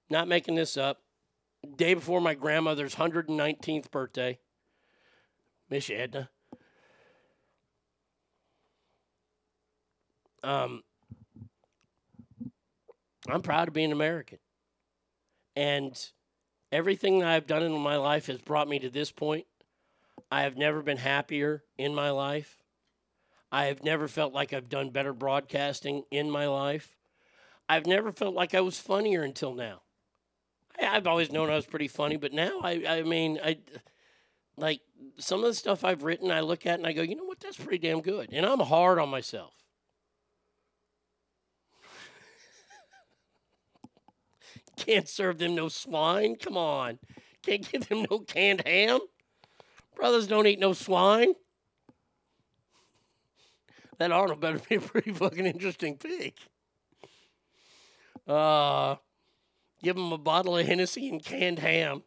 [0.10, 1.02] not making this up,
[1.76, 4.38] day before my grandmother's 119th birthday,
[5.70, 6.30] Miss Edna.
[10.44, 10.84] Um,
[13.30, 14.40] I'm proud of being American.
[15.56, 15.98] And
[16.72, 19.46] everything that I've done in my life has brought me to this point.
[20.32, 22.58] I have never been happier in my life.
[23.52, 26.98] I have never felt like I've done better broadcasting in my life.
[27.70, 29.82] I've never felt like I was funnier until now.
[30.82, 33.60] I, I've always known I was pretty funny, but now I, I mean, I
[34.58, 34.82] like
[35.18, 36.32] some of the stuff I've written.
[36.32, 37.40] I look at and I go, you know what?
[37.40, 38.30] That's pretty damn good.
[38.32, 39.54] And I'm hard on myself.
[44.78, 46.36] Can't serve them no swine.
[46.36, 47.00] Come on.
[47.44, 49.00] Can't give them no canned ham.
[49.96, 51.34] Brothers don't eat no swine.
[54.00, 56.34] That Arnold better be a pretty fucking interesting pig.
[58.28, 58.96] Uh,
[59.82, 62.02] give him a bottle of Hennessy and canned ham.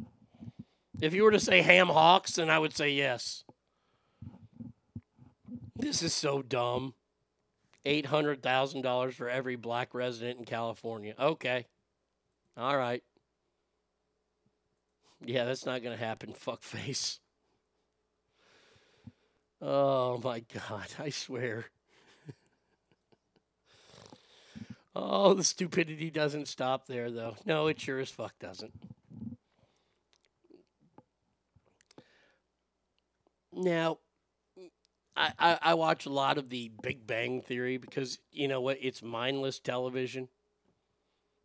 [1.01, 3.45] If you were to say ham hocks, then I would say yes.
[5.77, 6.95] This is so dumb.
[7.85, 11.15] $800,000 for every black resident in California.
[11.19, 11.67] Okay.
[12.57, 13.03] All right.
[15.25, 17.19] Yeah, that's not going to happen, fuckface.
[19.61, 21.67] Oh my God, I swear.
[24.95, 27.37] oh, the stupidity doesn't stop there, though.
[27.45, 28.73] No, it sure as fuck doesn't.
[33.53, 33.99] Now,
[35.17, 38.77] I, I, I watch a lot of the Big Bang Theory because, you know what,
[38.83, 40.29] it's mindless television.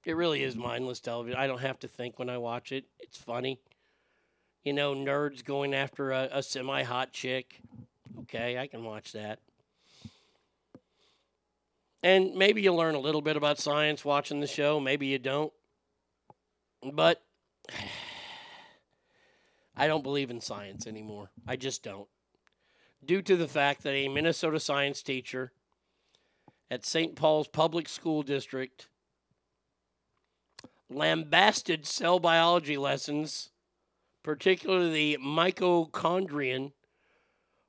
[0.06, 0.64] It really is mm-hmm.
[0.64, 1.40] mindless television.
[1.40, 2.86] I don't have to think when I watch it.
[3.00, 3.60] It's funny.
[4.64, 7.60] You know, nerds going after a, a semi hot chick.
[8.22, 9.40] Okay, I can watch that.
[12.04, 14.80] And maybe you learn a little bit about science watching the show.
[14.80, 15.54] Maybe you don't.
[16.94, 17.22] But
[19.78, 21.30] I don't believe in science anymore.
[21.48, 22.08] I just don't.
[23.04, 25.54] Due to the fact that a Minnesota science teacher
[26.70, 27.16] at St.
[27.16, 28.88] Paul's Public School District
[30.92, 33.50] lambasted cell biology lessons,
[34.24, 36.72] particularly the mitochondrion,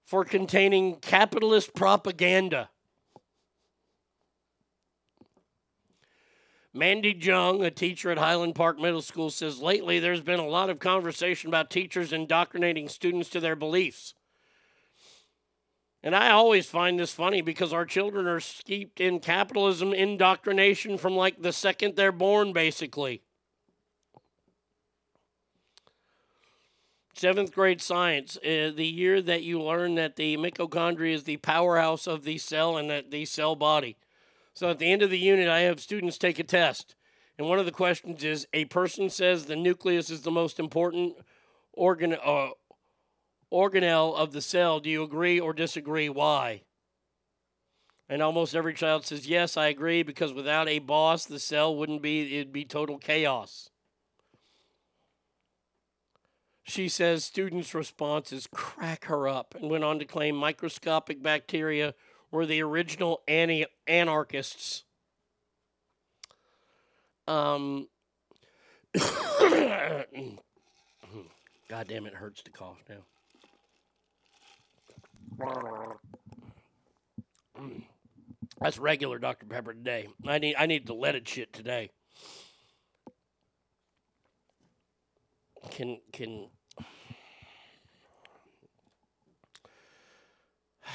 [0.04, 2.68] for containing capitalist propaganda.
[6.74, 10.70] Mandy Jung, a teacher at Highland Park Middle School, says lately there's been a lot
[10.70, 14.14] of conversation about teachers indoctrinating students to their beliefs.
[16.02, 21.14] And I always find this funny because our children are steeped in capitalism indoctrination from
[21.14, 23.22] like the second they're born, basically.
[27.14, 32.08] Seventh grade science, uh, the year that you learn that the mitochondria is the powerhouse
[32.08, 33.96] of the cell and that the cell body.
[34.54, 36.96] So at the end of the unit, I have students take a test.
[37.38, 41.14] And one of the questions is a person says the nucleus is the most important
[41.72, 42.50] organ, uh,
[43.52, 44.80] organelle of the cell.
[44.80, 46.08] Do you agree or disagree?
[46.08, 46.62] Why?
[48.08, 52.02] And almost every child says, Yes, I agree, because without a boss, the cell wouldn't
[52.02, 53.70] be, it'd be total chaos.
[56.64, 61.94] She says students' responses crack her up and went on to claim microscopic bacteria
[62.30, 64.84] were the original anti- anarchists.
[67.26, 67.88] Um,
[71.68, 73.04] God damn it, hurts to cough now.
[78.60, 79.46] That's regular Dr.
[79.46, 80.06] Pepper today.
[80.26, 81.90] I need I need the leaded shit today.
[85.70, 86.48] Can can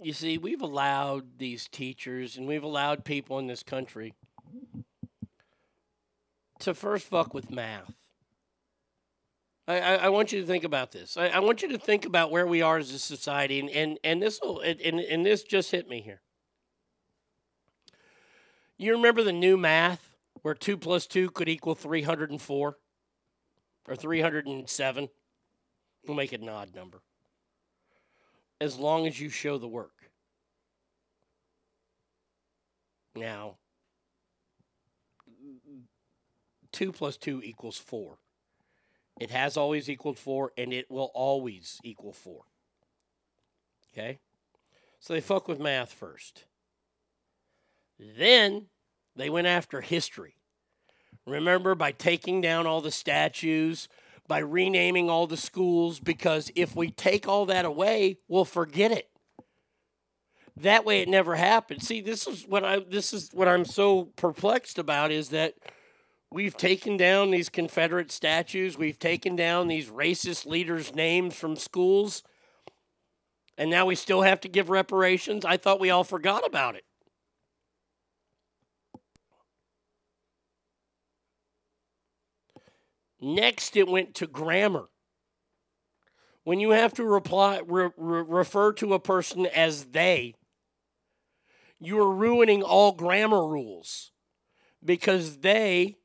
[0.00, 4.14] You see, we've allowed these teachers and we've allowed people in this country
[6.60, 8.03] to first fuck with math.
[9.66, 11.16] I, I, want you to think about this.
[11.16, 13.98] I, I want you to think about where we are as a society, and, and,
[14.04, 16.20] and this will and, and this just hit me here.
[18.76, 22.76] You remember the new math where two plus two could equal three hundred and four
[23.88, 25.08] or three hundred and seven?
[26.06, 27.00] We'll make it an odd number.
[28.60, 29.92] As long as you show the work.
[33.16, 33.56] Now,
[36.72, 38.18] two plus two equals four.
[39.20, 42.42] It has always equaled four, and it will always equal four.
[43.92, 44.18] Okay?
[44.98, 46.44] So they fuck with math first.
[47.98, 48.66] Then
[49.14, 50.36] they went after history.
[51.26, 53.88] Remember, by taking down all the statues,
[54.26, 59.08] by renaming all the schools, because if we take all that away, we'll forget it.
[60.56, 61.82] That way it never happened.
[61.82, 65.54] See, this is what I this is what I'm so perplexed about is that
[66.34, 72.24] we've taken down these Confederate statues, we've taken down these racist leaders' names from schools,
[73.56, 75.44] and now we still have to give reparations.
[75.44, 76.82] I thought we all forgot about it.
[83.20, 84.88] Next, it went to grammar.
[86.42, 90.34] When you have to reply, re- re- refer to a person as they,
[91.78, 94.10] you are ruining all grammar rules
[94.84, 95.96] because they,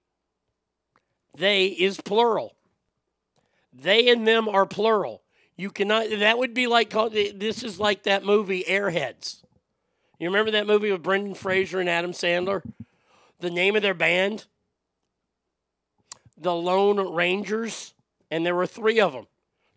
[1.36, 2.56] they is plural.
[3.74, 5.22] They and them are plural.
[5.56, 9.44] You cannot, that would be like, this is like that movie Airheads.
[10.20, 12.62] You remember that movie with Brendan Fraser and Adam Sandler?
[13.40, 14.46] The name of their band?
[16.38, 17.94] The Lone Rangers.
[18.32, 19.28] And there were three of them.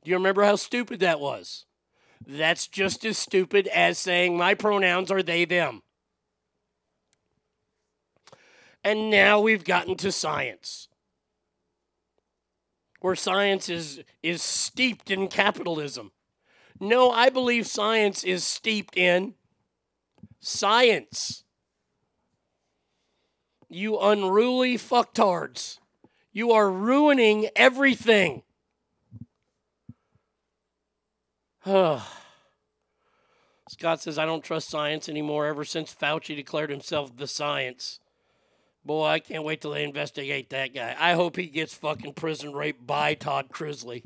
[0.05, 1.65] Do you remember how stupid that was?
[2.27, 5.83] That's just as stupid as saying my pronouns are they, them.
[8.85, 10.89] And now we've gotten to science,
[13.03, 16.13] where science is, is steeped in capitalism.
[16.81, 19.35] No, I believe science is steeped in
[20.41, 21.45] science.
[23.69, 25.79] You unruly fucktards.
[26.33, 28.43] You are ruining everything.
[31.65, 32.03] Scott
[34.01, 37.99] says, I don't trust science anymore ever since Fauci declared himself the science.
[38.85, 40.97] Boy, I can't wait till they investigate that guy.
[40.99, 44.03] I hope he gets fucking prison rape by Todd Chrisley.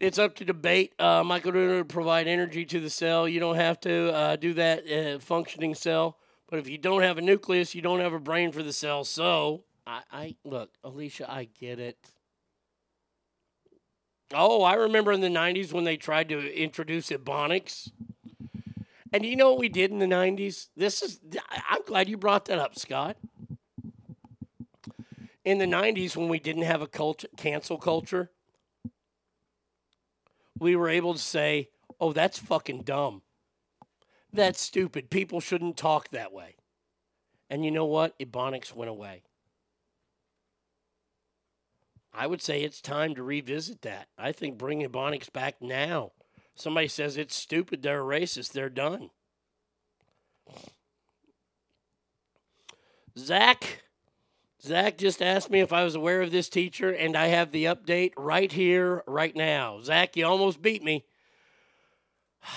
[0.00, 0.92] It's up to debate.
[0.98, 3.26] Uh, to provide energy to the cell.
[3.26, 6.18] You don't have to uh, do that uh, functioning cell.
[6.50, 9.04] But if you don't have a nucleus, you don't have a brain for the cell.
[9.04, 11.96] So, I, I look, Alicia, I get it.
[14.32, 17.90] Oh, I remember in the 90s when they tried to introduce Ebonics.
[19.14, 20.70] And you know what we did in the 90s?
[20.76, 21.20] This is,
[21.70, 23.16] I'm glad you brought that up, Scott.
[25.44, 28.32] In the 90s, when we didn't have a culture, cancel culture,
[30.58, 31.68] we were able to say,
[32.00, 33.22] oh, that's fucking dumb.
[34.32, 35.10] That's stupid.
[35.10, 36.56] People shouldn't talk that way.
[37.48, 38.18] And you know what?
[38.18, 39.22] Ebonics went away.
[42.12, 44.08] I would say it's time to revisit that.
[44.18, 46.10] I think bring Ebonics back now.
[46.54, 49.10] Somebody says it's stupid, they're racist, they're done.
[53.18, 53.82] Zach,
[54.62, 57.66] Zach just asked me if I was aware of this teacher, and I have the
[57.66, 59.80] update right here, right now.
[59.82, 61.04] Zach, you almost beat me.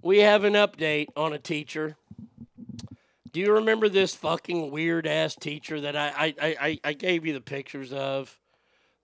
[0.00, 1.96] We have an update on a teacher.
[3.32, 7.32] Do you remember this fucking weird ass teacher that I, I, I, I gave you
[7.32, 8.38] the pictures of?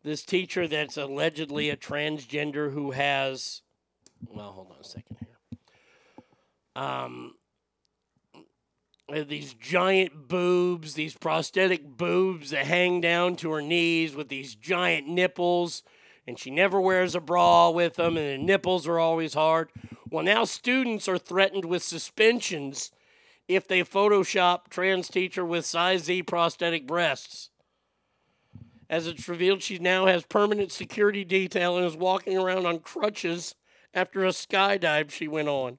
[0.04, 3.62] This teacher that's allegedly a transgender who has,
[4.28, 5.58] well, hold on a second here.
[6.76, 7.36] Um,
[9.26, 15.08] these giant boobs, these prosthetic boobs that hang down to her knees with these giant
[15.08, 15.82] nipples,
[16.26, 19.70] and she never wears a bra with them, and the nipples are always hard.
[20.10, 22.90] Well, now students are threatened with suspensions
[23.48, 27.48] if they Photoshop trans teacher with size Z prosthetic breasts.
[28.90, 33.54] As it's revealed, she now has permanent security detail and is walking around on crutches
[33.94, 35.78] after a skydive she went on.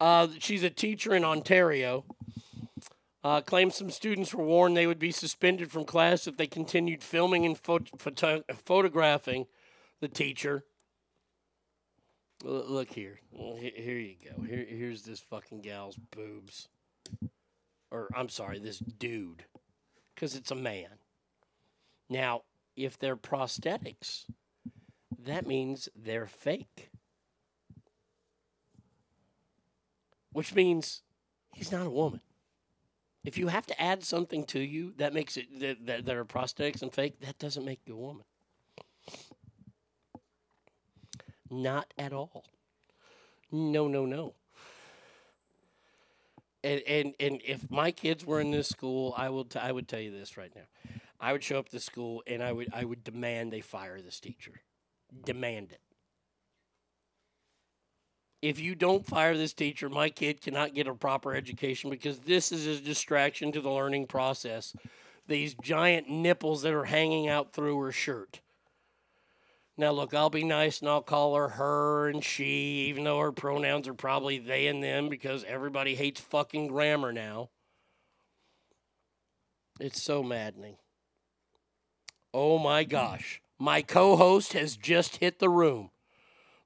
[0.00, 2.04] Uh, she's a teacher in Ontario.
[3.22, 7.02] Uh, claims some students were warned they would be suspended from class if they continued
[7.02, 9.46] filming and pho- photo- photographing
[10.00, 10.64] the teacher.
[12.46, 13.20] L- Look here.
[13.38, 14.42] H- Here you go.
[14.42, 16.68] Here, here's this fucking gal's boobs.
[17.90, 19.44] Or, I'm sorry, this dude.
[20.14, 20.98] Because it's a man.
[22.08, 22.42] Now,
[22.76, 24.26] if they're prosthetics,
[25.18, 26.90] that means they're fake.
[30.32, 31.02] Which means
[31.52, 32.20] he's not a woman.
[33.24, 36.80] If you have to add something to you that makes it that, that, are prosthetics
[36.80, 38.24] and fake, that doesn't make you a woman.
[41.50, 42.44] Not at all.
[43.50, 44.34] No, no, no.
[46.62, 49.88] And and and if my kids were in this school, I will t- I would
[49.88, 50.92] tell you this right now.
[51.20, 54.20] I would show up to school and I would I would demand they fire this
[54.20, 54.62] teacher.
[55.24, 55.80] Demand it.
[58.42, 62.52] If you don't fire this teacher, my kid cannot get a proper education because this
[62.52, 64.74] is a distraction to the learning process.
[65.28, 68.40] These giant nipples that are hanging out through her shirt.
[69.76, 73.32] Now, look, I'll be nice and I'll call her her and she, even though her
[73.32, 77.48] pronouns are probably they and them because everybody hates fucking grammar now.
[79.80, 80.76] It's so maddening.
[82.34, 83.40] Oh my gosh.
[83.58, 85.90] My co host has just hit the room.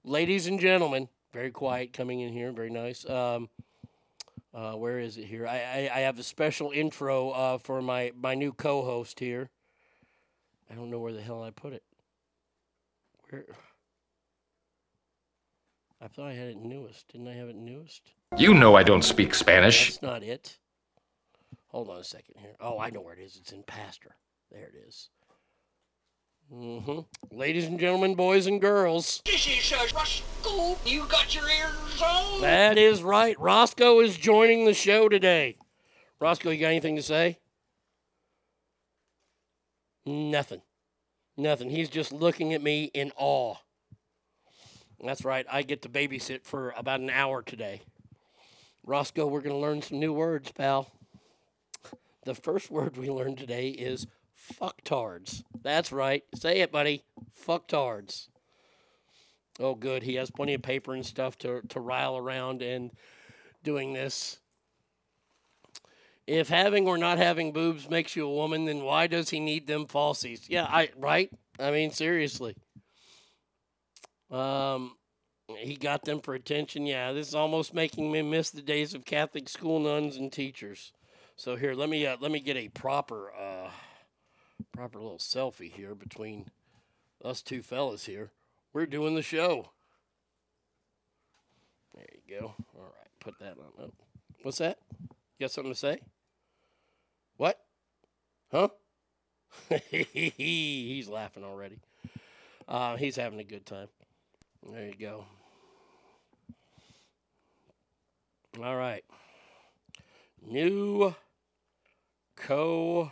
[0.04, 3.08] Ladies and gentlemen, very quiet coming in here, very nice.
[3.08, 3.48] Um,
[4.52, 5.46] uh, where is it here?
[5.46, 9.50] I, I, I have a special intro uh, for my, my new co host here.
[10.70, 11.82] I don't know where the hell I put it.
[13.34, 13.44] Where?
[16.00, 17.08] I thought I had it newest.
[17.08, 18.12] Didn't I have it newest?
[18.36, 19.88] You know I don't speak Spanish.
[19.88, 20.58] That's not it.
[21.68, 22.54] Hold on a second here.
[22.60, 23.36] Oh, I know where it is.
[23.36, 24.14] It's in Pastor.
[24.52, 25.08] There it is.
[26.52, 27.36] Mm-hmm.
[27.36, 29.20] Ladies and gentlemen, boys and girls.
[29.24, 30.76] This is uh, Roscoe.
[30.88, 32.40] You got your ears on?
[32.42, 33.38] That is right.
[33.40, 35.56] Roscoe is joining the show today.
[36.20, 37.38] Roscoe, you got anything to say?
[40.06, 40.60] Nothing.
[41.36, 41.70] Nothing.
[41.70, 43.56] He's just looking at me in awe.
[45.02, 45.44] That's right.
[45.50, 47.82] I get to babysit for about an hour today.
[48.86, 50.92] Roscoe, we're going to learn some new words, pal.
[52.24, 54.06] The first word we learned today is
[54.60, 55.42] fucktards.
[55.62, 56.22] That's right.
[56.34, 57.04] Say it, buddy.
[57.46, 58.28] Fucktards.
[59.58, 60.02] Oh, good.
[60.02, 62.90] He has plenty of paper and stuff to, to rile around and
[63.62, 64.38] doing this.
[66.26, 69.66] If having or not having boobs makes you a woman, then why does he need
[69.66, 70.42] them falsies?
[70.48, 71.30] Yeah, I right.
[71.60, 72.56] I mean, seriously.
[74.30, 74.96] Um,
[75.58, 76.86] he got them for attention.
[76.86, 80.92] Yeah, this is almost making me miss the days of Catholic school nuns and teachers.
[81.36, 83.70] So here, let me uh, let me get a proper uh,
[84.72, 86.46] proper little selfie here between
[87.22, 88.30] us two fellas here.
[88.72, 89.70] We're doing the show.
[91.94, 92.54] There you go.
[92.76, 93.72] All right, put that on.
[93.78, 93.90] Oh.
[94.42, 94.78] What's that?
[95.00, 96.00] You got something to say?
[97.36, 97.58] What?
[98.50, 98.68] Huh?
[99.80, 101.78] he's laughing already.
[102.68, 103.88] Uh, he's having a good time.
[104.72, 105.24] There you go.
[108.62, 109.04] All right.
[110.46, 111.14] New
[112.36, 113.10] co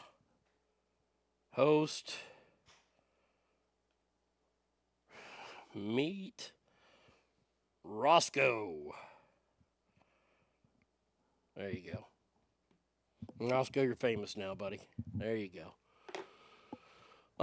[1.53, 2.15] host
[5.75, 6.53] meet
[7.85, 8.95] Roscoe.
[11.57, 12.12] There you go.
[13.49, 14.81] Roscoe, you're famous now, buddy.
[15.15, 15.75] There you go.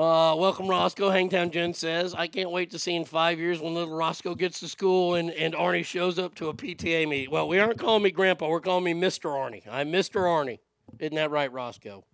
[0.02, 1.10] Uh, welcome, Roscoe.
[1.10, 4.60] Hangtown Jen says, I can't wait to see in five years when little Roscoe gets
[4.62, 7.32] to school and, and Arnie shows up to a PTA meeting.
[7.32, 8.48] Well, we aren't calling me Grandpa.
[8.48, 9.32] We're calling me Mr.
[9.32, 9.64] Arnie.
[9.70, 10.22] I'm Mr.
[10.22, 10.60] Arnie.
[11.00, 12.06] Isn't that right, Roscoe?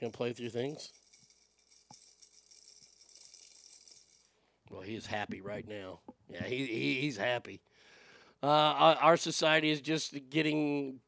[0.00, 0.92] Gonna play your things?
[4.70, 6.00] Well, he's happy right now.
[6.28, 7.60] Yeah, he, he he's happy.
[8.42, 8.46] Uh,
[9.00, 11.00] our society is just getting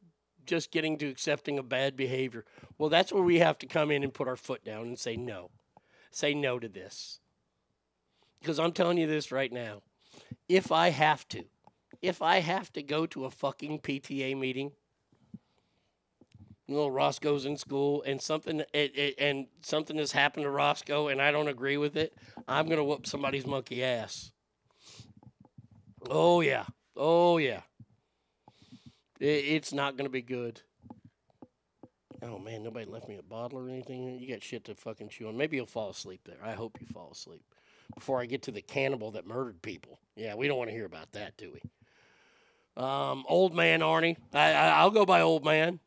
[0.45, 2.45] just getting to accepting of bad behavior.
[2.77, 5.15] Well, that's where we have to come in and put our foot down and say
[5.15, 5.49] no.
[6.11, 7.19] Say no to this.
[8.39, 9.81] Because I'm telling you this right now.
[10.47, 11.45] If I have to,
[12.01, 14.71] if I have to go to a fucking PTA meeting,
[16.67, 21.21] little Roscoe's in school and something it, it, and something has happened to Roscoe and
[21.21, 22.13] I don't agree with it,
[22.47, 24.31] I'm gonna whoop somebody's monkey ass.
[26.09, 26.65] Oh yeah.
[26.95, 27.61] Oh yeah.
[29.23, 30.61] It, it's not gonna be good.
[32.21, 34.19] Oh man, nobody left me a bottle or anything.
[34.19, 35.37] You got shit to fucking chew on.
[35.37, 36.37] Maybe you'll fall asleep there.
[36.43, 37.43] I hope you fall asleep
[37.95, 39.99] before I get to the cannibal that murdered people.
[40.15, 41.61] Yeah, we don't want to hear about that, do we?
[42.81, 44.17] Um, old man Arnie.
[44.33, 45.79] I, I I'll go by old man.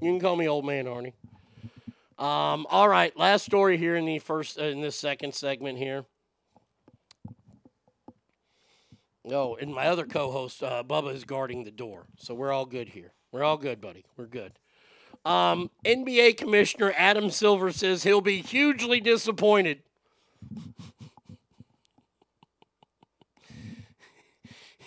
[0.00, 1.14] You can call me old man Arnie.
[2.18, 6.04] Um, all right, last story here in the first uh, in this second segment here.
[9.30, 12.90] Oh, and my other co-host uh, Bubba is guarding the door, so we're all good
[12.90, 13.12] here.
[13.32, 14.04] We're all good, buddy.
[14.16, 14.52] We're good.
[15.24, 19.82] Um, NBA Commissioner Adam Silver says he'll be hugely disappointed.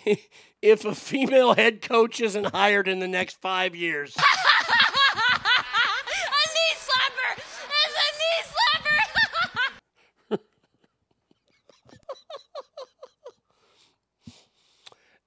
[0.62, 4.16] if a female head coach isn't hired in the next five years.
[4.18, 4.26] a knee
[6.78, 7.36] slapper!
[7.36, 7.60] It's
[7.96, 9.00] a knee slapper!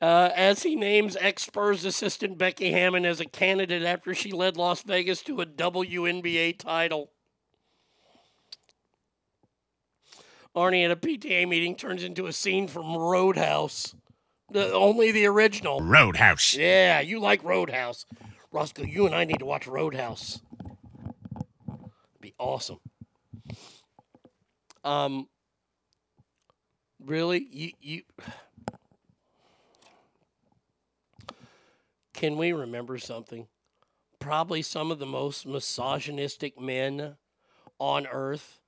[0.04, 4.58] Uh, as he names ex Spurs assistant Becky Hammon as a candidate after she led
[4.58, 7.12] Las Vegas to a WNBA title.
[10.54, 13.96] Arnie at a PTA meeting turns into a scene from Roadhouse.
[14.52, 15.80] The, only the original.
[15.80, 16.54] Roadhouse.
[16.54, 18.06] Yeah, you like Roadhouse.
[18.52, 20.42] Roscoe, you and I need to watch Roadhouse.
[22.20, 22.82] Be awesome.
[24.84, 25.30] Um
[27.00, 27.48] really?
[27.50, 28.02] You you
[32.14, 33.48] Can we remember something?
[34.20, 37.16] Probably some of the most misogynistic men
[37.80, 38.60] on earth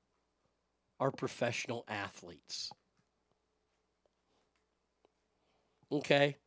[1.00, 2.72] are professional athletes.
[5.92, 6.38] Okay.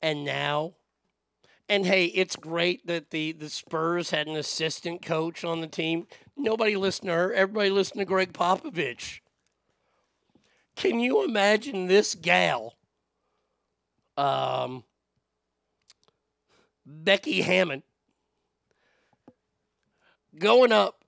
[0.00, 0.74] And now,
[1.68, 6.06] and hey, it's great that the, the Spurs had an assistant coach on the team.
[6.36, 7.32] Nobody listened to her.
[7.32, 9.20] Everybody listened to Gregg Popovich.
[10.76, 12.74] Can you imagine this gal,
[14.16, 14.84] um,
[16.86, 17.82] Becky Hammon,
[20.38, 21.04] going up?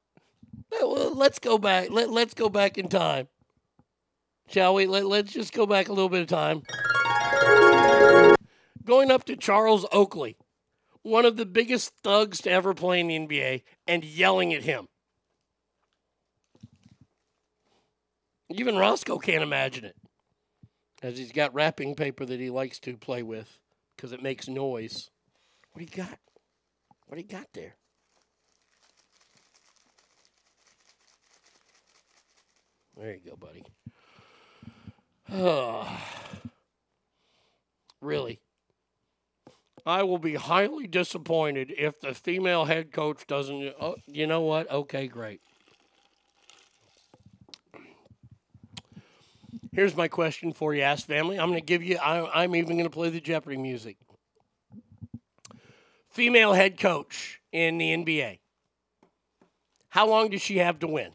[0.70, 1.90] Well, let's go back.
[1.90, 3.28] Let, let's go back in time.
[4.48, 4.86] Shall we?
[4.86, 6.62] Let, let's just go back a little bit of time
[8.86, 10.36] going up to Charles Oakley,
[11.02, 14.88] one of the biggest thugs to ever play in the NBA and yelling at him.
[18.48, 19.96] Even Roscoe can't imagine it,
[21.02, 23.58] as he's got wrapping paper that he likes to play with
[23.96, 25.10] because it makes noise.
[25.76, 26.18] What do you got?
[27.06, 27.74] What do you got there?
[32.96, 33.62] There you go, buddy.
[38.00, 38.40] Really?
[39.84, 43.74] I will be highly disappointed if the female head coach doesn't.
[43.78, 44.70] Oh, you know what?
[44.70, 45.40] Okay, great.
[49.72, 51.38] Here's my question for you, Ask family.
[51.38, 51.98] I'm going to give you.
[51.98, 53.96] I, I'm even going to play the Jeopardy music.
[56.16, 58.38] Female head coach in the NBA.
[59.90, 61.10] How long does she have to win?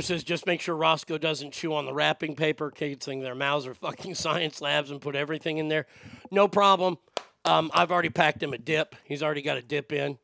[0.00, 3.74] Says just make sure Roscoe doesn't chew on the wrapping paper, casing their mouths are
[3.74, 5.86] fucking science labs and put everything in there.
[6.30, 6.98] No problem.
[7.44, 8.94] Um, I've already packed him a dip.
[9.04, 10.18] He's already got a dip in.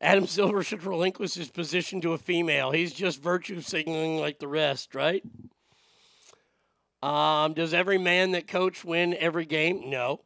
[0.00, 2.72] Adam Silver should relinquish his position to a female.
[2.72, 5.22] He's just virtue signaling like the rest, right?
[7.02, 9.88] Um, does every man that coach win every game?
[9.88, 10.20] No,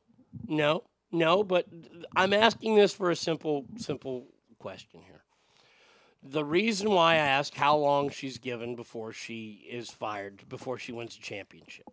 [0.46, 1.44] no, no.
[1.44, 1.66] But
[2.14, 4.26] I'm asking this for a simple, simple
[4.58, 5.15] question here.
[6.22, 10.92] The reason why I ask how long she's given before she is fired, before she
[10.92, 11.86] wins a championship.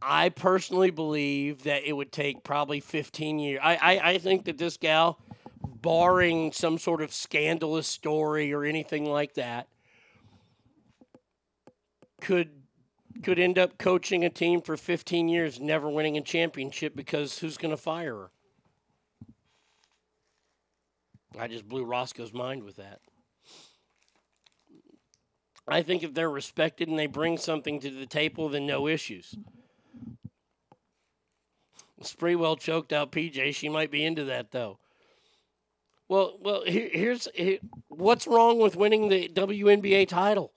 [0.00, 3.60] I personally believe that it would take probably 15 years.
[3.62, 5.18] I, I, I think that this gal,
[5.60, 9.68] barring some sort of scandalous story or anything like that,
[12.20, 12.50] could
[13.22, 17.56] could end up coaching a team for 15 years, never winning a championship because who's
[17.56, 18.30] going to fire her?
[21.36, 23.00] I just blew Roscoe's mind with that.
[25.66, 29.34] I think if they're respected and they bring something to the table, then no issues.
[32.02, 33.54] Sprewell choked out PJ.
[33.54, 34.78] She might be into that though.
[36.08, 40.52] Well, well, here, here's here, what's wrong with winning the WNBA title.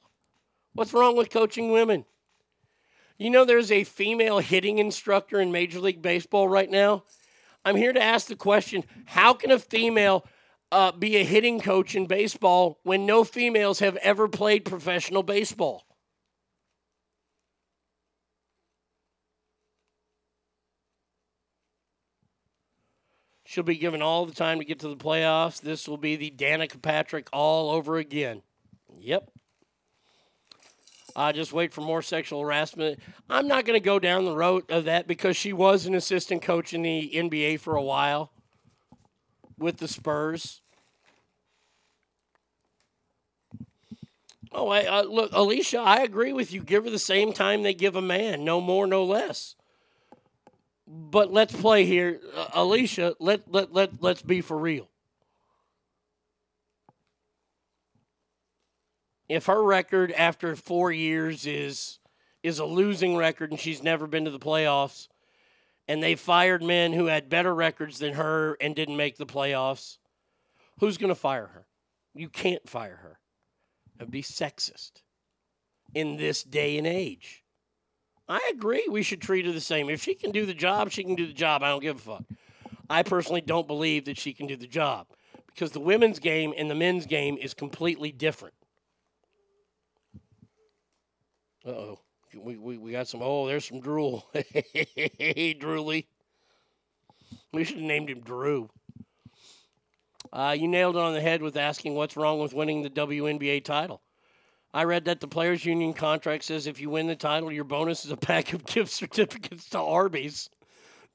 [0.73, 2.05] What's wrong with coaching women?
[3.17, 7.03] You know, there's a female hitting instructor in Major League Baseball right now.
[7.65, 10.25] I'm here to ask the question: How can a female
[10.71, 15.85] uh, be a hitting coach in baseball when no females have ever played professional baseball?
[23.51, 25.59] She'll be given all the time to get to the playoffs.
[25.59, 28.43] This will be the Danica Patrick all over again.
[28.97, 29.29] Yep.
[31.17, 33.01] Uh, just wait for more sexual harassment.
[33.29, 36.41] I'm not going to go down the road of that because she was an assistant
[36.41, 38.31] coach in the NBA for a while
[39.57, 40.60] with the Spurs.
[44.51, 46.61] Oh, I, look, Alicia, I agree with you.
[46.61, 49.55] Give her the same time they give a man, no more, no less.
[50.85, 53.15] But let's play here, uh, Alicia.
[53.17, 54.89] Let let let let's be for real.
[59.29, 61.99] If her record after four years is
[62.43, 65.07] is a losing record and she's never been to the playoffs,
[65.87, 69.97] and they fired men who had better records than her and didn't make the playoffs,
[70.81, 71.67] who's going to fire her?
[72.13, 73.20] You can't fire her.
[74.01, 75.03] It'd be sexist
[75.93, 77.43] in this day and age.
[78.27, 79.91] I agree we should treat her the same.
[79.91, 81.61] If she can do the job, she can do the job.
[81.61, 82.23] I don't give a fuck.
[82.89, 85.05] I personally don't believe that she can do the job
[85.47, 88.55] because the women's game and the men's game is completely different.
[91.63, 91.99] Uh oh.
[92.33, 93.21] We, we, we got some.
[93.21, 94.25] Oh, there's some drool.
[94.33, 96.05] hey, Drooly.
[97.53, 98.69] We should have named him Drew.
[100.33, 103.63] Uh, you nailed it on the head with asking what's wrong with winning the WNBA
[103.63, 104.01] title.
[104.73, 108.05] I read that the Players Union contract says if you win the title, your bonus
[108.05, 110.49] is a pack of gift certificates to Arby's.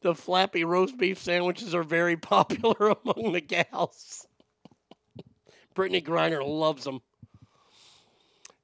[0.03, 4.27] The flappy roast beef sandwiches are very popular among the gals.
[5.75, 7.01] Brittney Griner loves them.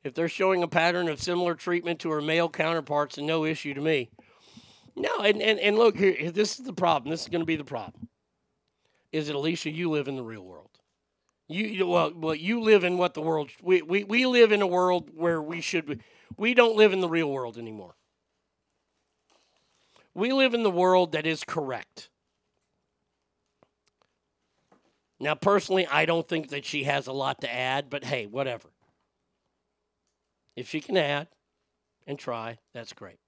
[0.04, 3.80] If they're showing a pattern of similar treatment to her male counterparts, no issue to
[3.80, 4.10] me.
[4.96, 7.10] No, and, and, and look, here, this is the problem.
[7.10, 8.08] This is going to be the problem.
[9.12, 10.70] Is it, Alicia, you live in the real world.
[11.48, 14.66] You well, well, you live in what the world we, we, we live in a
[14.66, 16.00] world where we should.
[16.36, 17.94] We don't live in the real world anymore.
[20.14, 22.08] We live in the world that is correct.
[25.20, 28.70] Now, personally, I don't think that she has a lot to add, but hey, whatever.
[30.56, 31.28] If she can add
[32.06, 33.18] and try, that's great.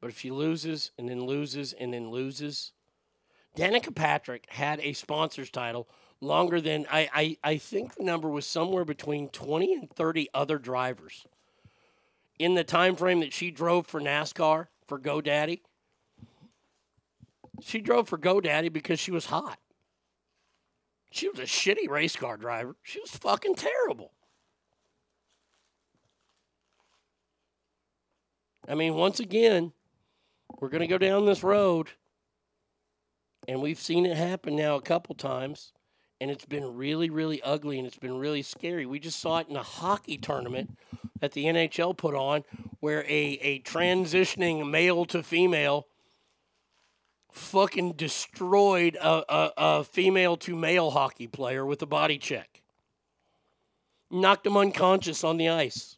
[0.00, 2.72] But if she loses and then loses and then loses,
[3.56, 5.88] Danica Patrick had a sponsors title
[6.20, 10.58] longer than I, I, I think the number was somewhere between 20 and 30 other
[10.58, 11.26] drivers
[12.38, 15.60] in the time frame that she drove for NASCAR for GoDaddy.
[17.60, 19.58] She drove for GoDaddy because she was hot.
[21.10, 22.76] She was a shitty race car driver.
[22.82, 24.12] She was fucking terrible.
[28.66, 29.72] I mean, once again,
[30.60, 31.88] we're going to go down this road,
[33.48, 35.72] and we've seen it happen now a couple times,
[36.20, 38.86] and it's been really, really ugly and it's been really scary.
[38.86, 40.76] We just saw it in a hockey tournament
[41.20, 42.44] that the NHL put on
[42.80, 45.86] where a, a transitioning male to female
[47.32, 52.62] fucking destroyed a, a, a female to male hockey player with a body check.
[54.10, 55.96] Knocked him unconscious on the ice.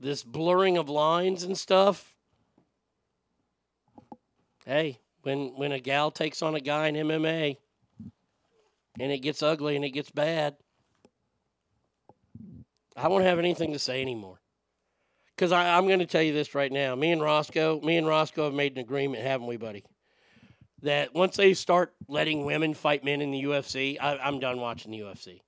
[0.00, 2.14] This blurring of lines and stuff.
[4.64, 7.58] Hey, when when a gal takes on a guy in MMA
[8.98, 10.56] and it gets ugly and it gets bad,
[12.96, 14.40] I won't have anything to say anymore.
[15.36, 16.94] Because I'm going to tell you this right now.
[16.94, 19.84] Me and Roscoe, me and Roscoe have made an agreement, haven't we, buddy?
[20.82, 24.92] That once they start letting women fight men in the UFC, I, I'm done watching
[24.92, 25.40] the UFC.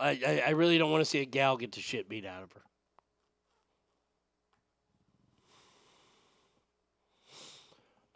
[0.00, 2.42] I, I, I really don't want to see a gal get the shit beat out
[2.42, 2.60] of her.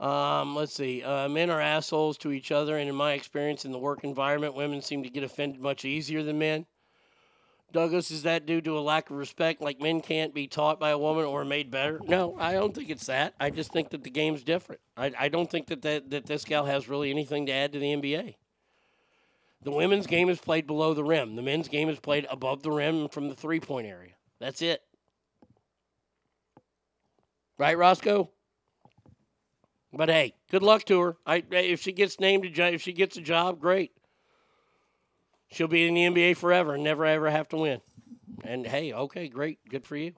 [0.00, 1.02] Um, let's see.
[1.02, 4.54] Uh, men are assholes to each other, and in my experience in the work environment,
[4.54, 6.66] women seem to get offended much easier than men.
[7.72, 9.60] Douglas, is that due to a lack of respect?
[9.60, 12.00] Like men can't be taught by a woman or made better?
[12.06, 13.34] No, I don't think it's that.
[13.40, 14.80] I just think that the game's different.
[14.96, 17.80] I, I don't think that, that that this gal has really anything to add to
[17.80, 18.36] the NBA.
[19.64, 21.36] The women's game is played below the rim.
[21.36, 24.12] The men's game is played above the rim from the three point area.
[24.38, 24.82] That's it.
[27.56, 28.30] Right, Roscoe?
[29.92, 31.16] But hey, good luck to her.
[31.24, 33.92] I if she gets named a if she gets a job, great.
[35.50, 37.80] She'll be in the NBA forever and never ever have to win.
[38.42, 40.12] And hey, okay, great, good for you.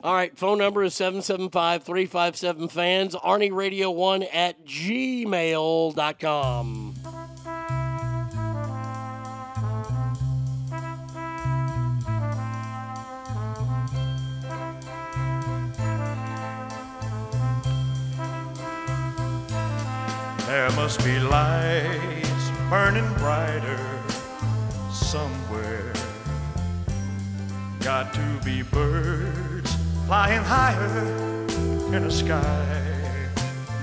[0.00, 5.94] All right, phone number is 775 357 fans, Arnie Radio 1 at gmail.com.
[20.58, 23.78] There must be lights burning brighter
[24.90, 25.92] somewhere.
[27.78, 29.72] Got to be birds
[30.06, 31.46] flying higher
[31.94, 32.66] in a sky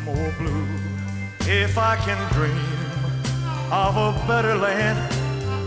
[0.03, 0.67] more blue.
[1.47, 2.59] If I can dream
[3.71, 4.99] of a better land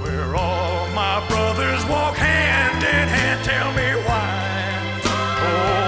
[0.03, 5.01] where all my brothers walk hand in hand, tell me why.
[5.41, 5.88] Oh,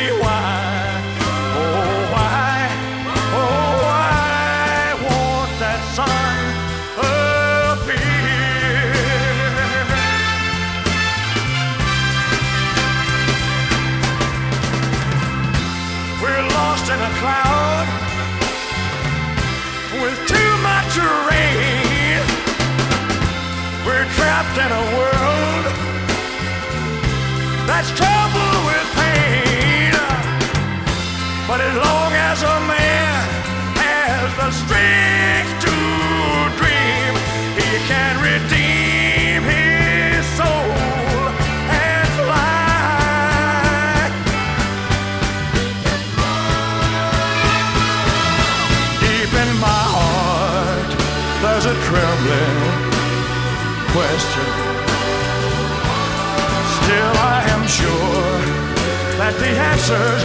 [59.31, 60.23] that the answers,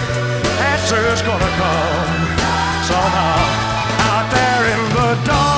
[0.72, 2.08] answers gonna come
[2.84, 3.38] somehow
[4.10, 5.55] out there in the dark.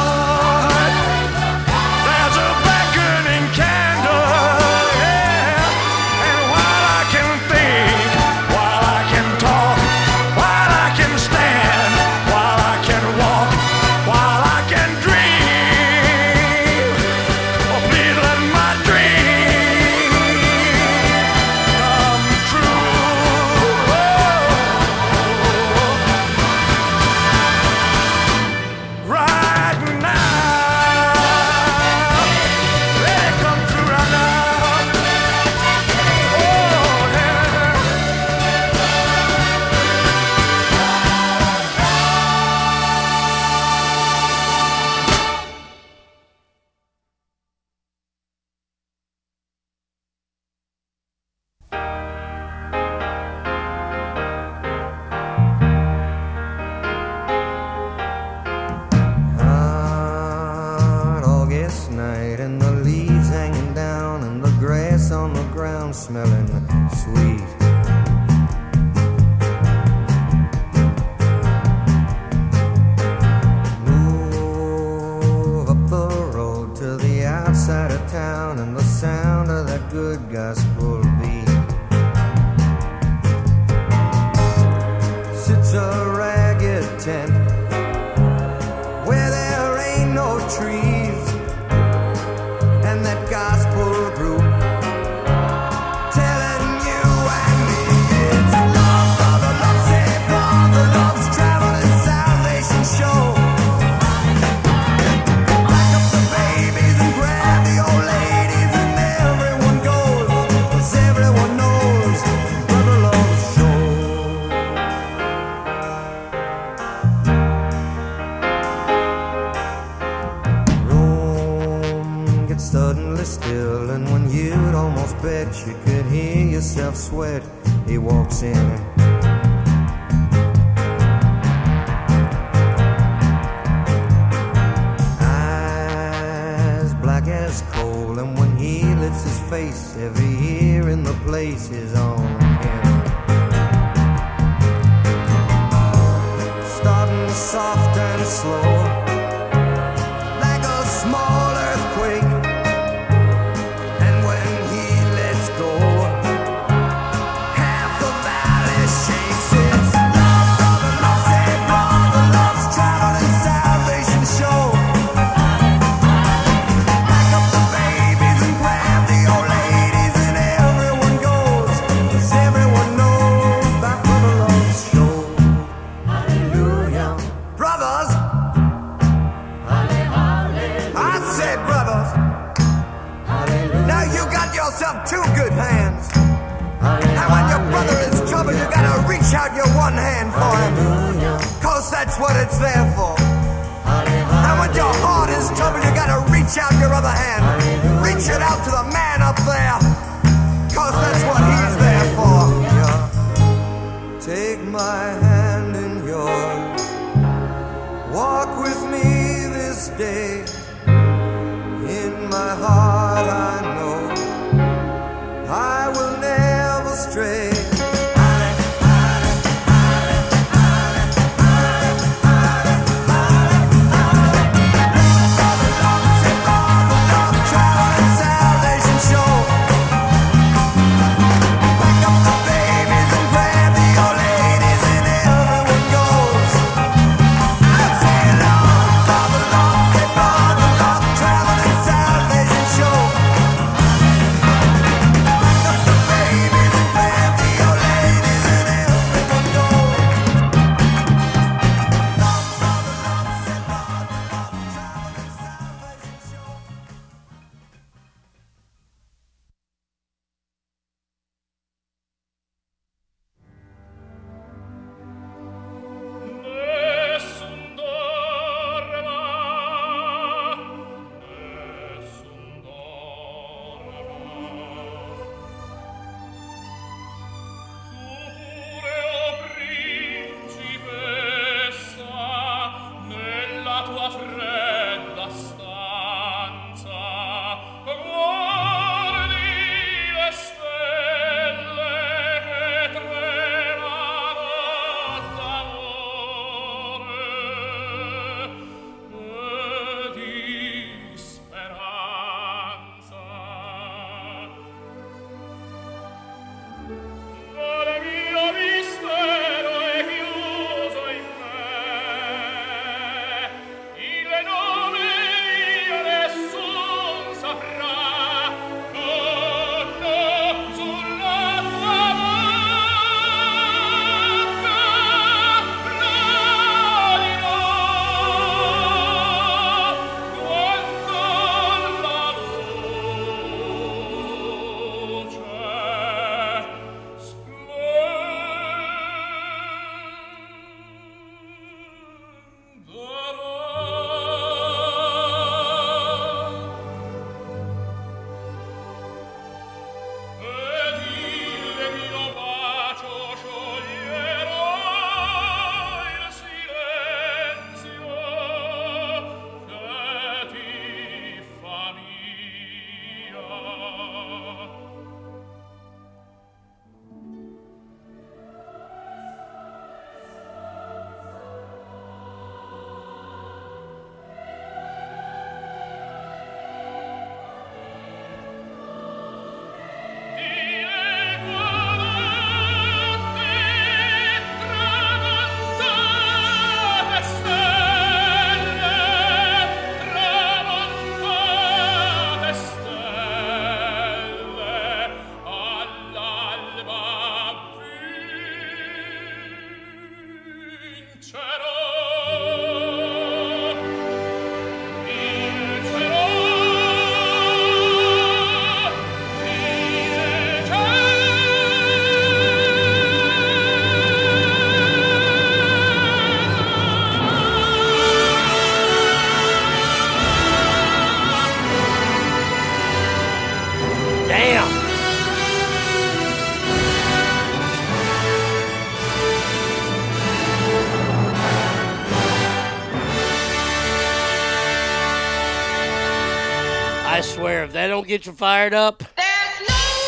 [438.09, 439.05] Get you fired up,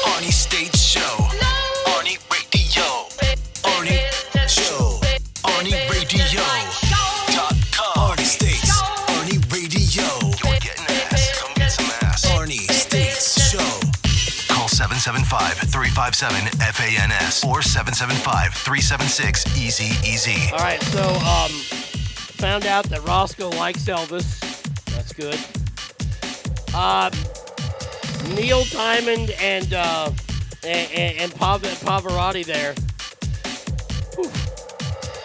[0.07, 1.01] Arnie State Show.
[1.85, 2.83] Arnie Radio.
[3.69, 4.01] Arnie
[4.49, 4.99] Show.
[5.45, 6.41] Arnie Radio.
[7.37, 8.17] Dot com.
[8.17, 8.73] Arnie States.
[8.81, 10.03] Arnie Radio.
[10.41, 11.39] You're getting ass.
[11.43, 12.25] Come get some ass.
[12.31, 13.69] Arnie States Show.
[14.55, 20.51] Call 775 357 FANS or 775 376 Easy Easy.
[20.53, 21.51] All right, so um,
[22.41, 24.41] found out that Roscoe likes Elvis.
[24.87, 25.39] That's good.
[26.73, 27.11] Uh,
[28.35, 30.11] Neil Diamond and uh,
[30.65, 32.75] and, and, Pav- Pavarotti there.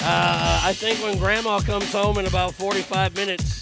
[0.01, 3.59] Uh, I think when Grandma comes home in about 45 minutes,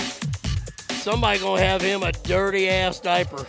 [1.01, 3.45] somebody gonna have him a dirty ass diaper.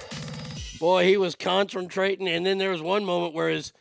[0.78, 3.72] Boy, he was concentrating, and then there was one moment where his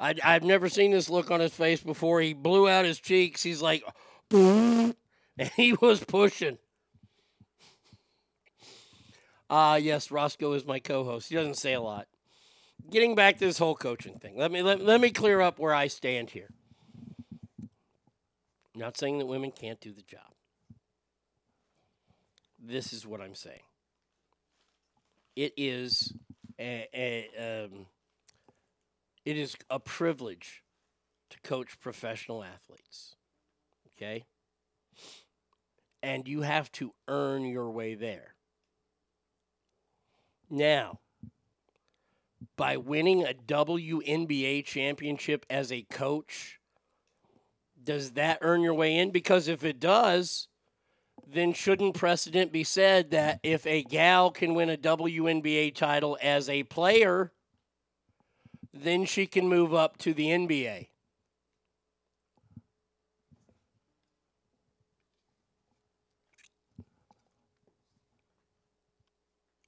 [0.00, 2.20] I, I've never seen this look on his face before.
[2.20, 3.42] He blew out his cheeks.
[3.42, 3.84] He's like,
[4.30, 4.94] and
[5.56, 6.58] he was pushing.
[9.50, 11.28] Ah, yes, Roscoe is my co-host.
[11.28, 12.06] He doesn't say a lot.
[12.88, 15.74] Getting back to this whole coaching thing, let me let, let me clear up where
[15.74, 16.48] I stand here.
[18.76, 20.32] Not saying that women can't do the job.
[22.58, 23.60] This is what I'm saying.
[25.34, 26.12] It is
[26.58, 27.86] a, a um,
[29.24, 30.62] it is a privilege
[31.30, 33.16] to coach professional athletes.
[33.96, 34.24] Okay?
[36.02, 38.34] And you have to earn your way there.
[40.50, 40.98] Now,
[42.56, 46.58] by winning a WNBA championship as a coach,
[47.82, 49.10] does that earn your way in?
[49.10, 50.48] Because if it does,
[51.26, 56.48] then shouldn't precedent be said that if a gal can win a WNBA title as
[56.48, 57.32] a player,
[58.74, 60.88] then she can move up to the NBA?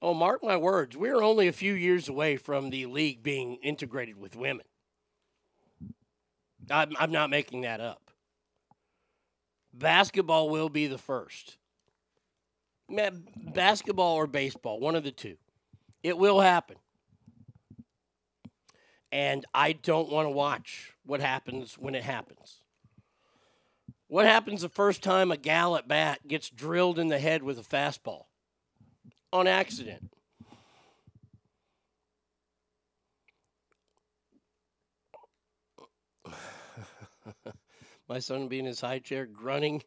[0.03, 4.19] Oh, mark my words, we're only a few years away from the league being integrated
[4.19, 4.65] with women.
[6.69, 8.11] I'm, I'm not making that up.
[9.73, 11.55] Basketball will be the first.
[12.89, 15.37] Basketball or baseball, one of the two.
[16.03, 16.75] It will happen.
[19.09, 22.59] And I don't want to watch what happens when it happens.
[24.07, 27.57] What happens the first time a gal at bat gets drilled in the head with
[27.57, 28.25] a fastball?
[29.33, 30.13] On accident.
[38.07, 39.81] My son be in his high chair, grunting,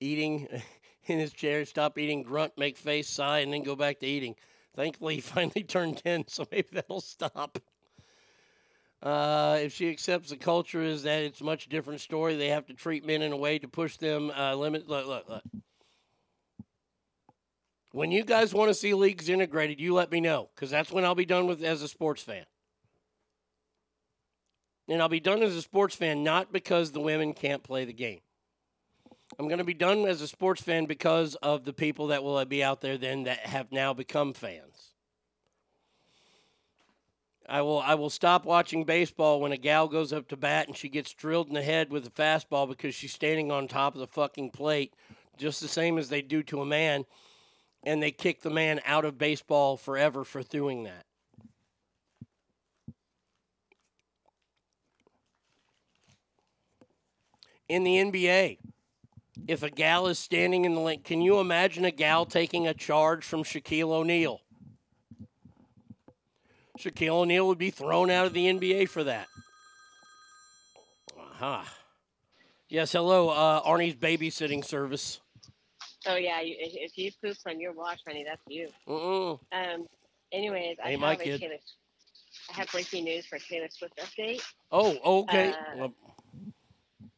[0.00, 0.48] eating
[1.06, 4.34] in his chair, stop eating, grunt, make face, sigh, and then go back to eating.
[4.74, 7.58] Thankfully, he finally turned 10, so maybe that'll stop.
[9.00, 12.34] Uh, if she accepts the culture is that it's much different story.
[12.34, 14.88] They have to treat men in a way to push them uh, limit.
[14.88, 15.44] Look, look, look.
[17.92, 21.04] When you guys want to see leagues integrated, you let me know because that's when
[21.04, 22.44] I'll be done with as a sports fan.
[24.88, 27.92] And I'll be done as a sports fan not because the women can't play the
[27.92, 28.20] game.
[29.38, 32.42] I'm going to be done as a sports fan because of the people that will
[32.44, 34.92] be out there then that have now become fans.
[37.48, 40.76] I will I will stop watching baseball when a gal goes up to bat and
[40.76, 44.00] she gets drilled in the head with a fastball because she's standing on top of
[44.00, 44.92] the fucking plate
[45.38, 47.06] just the same as they do to a man
[47.82, 51.04] and they kick the man out of baseball forever for doing that.
[57.68, 58.58] In the NBA,
[59.46, 62.74] if a gal is standing in the lane, can you imagine a gal taking a
[62.74, 64.40] charge from Shaquille O'Neal?
[66.78, 69.26] Shaquille O'Neal would be thrown out of the NBA for that.
[71.18, 71.60] Aha.
[71.60, 71.70] Uh-huh.
[72.68, 75.20] Yes, hello, uh, Arnie's babysitting service.
[76.06, 78.68] Oh yeah, you, if you poop on your watch, honey, that's you.
[78.88, 79.38] Mm-mm.
[79.52, 79.86] Um.
[80.32, 81.40] Anyways, I Hey, have a kid.
[81.40, 81.56] Taylor.
[82.50, 84.42] I have breaking news for Taylor Swift update.
[84.70, 85.54] Oh, okay.
[85.80, 85.88] Uh,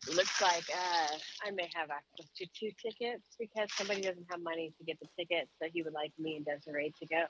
[0.09, 4.73] Looks like uh, I may have access to two tickets because somebody doesn't have money
[4.79, 7.25] to get the tickets, so he would like me and Desiree to go.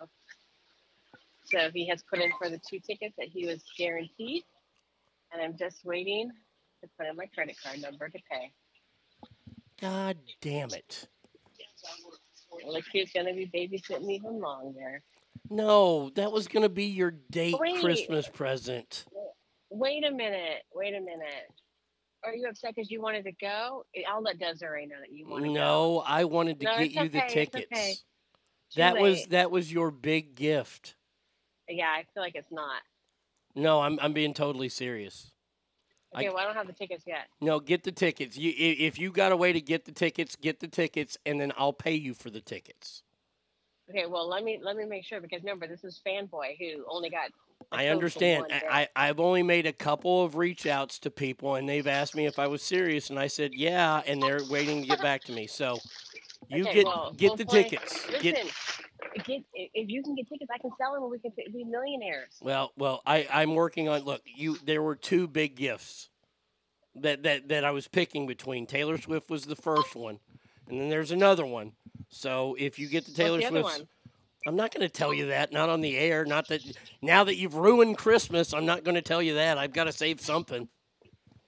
[1.44, 4.44] So he has put in for the two tickets that he was guaranteed,
[5.32, 6.30] and I'm just waiting
[6.82, 8.52] to put in my credit card number to pay.
[9.80, 11.08] God damn it.
[12.66, 15.02] Like he's gonna be babysitting even longer.
[15.48, 17.80] No, that was to be your date Wait.
[17.80, 19.04] Christmas present.
[19.70, 20.62] Wait a minute.
[20.74, 21.50] Wait a minute.
[22.24, 23.84] Are you upset because you wanted to go?
[24.08, 25.54] I'll let Desiree know that you want to go.
[25.54, 27.72] No, I wanted to No, get you the okay, it's tickets.
[27.72, 27.94] okay.
[28.76, 30.96] That was that was your big gift.
[31.68, 32.82] Yeah, I feel like it's not.
[33.54, 35.32] No, I'm I'm being totally serious.
[36.12, 37.28] I- Okay, well, I don't have the tickets yet.
[37.40, 38.36] No, get the tickets.
[38.36, 41.52] You, if you got a way to get the tickets, get the tickets, and then
[41.56, 43.02] I'll pay you for the tickets.
[43.88, 47.10] Okay, well, let me let me make sure because remember, this is Fanboy who only
[47.10, 47.30] got.
[47.72, 48.46] I understand.
[48.50, 52.14] I, I, I've only made a couple of reach outs to people, and they've asked
[52.16, 55.22] me if I was serious, and I said yeah, and they're waiting to get back
[55.24, 55.46] to me.
[55.46, 55.78] So
[56.50, 58.06] you Okay, get well, get we'll the play- tickets.
[58.06, 58.34] Listen, Get
[59.24, 62.36] get if you can get tickets, I can sell them, and we can be millionaires.
[62.42, 63.02] well, well.
[63.06, 64.02] I, I'm working on.
[64.02, 64.56] Look, you.
[64.64, 66.10] There were two big gifts
[66.96, 68.66] that that that I was picking between.
[68.66, 70.18] Taylor Swift was the first one,
[70.68, 71.72] and then there's another one.
[72.08, 73.84] So if you get the Taylor Swift?
[74.46, 75.52] I'm not going to tell you that.
[75.52, 76.24] Not on the air.
[76.24, 76.62] Not that
[77.02, 79.58] now that you've ruined Christmas, I'm not going to tell you that.
[79.58, 80.66] I've got to save something.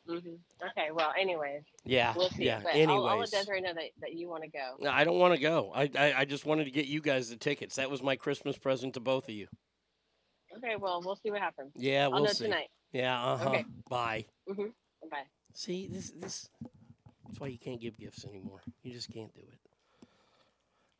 [0.06, 0.18] hmm
[0.70, 1.62] Okay, well, anyways.
[1.84, 2.44] Yeah, We'll see.
[2.44, 3.30] yeah, But I'll, I'll let anyways.
[3.30, 4.76] Desiree know that, that you want to go.
[4.80, 5.72] No, I don't want to go.
[5.74, 7.76] I, I I just wanted to get you guys the tickets.
[7.76, 9.48] That was my Christmas present to both of you.
[10.56, 11.72] Okay, well, we'll see what happens.
[11.74, 12.44] Yeah, I'll we'll know see.
[12.44, 12.68] tonight.
[12.92, 13.20] Yeah.
[13.22, 13.48] Uh huh.
[13.50, 13.64] Okay.
[13.88, 14.26] Bye.
[14.46, 14.66] hmm
[15.10, 15.24] Bye.
[15.54, 16.48] See this this.
[17.26, 18.60] That's why you can't give gifts anymore.
[18.82, 19.58] You just can't do it.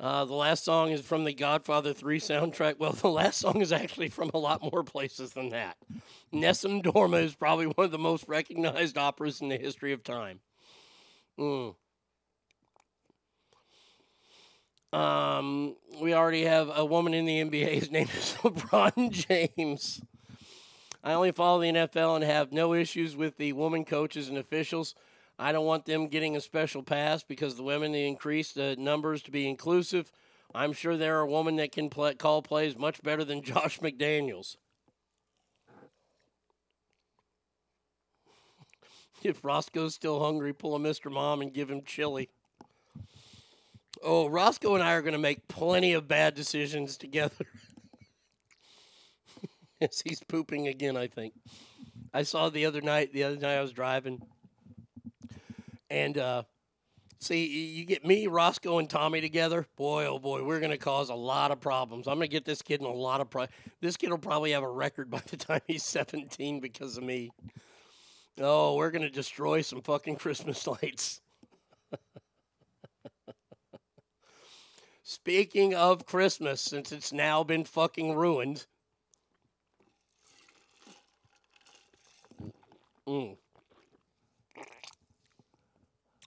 [0.03, 2.81] Uh, the last song is from the Godfather 3 soundtrack.
[2.81, 5.77] Well, the last song is actually from a lot more places than that.
[6.33, 10.41] Nessun Dorma is probably one of the most recognized operas in the history of time.
[11.39, 11.77] Mm.
[14.93, 17.73] Um, we already have a woman in the NBA.
[17.73, 19.11] His name is LeBron
[19.57, 20.03] James.
[21.05, 24.97] I only follow the NFL and have no issues with the woman coaches and officials.
[25.39, 29.23] I don't want them getting a special pass because the women they increase the numbers
[29.23, 30.13] to be inclusive.
[30.55, 34.57] I'm sure there are women that can play, call plays much better than Josh McDaniels.
[39.23, 41.11] If Roscoe's still hungry, pull a Mr.
[41.11, 42.29] Mom and give him chili.
[44.03, 47.47] Oh, Roscoe and I are going to make plenty of bad decisions together.
[49.81, 51.35] yes, he's pooping again, I think.
[52.13, 54.21] I saw the other night, the other night I was driving.
[55.93, 56.45] And uh,
[57.21, 59.67] see, you get me, Roscoe, and Tommy together.
[59.77, 62.09] Boy, oh boy, we're going to cause a lot of problems.
[62.09, 63.47] I'm going to get this kid in a lot of pro-
[63.83, 67.31] This kid will probably have a record by the time he's 17 because of me.
[68.41, 71.21] Oh, we're going to destroy some fucking Christmas lights.
[75.03, 78.65] Speaking of Christmas, since it's now been fucking ruined.
[83.07, 83.37] Mm.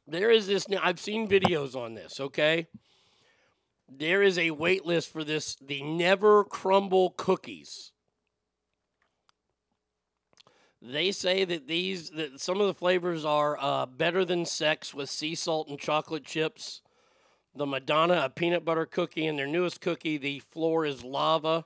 [0.08, 0.80] There is this now.
[0.84, 2.68] I've seen videos on this, okay?
[3.90, 7.92] There is a wait list for this, the Never Crumble cookies.
[10.82, 15.10] They say that these, that some of the flavors are uh, better than sex with
[15.10, 16.82] sea salt and chocolate chips.
[17.56, 21.66] The Madonna, a peanut butter cookie, and their newest cookie, the floor is lava,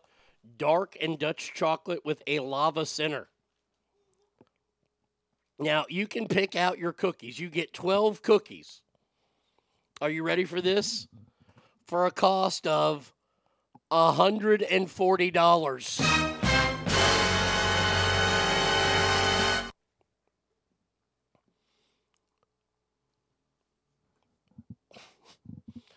[0.57, 3.27] dark and Dutch chocolate with a lava center.
[5.59, 7.37] Now, you can pick out your cookies.
[7.37, 8.81] You get 12 cookies.
[10.01, 11.05] Are you ready for this?
[11.85, 13.13] For a cost of
[13.91, 16.05] $140.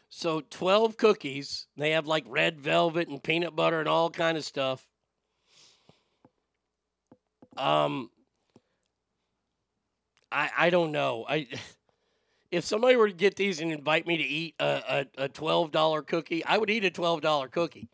[0.09, 1.69] So 12 cookies.
[1.77, 4.87] They have like red velvet and peanut butter and all kind of stuff.
[7.57, 8.12] Um
[10.33, 11.25] I I don't know.
[11.29, 11.47] I
[12.53, 16.07] if somebody were to get these and invite me to eat a, a, a $12
[16.07, 17.89] cookie, I would eat a $12 cookie.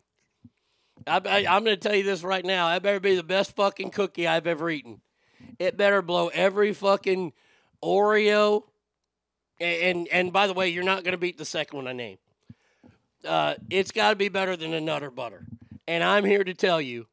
[1.07, 2.69] I, I, I'm going to tell you this right now.
[2.69, 5.01] That better be the best fucking cookie I've ever eaten.
[5.61, 7.33] It better blow every fucking
[7.83, 8.65] Oreo.
[9.61, 11.93] And, and, and by the way, you're not going to beat the second one I
[11.93, 12.19] named.
[13.25, 15.47] Uh, it's got to be better than a Nutter Butter.
[15.87, 17.07] And I'm here to tell you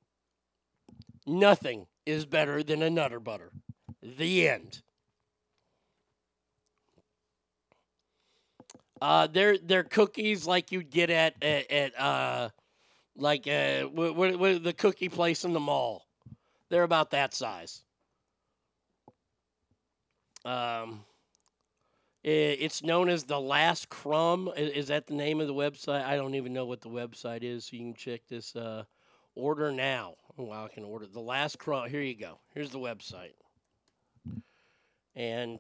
[1.27, 3.51] nothing is better than a Nutter Butter.
[4.01, 4.81] The end.
[9.05, 12.49] Uh, they're they're cookies like you'd get at at, at uh,
[13.15, 16.07] like uh, the cookie place in the mall.
[16.69, 17.83] They're about that size.
[20.43, 21.05] Um,
[22.25, 24.49] i- it's known as the Last Crumb.
[24.49, 26.03] I- Is that the name of the website?
[26.03, 28.55] I don't even know what the website is, so you can check this.
[28.55, 28.85] Uh,
[29.35, 30.15] order now.
[30.39, 31.87] Oh, wow, I can order the Last Crumb.
[31.89, 32.39] Here you go.
[32.55, 33.33] Here's the website.
[35.13, 35.59] And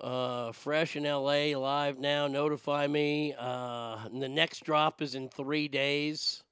[0.00, 2.26] uh, fresh in LA, live now.
[2.26, 3.34] Notify me.
[3.38, 6.42] Uh, the next drop is in three days.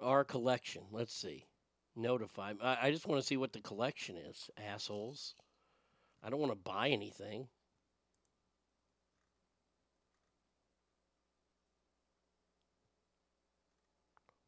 [0.00, 0.82] Our collection.
[0.92, 1.46] Let's see.
[1.96, 2.54] Notify.
[2.62, 5.34] I, I just want to see what the collection is, assholes.
[6.22, 7.48] I don't want to buy anything.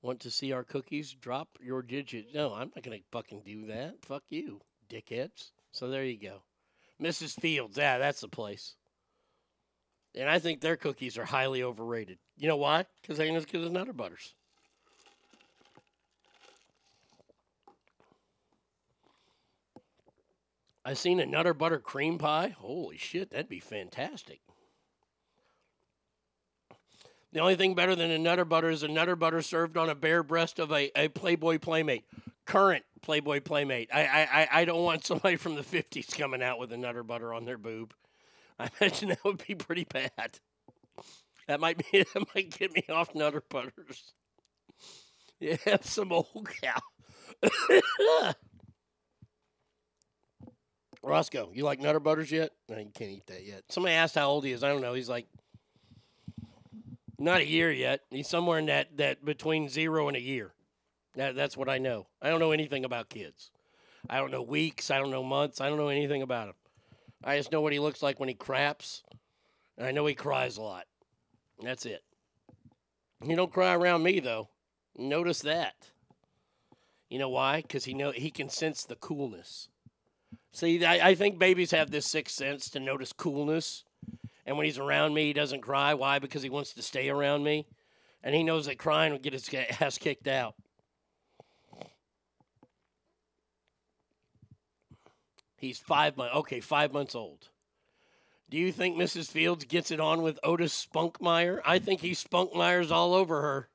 [0.02, 1.12] Want to see our cookies?
[1.12, 2.26] Drop your digit.
[2.32, 3.96] No, I'm not going to fucking do that.
[4.02, 5.50] Fuck you, dickheads.
[5.72, 6.42] So there you go.
[7.02, 7.38] Mrs.
[7.40, 7.76] Fields.
[7.76, 8.74] Yeah, that's the place.
[10.14, 12.18] And I think their cookies are highly overrated.
[12.38, 12.86] You know why?
[13.02, 14.34] Because they ain't as good as Nutter Butters.
[20.86, 22.54] I seen a Nutter Butter cream pie.
[22.56, 24.40] Holy shit, that'd be fantastic.
[27.32, 29.94] The only thing better than a Nutter Butter is a Nutter Butter served on a
[29.94, 32.06] bare breast of a, a Playboy Playmate.
[32.46, 33.90] Current Playboy Playmate.
[33.92, 37.32] I, I, I- don't want somebody from the 50s coming out with a Nutter Butter
[37.32, 37.94] on their boob.
[38.58, 40.40] I imagine that would be pretty bad.
[41.48, 41.84] That might be
[42.14, 44.12] that might get me off Nutter Butters.
[45.38, 46.80] Yeah, some old cow.
[51.02, 52.50] Roscoe, you like Nutter Butters yet?
[52.68, 53.62] No, you can't eat that yet.
[53.68, 54.64] Somebody asked how old he is.
[54.64, 54.94] I don't know.
[54.94, 55.26] He's like
[57.18, 58.00] not a year yet.
[58.10, 60.52] He's somewhere in that, that between zero and a year.
[61.16, 62.06] That, that's what I know.
[62.20, 63.50] I don't know anything about kids.
[64.08, 64.90] I don't know weeks.
[64.90, 65.60] I don't know months.
[65.60, 66.54] I don't know anything about him.
[67.24, 69.02] I just know what he looks like when he craps.
[69.78, 70.84] And I know he cries a lot.
[71.62, 72.02] That's it.
[73.24, 74.48] He don't cry around me though.
[74.96, 75.90] Notice that.
[77.08, 77.62] You know why?
[77.62, 79.68] Because he know he can sense the coolness.
[80.52, 83.84] See, I, I think babies have this sixth sense to notice coolness.
[84.44, 85.94] And when he's around me, he doesn't cry.
[85.94, 86.18] Why?
[86.18, 87.66] Because he wants to stay around me.
[88.22, 89.48] And he knows that crying will get his
[89.80, 90.54] ass kicked out.
[95.56, 96.34] He's five months.
[96.36, 97.48] Okay, five months old.
[98.48, 99.28] Do you think Mrs.
[99.28, 101.60] Fields gets it on with Otis Spunkmeyer?
[101.64, 103.68] I think he Spunkmeyers all over her.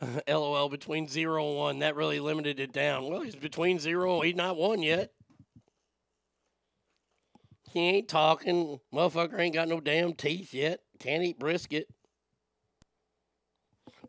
[0.28, 1.78] LOL between zero and one.
[1.80, 3.08] That really limited it down.
[3.08, 4.20] Well, he's between zero.
[4.20, 5.12] He's not one yet.
[7.70, 8.80] He ain't talking.
[8.92, 10.80] Motherfucker ain't got no damn teeth yet.
[10.98, 11.86] Can't eat brisket.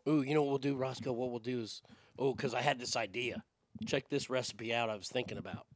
[0.08, 1.12] Ooh, you know what we'll do, Roscoe?
[1.12, 1.80] What we'll do is,
[2.18, 3.42] oh, because I had this idea.
[3.86, 5.66] Check this recipe out I was thinking about.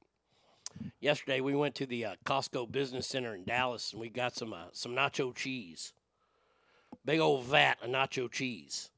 [1.00, 4.52] Yesterday, we went to the uh, Costco Business Center in Dallas and we got some,
[4.52, 5.92] uh, some nacho cheese.
[7.04, 8.90] Big old vat of nacho cheese.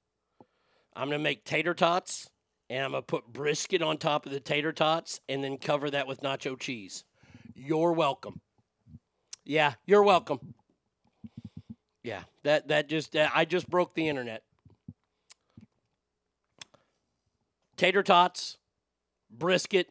[0.97, 2.31] I'm going to make tater tots
[2.71, 5.91] and I'm going to put brisket on top of the tater tots and then cover
[5.91, 7.05] that with nacho cheese.
[7.55, 8.41] You're welcome.
[9.45, 10.55] Yeah, you're welcome.
[12.03, 14.43] Yeah, that that just uh, I just broke the internet.
[17.79, 18.59] Tater tots,
[19.31, 19.89] brisket,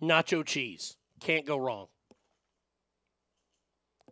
[0.00, 0.98] nacho cheese.
[1.20, 1.86] Can't go wrong.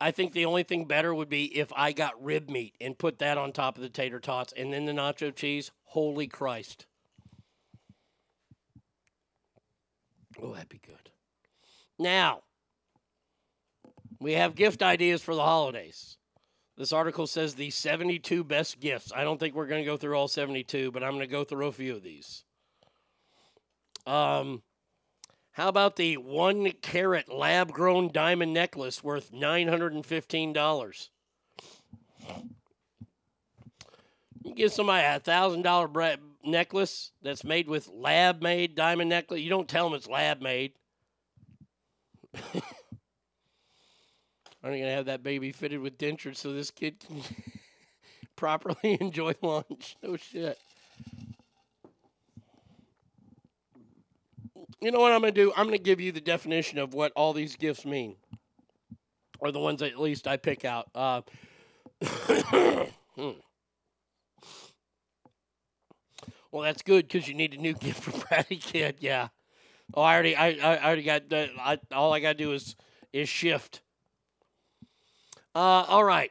[0.01, 3.19] I think the only thing better would be if I got rib meat and put
[3.19, 5.71] that on top of the tater tots and then the nacho cheese.
[5.85, 6.87] Holy Christ.
[10.43, 11.11] Oh, that'd be good.
[11.99, 12.45] Now,
[14.21, 16.17] we have gift ideas for the holidays.
[16.79, 19.13] This article says the 72 best gifts.
[19.15, 21.45] I don't think we're going to go through all 72, but I'm going to go
[21.45, 22.45] through a few of these.
[24.07, 24.63] Um,
[25.53, 31.09] how about the one carat lab grown diamond necklace worth $915?
[34.45, 39.41] You give somebody a thousand dollar necklace that's made with lab made diamond necklace.
[39.41, 40.73] You don't tell them it's lab made.
[44.65, 47.23] You gonna have that baby fitted with dentures so this kid can
[48.37, 49.97] properly enjoy lunch?
[50.03, 50.59] No shit.
[54.81, 55.53] You know what I'm gonna do?
[55.57, 58.17] I'm gonna give you the definition of what all these gifts mean,
[59.41, 60.89] or the ones at least I pick out.
[60.95, 61.23] Uh,
[63.17, 63.31] hmm.
[66.53, 68.97] Well, that's good because you need a new gift for Bratty Kid.
[69.01, 69.29] Yeah.
[69.95, 71.29] Oh, I already, I, I already got.
[71.29, 72.77] The, I, all I got to do is
[73.13, 73.83] is shift.
[75.55, 76.31] Uh, all right.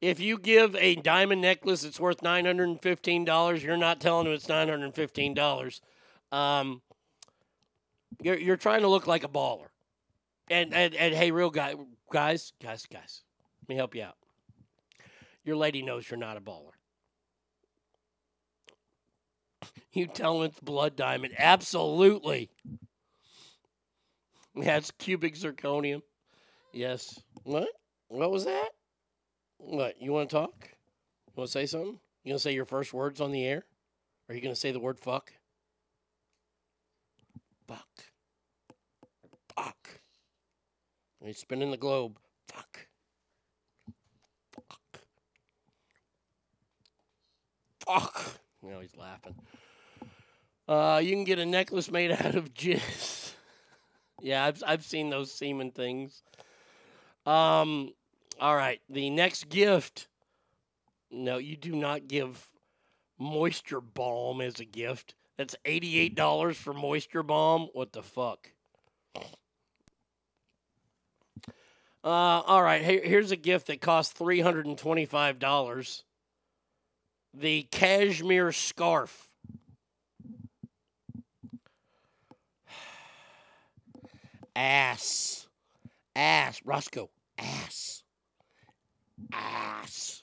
[0.00, 4.00] If you give a diamond necklace that's worth nine hundred and fifteen dollars, you're not
[4.00, 5.80] telling them it's nine hundred and fifteen dollars.
[6.32, 6.82] Um,
[8.20, 9.68] you're you're trying to look like a baller.
[10.50, 11.74] And and and hey, real guy,
[12.10, 13.22] guys, guys, guys,
[13.62, 14.16] let me help you out.
[15.44, 16.72] Your lady knows you're not a baller.
[19.94, 21.34] You tell them it's blood diamond.
[21.38, 22.50] Absolutely.
[24.54, 26.02] That's cubic zirconium.
[26.72, 27.18] Yes.
[27.42, 27.68] What?
[28.08, 28.68] What was that?
[29.56, 30.00] What?
[30.00, 30.68] You want to talk?
[31.26, 31.98] You want to say something?
[32.22, 33.64] You going to say your first words on the air?
[34.28, 35.00] Are you going to say the word?
[35.00, 35.32] Fuck.
[37.66, 37.86] Fuck.
[39.58, 39.74] And
[41.28, 42.18] he's spinning the globe.
[42.48, 42.88] Fuck.
[44.52, 45.00] Fuck.
[47.86, 48.40] Fuck.
[48.62, 49.36] Now he's laughing.
[50.68, 53.32] Uh, you can get a necklace made out of jizz.
[54.22, 56.22] yeah, I've I've seen those semen things.
[57.26, 57.92] Um,
[58.40, 58.80] all right.
[58.90, 60.08] The next gift
[61.10, 62.50] No, you do not give
[63.18, 65.14] Moisture Balm as a gift.
[65.36, 67.68] That's $88 for Moisture Balm.
[67.72, 68.52] What the fuck?
[72.04, 76.02] Uh, all right, here, here's a gift that costs $325.
[77.34, 79.28] The cashmere scarf.
[84.54, 85.46] Ass.
[86.16, 86.60] Ass.
[86.64, 87.10] Roscoe.
[87.38, 88.02] Ass.
[89.32, 90.22] Ass.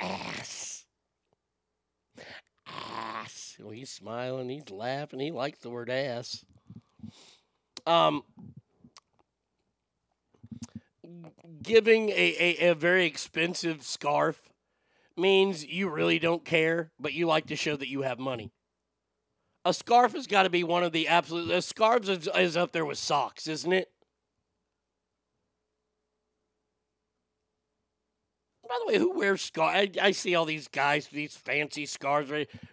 [0.00, 0.86] Ass.
[2.66, 3.56] Ass.
[3.60, 6.44] Well, he's smiling, he's laughing, he likes the word ass.
[7.86, 8.24] Um,
[11.62, 14.42] giving a, a, a very expensive scarf
[15.16, 18.52] means you really don't care, but you like to show that you have money.
[19.64, 21.50] A scarf has got to be one of the absolute.
[21.50, 23.90] A scarves is, is up there with socks, isn't it?
[28.68, 29.96] By the way, who wears scarves?
[29.98, 32.30] I, I see all these guys with these fancy scarves.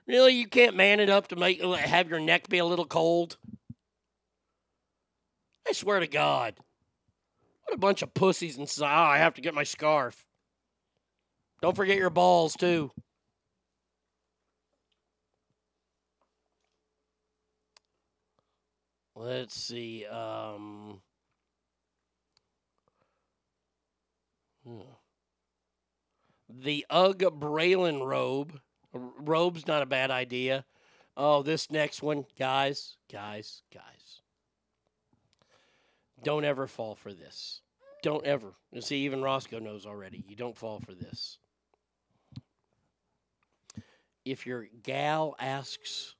[0.07, 3.37] Really, you can't man it up to make have your neck be a little cold.
[5.67, 6.55] I swear to God,
[7.71, 10.27] what a bunch of pussies and say, oh, I have to get my scarf.
[11.61, 12.91] Don't forget your balls too.
[19.15, 20.05] Let's see.
[20.05, 20.99] Um,
[24.67, 24.79] hmm.
[26.49, 28.59] The Ugg Braylon robe.
[28.93, 30.65] Robe's not a bad idea.
[31.15, 34.21] Oh, this next one, guys, guys, guys.
[36.23, 37.60] Don't ever fall for this.
[38.01, 38.53] Don't ever.
[38.71, 40.23] You see, even Roscoe knows already.
[40.27, 41.37] You don't fall for this.
[44.25, 46.15] If your gal asks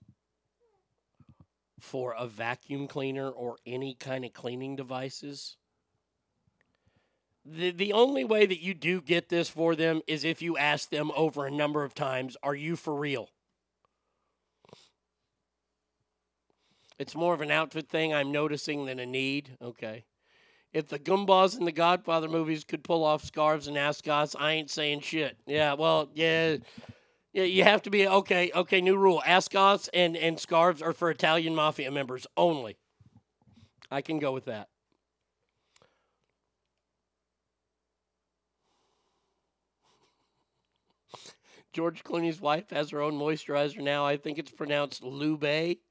[1.80, 5.58] for a vacuum cleaner or any kind of cleaning devices,
[7.44, 10.90] the, the only way that you do get this for them is if you ask
[10.90, 13.30] them over a number of times, Are you for real?
[17.00, 19.58] It's more of an outfit thing I'm noticing than a need.
[19.60, 20.06] Okay.
[20.74, 24.70] If the Goombas in the Godfather movies could pull off scarves and ascots, I ain't
[24.70, 25.38] saying shit.
[25.46, 26.58] Yeah, well, yeah.
[27.34, 28.52] Yeah, you have to be okay.
[28.54, 32.78] Okay, new rule: ascots and and scarves are for Italian mafia members only.
[33.90, 34.68] I can go with that.
[41.74, 44.06] George Clooney's wife has her own moisturizer now.
[44.06, 45.78] I think it's pronounced Lube.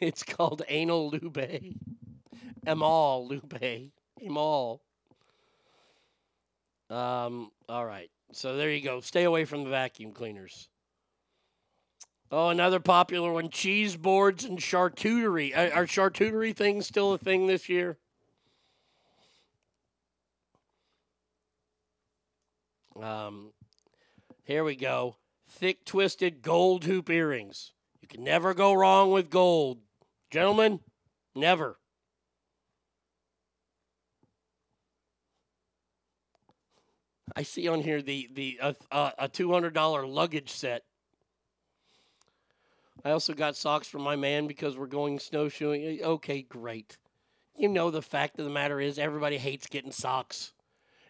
[0.00, 1.74] It's called anal lube.
[2.66, 3.90] Emal lube.
[4.22, 4.80] Emal.
[6.90, 8.10] Um, all right.
[8.32, 9.00] So there you go.
[9.00, 10.68] Stay away from the vacuum cleaners.
[12.30, 15.56] Oh, another popular one cheese boards and charcuterie.
[15.56, 17.96] Are charcuterie things still a thing this year?
[23.00, 23.52] Um,
[24.44, 25.16] here we go.
[25.48, 27.72] Thick twisted gold hoop earrings.
[28.02, 29.78] You can never go wrong with gold.
[30.30, 30.80] Gentlemen,
[31.34, 31.78] never.
[37.36, 38.58] I see on here the the
[38.90, 40.84] uh, a two hundred dollar luggage set.
[43.04, 46.02] I also got socks for my man because we're going snowshoeing.
[46.02, 46.98] Okay, great.
[47.56, 50.52] You know the fact of the matter is everybody hates getting socks.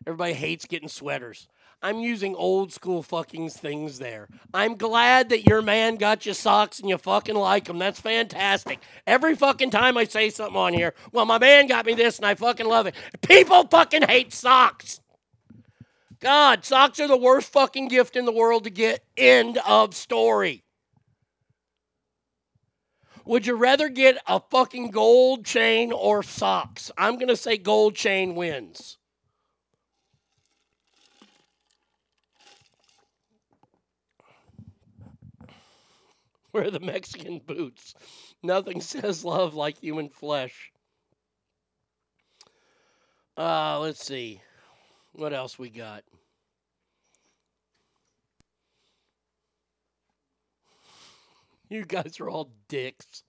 [0.06, 1.48] Everybody hates getting sweaters.
[1.80, 4.28] I'm using old school fucking things there.
[4.52, 7.78] I'm glad that your man got you socks and you fucking like them.
[7.78, 8.80] That's fantastic.
[9.06, 12.26] Every fucking time I say something on here, well, my man got me this and
[12.26, 12.97] I fucking love it.
[13.22, 15.00] People fucking hate socks.
[16.20, 19.05] God, socks are the worst fucking gift in the world to get.
[19.16, 20.64] End of story.
[23.24, 26.90] Would you rather get a fucking gold chain or socks?
[26.97, 28.97] I'm going to say gold chain wins.
[36.52, 37.94] Wear the Mexican boots.
[38.42, 40.72] Nothing says love like human flesh.
[43.36, 44.40] Uh, let's see.
[45.12, 46.05] What else we got?
[51.69, 53.25] You guys are all dicks.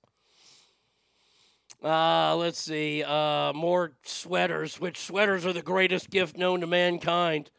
[1.83, 3.03] Uh, let's see.
[3.03, 7.51] Uh, more sweaters, which sweaters are the greatest gift known to mankind.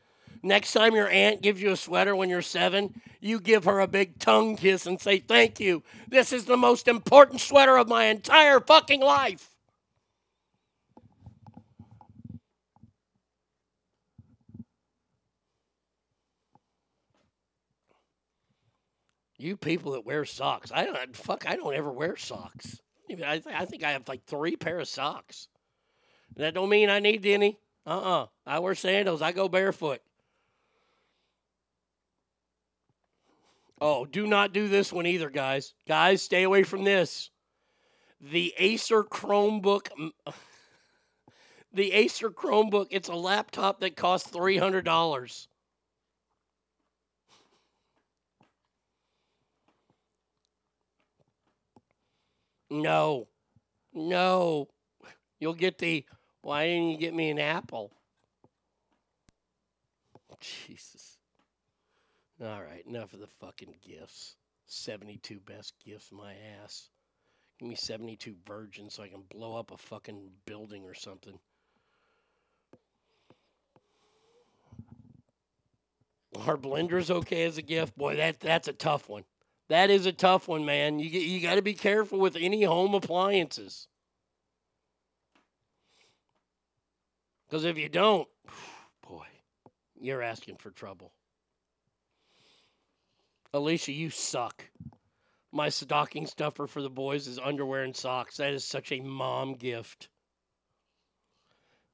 [0.43, 3.87] Next time your aunt gives you a sweater when you're seven, you give her a
[3.87, 5.83] big tongue kiss and say, Thank you.
[6.09, 9.51] This is the most important sweater of my entire fucking life.
[19.41, 21.49] You people that wear socks, I don't fuck.
[21.49, 22.78] I don't ever wear socks.
[23.10, 25.49] I, th- I think I have like three pair of socks.
[26.36, 27.59] That don't mean I need any.
[27.86, 28.23] Uh uh-uh.
[28.23, 29.23] uh I wear sandals.
[29.23, 30.01] I go barefoot.
[33.81, 35.73] Oh, do not do this one either, guys.
[35.89, 37.31] Guys, stay away from this.
[38.20, 39.89] The Acer Chromebook.
[41.73, 42.89] the Acer Chromebook.
[42.91, 45.49] It's a laptop that costs three hundred dollars.
[52.71, 53.29] No.
[53.93, 54.69] No.
[55.39, 56.05] You'll get the,
[56.43, 57.93] why didn't you get me an Apple?
[60.41, 61.19] Jesus.
[62.43, 64.37] All right, enough of the fucking gifts.
[64.67, 66.89] 72 best gifts, my ass.
[67.59, 71.39] Give me 72 virgins so I can blow up a fucking building or something.
[76.47, 77.99] Are blenders okay as a gift?
[77.99, 79.25] Boy, that that's a tough one.
[79.71, 80.99] That is a tough one, man.
[80.99, 83.87] You you got to be careful with any home appliances.
[87.49, 88.29] Because if you don't,
[89.09, 89.27] boy,
[89.95, 91.13] you're asking for trouble.
[93.55, 94.65] Alicia, you suck.
[95.53, 98.39] My stocking stuffer for the boys is underwear and socks.
[98.39, 100.09] That is such a mom gift.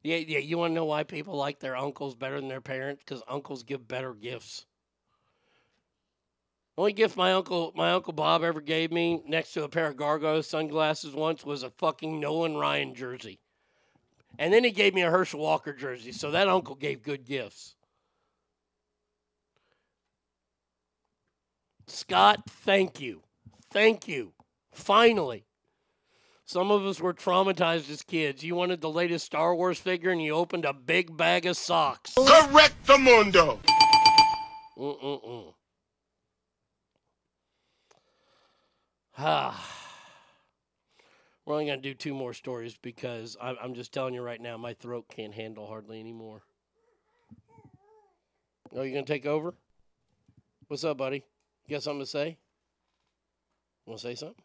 [0.03, 0.39] Yeah, yeah.
[0.39, 3.03] You want to know why people like their uncles better than their parents?
[3.05, 4.65] Because uncles give better gifts.
[6.79, 9.97] Only gift my uncle my uncle Bob ever gave me next to a pair of
[9.97, 13.41] Gargo sunglasses once was a fucking Nolan Ryan jersey.
[14.39, 16.13] And then he gave me a Herschel Walker jersey.
[16.13, 17.75] So that uncle gave good gifts.
[21.87, 23.23] Scott, thank you.
[23.71, 24.33] Thank you.
[24.73, 25.47] Finally.
[26.45, 28.45] Some of us were traumatized as kids.
[28.45, 32.13] You wanted the latest Star Wars figure and you opened a big bag of socks.
[32.15, 33.59] Correct the mundo.
[34.79, 35.55] Mm-mm-mm.
[39.19, 39.73] Ah.
[41.47, 44.57] We're only going to do two more stories because I'm, just telling you right now,
[44.57, 46.43] my throat can't handle hardly anymore.
[48.75, 49.55] Oh, you going to take over?
[50.67, 51.25] What's up, buddy?
[51.67, 52.37] You got something to say?
[53.87, 54.43] Want to say something?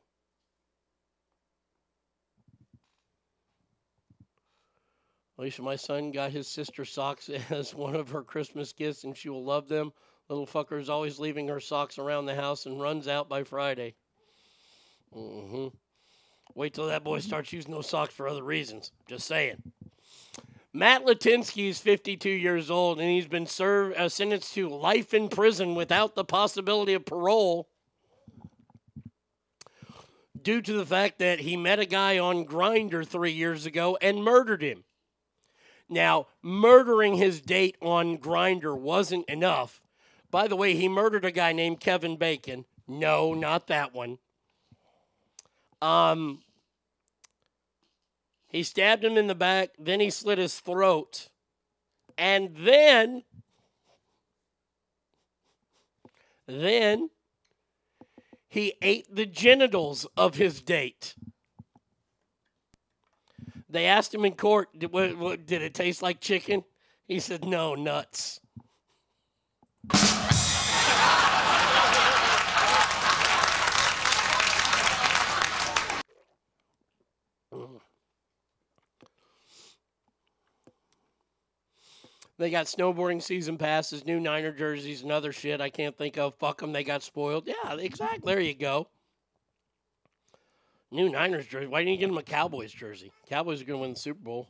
[5.39, 9.29] Alicia, my son got his sister socks as one of her Christmas gifts, and she
[9.29, 9.91] will love them.
[10.29, 13.95] Little fucker is always leaving her socks around the house and runs out by Friday.
[15.13, 15.67] Hmm
[16.55, 18.91] Wait till that boy starts using those socks for other reasons.
[19.07, 19.61] Just saying.
[20.73, 25.27] Matt Latunski is 52 years old, and he's been served uh, sentenced to life in
[25.27, 27.67] prison without the possibility of parole
[30.41, 34.23] due to the fact that he met a guy on Grindr three years ago and
[34.23, 34.83] murdered him.
[35.89, 39.81] Now, murdering his date on Grindr wasn't enough.
[40.31, 42.65] By the way, he murdered a guy named Kevin Bacon.
[42.87, 44.17] No, not that one.
[45.81, 46.43] Um,
[48.47, 51.29] he stabbed him in the back, then he slit his throat,
[52.17, 53.23] and then,
[56.45, 57.09] then
[58.47, 61.15] he ate the genitals of his date.
[63.69, 66.65] They asked him in court, did, what, what, did it taste like chicken?
[67.07, 68.41] He said, no, nuts.
[82.41, 86.33] They got snowboarding season passes, new Niner jerseys, and other shit I can't think of.
[86.39, 87.45] Fuck them, they got spoiled.
[87.45, 88.33] Yeah, exactly.
[88.33, 88.87] There you go.
[90.89, 91.67] New Niners jersey.
[91.67, 93.11] Why didn't you get them a Cowboys jersey?
[93.29, 94.47] Cowboys are going to win the Super Bowl.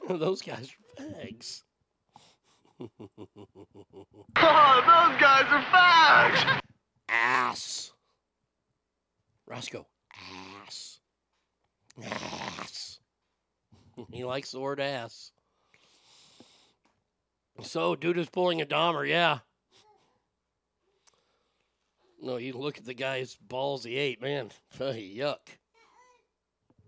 [0.08, 1.62] Those guys are fags.
[4.36, 6.60] Oh, those guys are fags.
[7.08, 7.92] Ass.
[9.46, 9.86] Roscoe.
[10.66, 10.98] Ass.
[12.02, 12.98] Ass.
[14.10, 15.30] he likes the word ass.
[17.62, 19.38] So, dude is pulling a Dahmer, yeah.
[22.20, 24.50] No, you look at the guy's balls he ate, man.
[24.78, 25.38] yuck.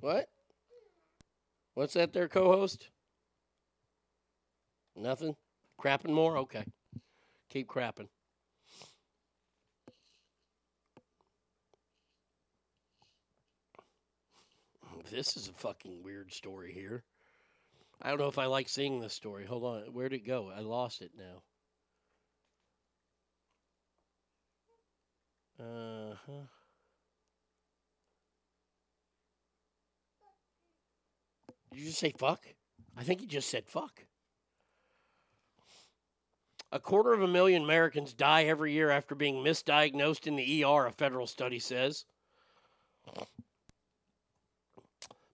[0.01, 0.29] What?
[1.75, 2.89] What's that there, co host?
[4.97, 5.37] Nothing?
[5.79, 6.39] Crapping more?
[6.39, 6.65] Okay.
[7.51, 8.09] Keep crapping.
[15.11, 17.05] This is a fucking weird story here.
[18.03, 19.47] I don't know if I like seeing this story.
[19.47, 19.81] Hold on.
[19.93, 20.51] Where'd it go?
[20.55, 21.43] I lost it now.
[25.59, 26.47] Uh huh.
[31.71, 32.41] Did you just say fuck?
[32.97, 34.05] I think you just said fuck.
[36.73, 40.87] A quarter of a million Americans die every year after being misdiagnosed in the ER,
[40.87, 42.05] a federal study says.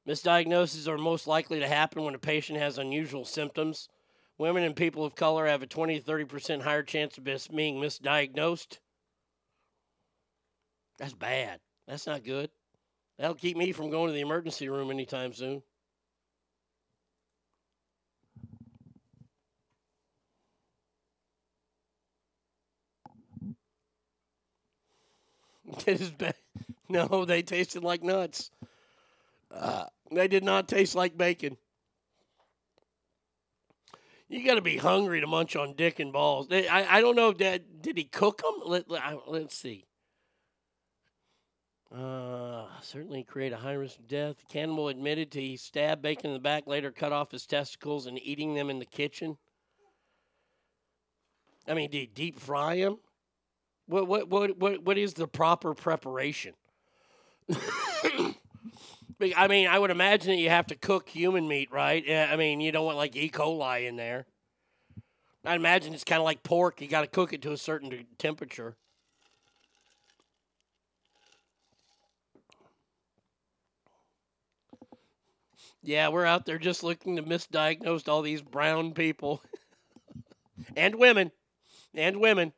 [0.07, 3.89] Misdiagnoses are most likely to happen when a patient has unusual symptoms.
[4.39, 8.79] Women and people of color have a 20 to 30% higher chance of being misdiagnosed.
[10.99, 11.61] That's bad.
[11.87, 12.51] That's not good.
[13.19, 15.63] That'll keep me from going to the emergency room anytime soon.
[25.87, 26.35] It is bad.
[26.89, 28.51] No, they tasted like nuts.
[29.53, 31.57] Uh, they did not taste like bacon.
[34.29, 36.49] You got to be hungry to munch on dick and balls.
[36.49, 38.55] They- I, I don't know that did he cook them.
[38.65, 39.85] Let, let, let's see.
[41.95, 44.37] Uh, certainly create a high risk of death.
[44.49, 48.19] Cannibal admitted to he stabbed bacon in the back, later cut off his testicles and
[48.23, 49.37] eating them in the kitchen.
[51.69, 52.99] I mean, did he deep fry them?
[53.87, 56.55] What what what what what is the proper preparation?
[59.37, 62.05] I mean, I would imagine that you have to cook human meat, right?
[62.11, 63.31] I mean, you don't want like E.
[63.31, 64.27] coli in there.
[65.45, 66.81] I imagine it's kind of like pork.
[66.81, 68.77] You got to cook it to a certain temperature.
[75.83, 79.43] Yeah, we're out there just looking to misdiagnose all these brown people
[80.77, 81.33] and women
[81.93, 82.53] and women.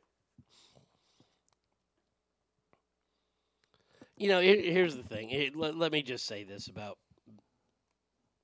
[4.17, 5.29] You know, here- here's the thing.
[5.29, 6.97] It, let, let me just say this about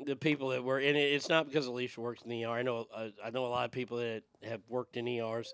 [0.06, 1.14] the people that were in it.
[1.14, 2.50] It's not because Alicia works in the ER.
[2.50, 5.54] I know uh, I know a lot of people that have worked in ERs.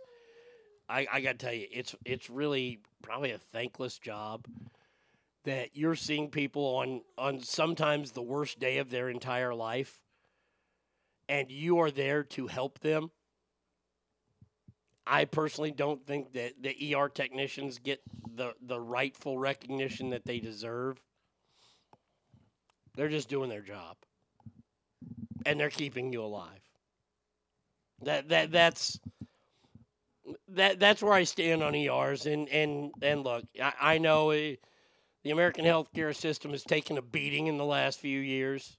[0.89, 4.45] I, I got to tell you, it's it's really probably a thankless job
[5.45, 9.99] that you're seeing people on on sometimes the worst day of their entire life,
[11.29, 13.11] and you are there to help them.
[15.07, 18.01] I personally don't think that the ER technicians get
[18.35, 21.01] the, the rightful recognition that they deserve.
[22.95, 23.97] They're just doing their job.
[25.45, 26.59] And they're keeping you alive.
[28.03, 28.99] That that that's
[30.49, 34.55] that that's where I stand on ERs and and and look, I, I know eh,
[35.23, 38.77] the American healthcare system has taken a beating in the last few years.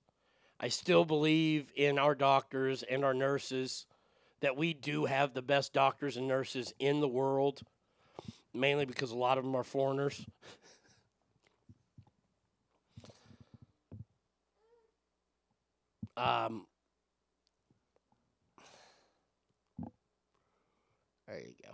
[0.60, 3.86] I still believe in our doctors and our nurses
[4.41, 7.62] that we do have the best doctors and nurses in the world,
[8.55, 10.25] mainly because a lot of them are foreigners.
[16.17, 16.67] Um,
[21.28, 21.70] there you go.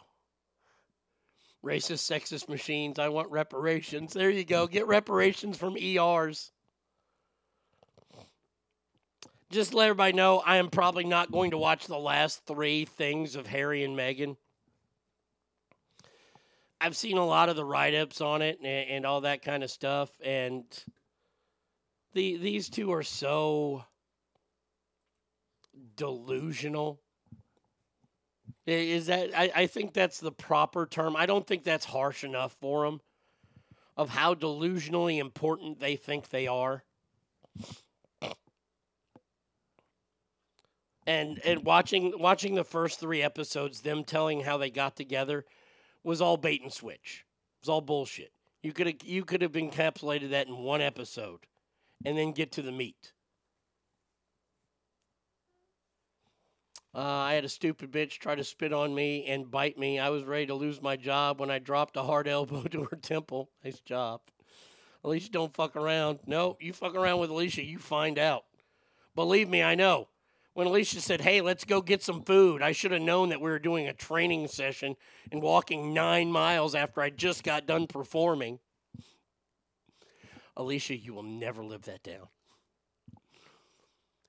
[1.64, 2.98] Racist, sexist machines.
[2.98, 4.12] I want reparations.
[4.12, 4.66] There you go.
[4.66, 6.52] Get reparations from ERs.
[9.54, 13.36] Just let everybody know I am probably not going to watch the last three things
[13.36, 14.36] of Harry and Meghan.
[16.80, 19.62] I've seen a lot of the write ups on it and, and all that kind
[19.62, 20.10] of stuff.
[20.24, 20.64] And
[22.14, 23.84] the these two are so
[25.94, 27.00] delusional.
[28.66, 31.14] Is that I, I think that's the proper term.
[31.14, 33.00] I don't think that's harsh enough for them
[33.96, 36.82] of how delusionally important they think they are.
[41.06, 45.44] And and watching watching the first three episodes, them telling how they got together
[46.02, 47.24] was all bait and switch.
[47.58, 48.32] It was all bullshit.
[48.62, 51.40] You could have you could have encapsulated that in one episode
[52.04, 53.12] and then get to the meat.
[56.94, 59.98] Uh, I had a stupid bitch try to spit on me and bite me.
[59.98, 62.96] I was ready to lose my job when I dropped a hard elbow to her
[62.96, 63.50] temple.
[63.64, 64.20] Nice job.
[65.02, 66.20] Alicia, don't fuck around.
[66.26, 68.44] No, you fuck around with Alicia, you find out.
[69.14, 70.08] Believe me, I know.
[70.54, 73.50] When Alicia said, hey, let's go get some food, I should have known that we
[73.50, 74.94] were doing a training session
[75.32, 78.60] and walking nine miles after I just got done performing.
[80.56, 82.28] Alicia, you will never live that down.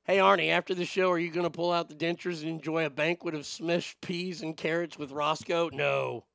[0.06, 2.86] Hey, Arnie, after the show, are you going to pull out the dentures and enjoy
[2.86, 5.70] a banquet of smashed peas and carrots with Roscoe?
[5.72, 6.26] No.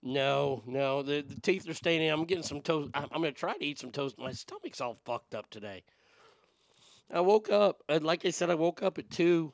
[0.00, 1.02] No, no.
[1.02, 2.12] The, the teeth are staying in.
[2.12, 2.90] I'm getting some toast.
[2.94, 4.16] I'm going to try to eat some toast.
[4.18, 5.82] My stomach's all fucked up today.
[7.12, 9.52] I woke up, uh, like I said, I woke up at 2.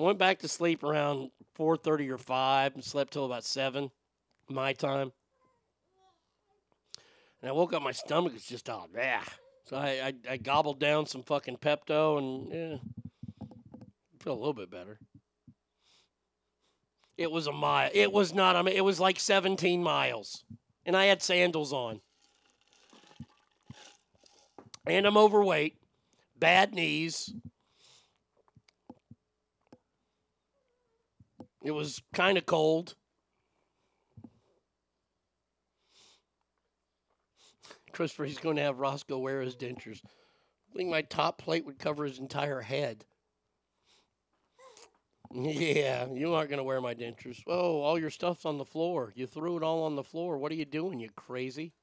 [0.00, 3.90] I went back to sleep around 4.30 or 5 and slept till about 7,
[4.48, 5.12] my time.
[7.42, 9.22] And I woke up, my stomach was just all, yeah.
[9.64, 12.76] So I, I, I gobbled down some fucking Pepto and yeah,
[14.18, 14.98] feel a little bit better.
[17.18, 17.90] It was a mile.
[17.92, 18.56] It was not.
[18.56, 20.44] I mean, it was like 17 miles,
[20.86, 22.00] and I had sandals on,
[24.86, 25.76] and I'm overweight,
[26.38, 27.32] bad knees.
[31.62, 32.94] It was kind of cold.
[37.92, 40.00] Christopher, he's going to have Roscoe wear his dentures.
[40.04, 43.04] I think my top plate would cover his entire head.
[45.32, 47.42] Yeah, you aren't going to wear my dentures.
[47.46, 49.12] Oh, all your stuff's on the floor.
[49.14, 50.38] You threw it all on the floor.
[50.38, 51.74] What are you doing, you crazy?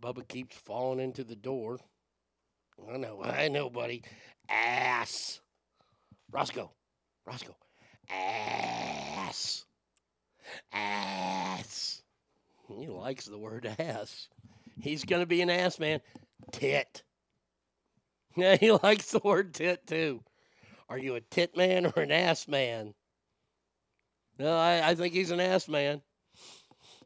[0.00, 1.78] Bubba keeps falling into the door.
[2.92, 4.02] I know, I know, buddy.
[4.48, 5.40] Ass.
[6.30, 6.70] Roscoe.
[7.26, 7.56] Roscoe.
[8.10, 9.64] Ass.
[10.72, 12.02] Ass.
[12.68, 14.28] He likes the word ass.
[14.80, 16.00] He's going to be an ass man.
[16.52, 17.02] Tit.
[18.36, 20.22] Yeah, he likes the word tit too.
[20.88, 22.94] Are you a tit man or an ass man?
[24.38, 26.02] No, I, I think he's an ass man.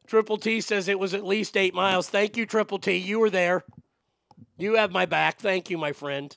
[0.06, 2.08] Triple T says it was at least eight miles.
[2.08, 2.96] Thank you, Triple T.
[2.96, 3.64] You were there.
[4.58, 5.38] You have my back.
[5.40, 6.36] Thank you, my friend.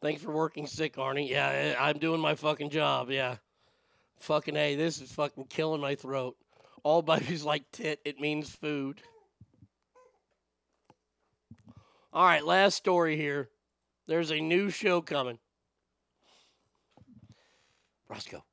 [0.00, 1.28] Thanks for working sick, Arnie.
[1.28, 3.10] Yeah, I- I'm doing my fucking job.
[3.10, 3.36] Yeah.
[4.18, 6.36] Fucking A, this is fucking killing my throat.
[6.82, 9.00] All babies like tit, it means food.
[12.12, 13.48] All right, last story here.
[14.06, 15.38] There's a new show coming.
[18.08, 18.44] Roscoe.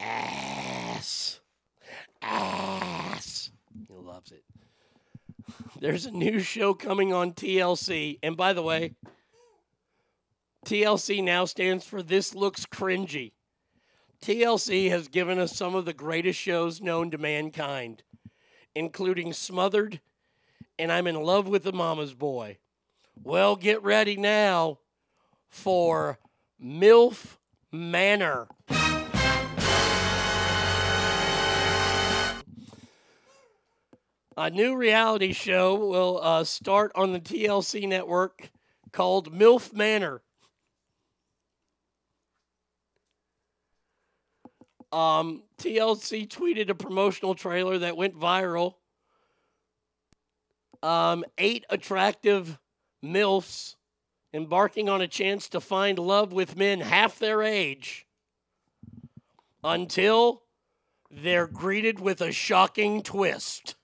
[0.00, 1.40] Ass.
[2.22, 3.50] Ass.
[3.88, 4.44] He loves it.
[5.80, 8.18] There's a new show coming on TLC.
[8.22, 8.94] And by the way,
[10.64, 13.32] TLC now stands for This Looks Cringy.
[14.22, 18.02] TLC has given us some of the greatest shows known to mankind,
[18.74, 20.00] including Smothered
[20.78, 22.58] and I'm in Love with the Mama's Boy.
[23.22, 24.78] Well, get ready now
[25.48, 26.18] for
[26.62, 27.38] MILF
[27.72, 28.48] Manor.
[34.38, 38.50] A new reality show will uh, start on the TLC network
[38.92, 40.20] called MILF Manor.
[44.92, 48.74] Um, TLC tweeted a promotional trailer that went viral.
[50.82, 52.58] Um, eight attractive
[53.02, 53.76] MILFs
[54.34, 58.06] embarking on a chance to find love with men half their age
[59.64, 60.42] until
[61.10, 63.75] they're greeted with a shocking twist.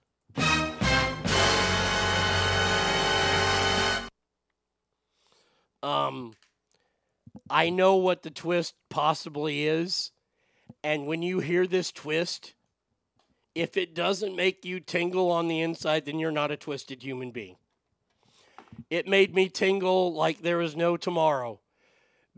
[5.83, 6.35] Um,
[7.51, 10.11] I know what the twist possibly is.
[10.85, 12.55] And when you hear this twist,
[13.55, 17.31] if it doesn't make you tingle on the inside, then you're not a twisted human
[17.31, 17.57] being.
[18.91, 21.61] It made me tingle like there is no tomorrow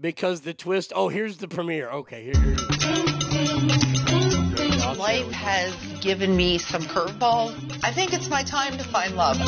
[0.00, 0.92] because the twist.
[0.94, 1.88] Oh, here's the premiere.
[1.90, 2.56] Okay, here, here.
[4.96, 7.80] Life has given me some curveballs.
[7.82, 9.38] I think it's my time to find love.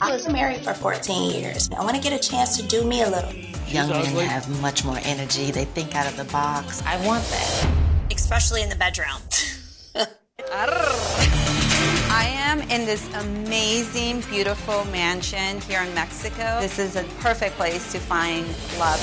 [0.00, 1.70] I was married for 14 years.
[1.70, 3.32] I want to get a chance to do me a little.
[3.66, 5.50] Young men have much more energy.
[5.50, 6.82] They think out of the box.
[6.84, 7.66] I want that.
[8.10, 9.16] Especially in the bedroom.
[12.08, 16.58] I am in this amazing, beautiful mansion here in Mexico.
[16.60, 18.46] This is a perfect place to find
[18.78, 19.00] love.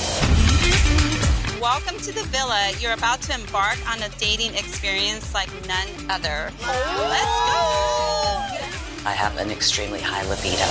[1.60, 2.70] Welcome to the villa.
[2.78, 6.52] You're about to embark on a dating experience like none other.
[6.60, 8.03] Let's go!
[9.06, 10.64] I have an extremely high libido.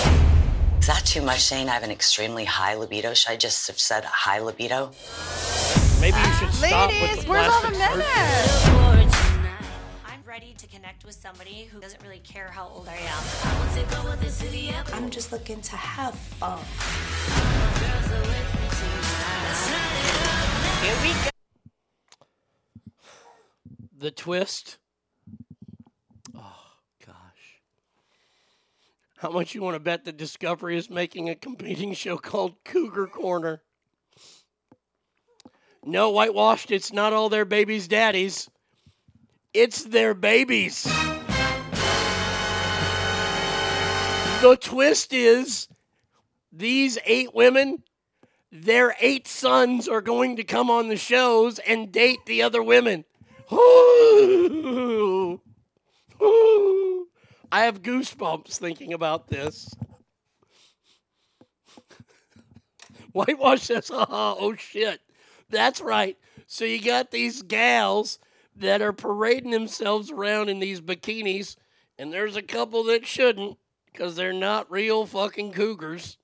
[0.79, 3.13] Is that too much saying I have an extremely high libido?
[3.13, 4.91] Should I just have said high libido?
[6.01, 9.13] Maybe you should stop with Ladies, the where's all the plastic minutes?
[10.05, 13.23] I'm ready to connect with somebody who doesn't really care how old I am.
[14.93, 16.59] I'm just looking to have fun.
[20.83, 21.29] Here we go.
[23.97, 24.79] The twist.
[26.35, 26.59] Oh
[27.05, 27.61] gosh.
[29.23, 33.07] How much you want to bet that Discovery is making a competing show called Cougar
[33.07, 33.61] Corner?
[35.81, 36.71] No, whitewashed.
[36.71, 38.49] It's not all their babies' daddies.
[39.53, 40.83] It's their babies.
[44.41, 45.69] The twist is
[46.51, 47.81] these eight women,
[48.51, 53.05] their eight sons are going to come on the shows and date the other women.
[53.53, 55.39] Ooh.
[56.21, 56.82] Ooh.
[57.53, 59.69] I have goosebumps thinking about this.
[63.11, 65.01] Whitewash says, oh, oh shit.
[65.51, 66.17] That's right.
[66.47, 68.17] So you got these gals
[68.55, 71.55] that are parading themselves around in these bikinis,
[71.99, 76.17] and there's a couple that shouldn't because they're not real fucking cougars.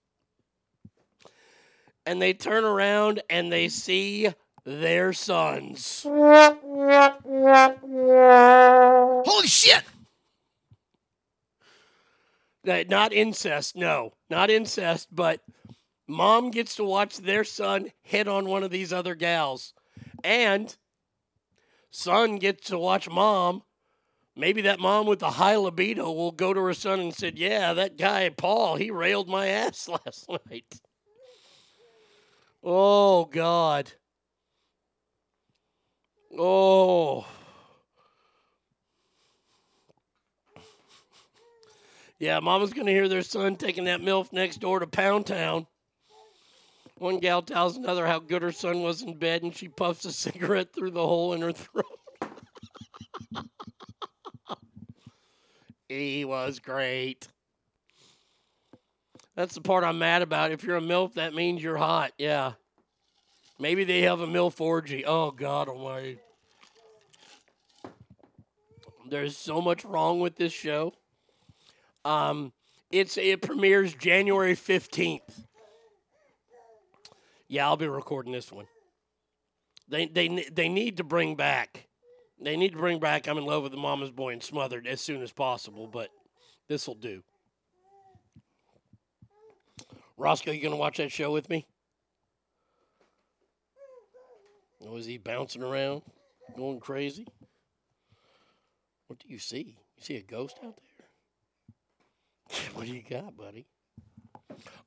[2.07, 4.29] And they turn around and they see
[4.65, 6.01] their sons.
[6.09, 6.57] Holy
[9.47, 9.83] shit!
[12.69, 14.13] Uh, Not incest, no.
[14.29, 15.41] Not incest, but
[16.07, 19.73] mom gets to watch their son hit on one of these other gals.
[20.23, 20.75] And
[21.91, 23.63] son gets to watch mom
[24.39, 27.73] Maybe that mom with the high libido will go to her son and said, "Yeah,
[27.73, 30.79] that guy Paul, he railed my ass last night."
[32.63, 33.91] Oh God.
[36.37, 37.27] Oh.
[42.19, 45.67] Yeah, mama's gonna hear their son taking that MILF next door to Pound Town.
[46.97, 50.11] One gal tells another how good her son was in bed, and she puffs a
[50.11, 51.85] cigarette through the hole in her throat.
[55.87, 57.29] he was great.
[59.37, 60.51] That's the part I'm mad about.
[60.51, 62.11] If you're a MILF, that means you're hot.
[62.17, 62.53] Yeah.
[63.57, 65.05] Maybe they have a MILF orgy.
[65.05, 66.19] Oh, God almighty.
[69.09, 70.93] There's so much wrong with this show.
[72.09, 72.53] Um,
[72.89, 75.45] it's it premieres January 15th.
[77.47, 78.65] Yeah, I'll be recording this one.
[79.87, 81.87] They they they need to bring back.
[82.41, 85.01] They need to bring back I'm in love with the mama's boy and smothered as
[85.01, 86.09] soon as possible, but
[86.67, 87.21] this will do.
[90.17, 91.67] Roscoe, you gonna watch that show with me?
[94.83, 96.01] Oh, is he bouncing around,
[96.57, 97.27] going crazy?
[99.05, 99.77] What do you see?
[99.95, 100.88] You see a ghost out there?
[102.73, 103.67] what do you got, buddy?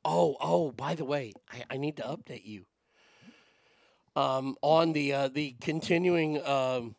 [0.05, 2.65] Oh, oh, by the way, I, I need to update you.
[4.15, 6.97] Um, on the uh, the continuing um,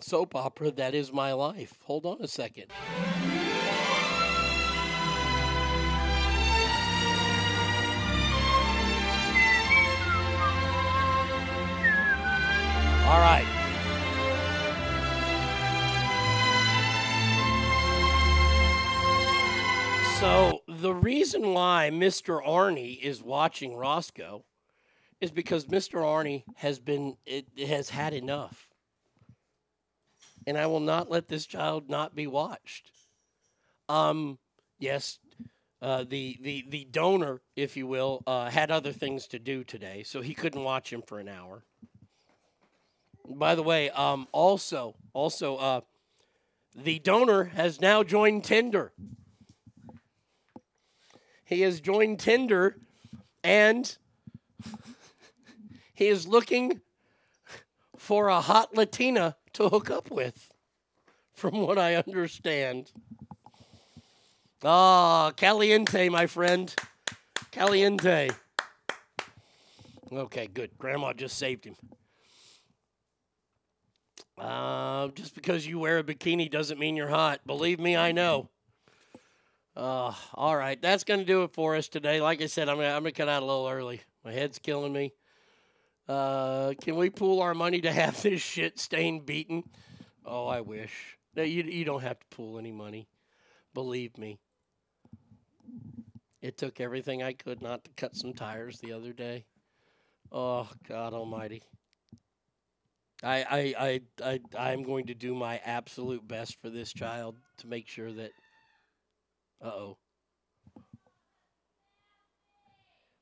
[0.00, 1.74] soap opera that is my life.
[1.84, 2.72] Hold on a second.
[13.06, 13.55] All right.
[20.20, 22.42] So the reason why Mr.
[22.42, 24.44] Arnie is watching Roscoe
[25.20, 26.00] is because Mr.
[26.00, 28.70] Arnie has been it, has had enough.
[30.46, 32.90] And I will not let this child not be watched.
[33.90, 34.38] Um
[34.78, 35.18] yes,
[35.82, 40.02] uh, the, the the donor, if you will, uh, had other things to do today,
[40.02, 41.62] so he couldn't watch him for an hour.
[43.28, 45.80] By the way, um, also also uh,
[46.74, 48.92] the donor has now joined Tinder.
[51.46, 52.76] He has joined Tinder
[53.42, 53.96] and
[55.94, 56.80] he is looking
[57.96, 60.50] for a hot Latina to hook up with,
[61.32, 62.90] from what I understand.
[64.64, 66.74] Ah, caliente, my friend.
[67.52, 68.30] Caliente.
[70.12, 70.70] Okay, good.
[70.78, 71.76] Grandma just saved him.
[74.36, 77.40] Uh, just because you wear a bikini doesn't mean you're hot.
[77.46, 78.50] Believe me, I know.
[79.76, 82.22] Uh, all right, that's going to do it for us today.
[82.22, 84.00] Like I said, I'm going I'm to cut out a little early.
[84.24, 85.12] My head's killing me.
[86.08, 89.64] Uh, can we pool our money to have this shit stain beaten?
[90.24, 91.18] Oh, I wish.
[91.34, 93.06] No, you, you don't have to pool any money.
[93.74, 94.38] Believe me.
[96.40, 99.44] It took everything I could not to cut some tires the other day.
[100.32, 101.62] Oh, God almighty.
[103.22, 104.40] I, I, I, I,
[104.70, 108.30] I'm going to do my absolute best for this child to make sure that
[109.62, 109.98] uh oh.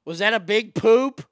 [0.05, 1.25] Was that a big poop?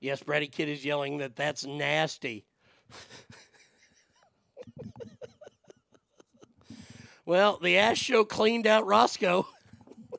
[0.00, 2.44] Yes, Brady Kid is yelling that that's nasty.
[7.24, 9.46] well, the ass show cleaned out Roscoe.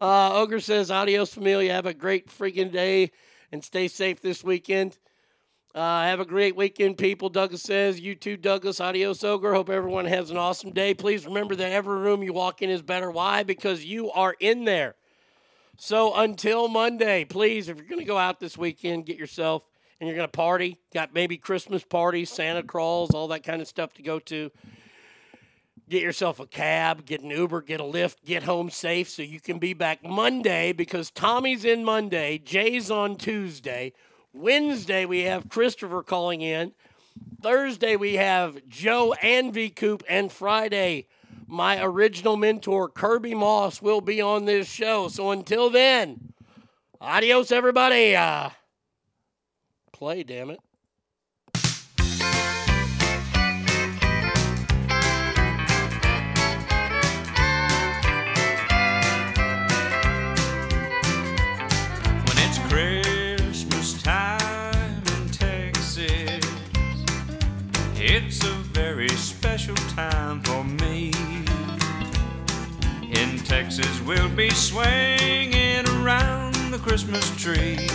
[0.00, 1.74] uh, Ogre says, Adios, familia.
[1.74, 3.10] Have a great freaking day
[3.52, 4.96] and stay safe this weekend.
[5.72, 7.28] Uh, have a great weekend, people.
[7.28, 8.80] Douglas says, You too, Douglas.
[8.80, 9.54] Adios, Ogre.
[9.54, 10.94] Hope everyone has an awesome day.
[10.94, 13.08] Please remember that every room you walk in is better.
[13.08, 13.44] Why?
[13.44, 14.96] Because you are in there.
[15.76, 19.62] So until Monday, please, if you're going to go out this weekend, get yourself
[20.00, 23.68] and you're going to party, got maybe Christmas parties, Santa crawls, all that kind of
[23.68, 24.50] stuff to go to.
[25.88, 29.40] Get yourself a cab, get an Uber, get a Lyft, get home safe so you
[29.40, 33.92] can be back Monday because Tommy's in Monday, Jay's on Tuesday.
[34.32, 36.72] Wednesday, we have Christopher calling in.
[37.42, 40.02] Thursday, we have Joe and V Coop.
[40.08, 41.06] And Friday,
[41.46, 45.08] my original mentor, Kirby Moss, will be on this show.
[45.08, 46.32] So until then,
[47.00, 48.14] adios, everybody.
[48.14, 48.50] Uh,
[49.92, 50.60] play, damn it.
[69.70, 71.12] Special time for me.
[73.12, 77.88] In Texas, we'll be swinging around the Christmas tree,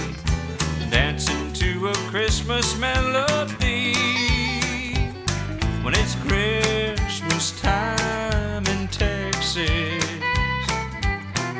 [0.89, 3.93] dancing to a Christmas melody.
[5.83, 9.69] When it's Christmas time in Texas,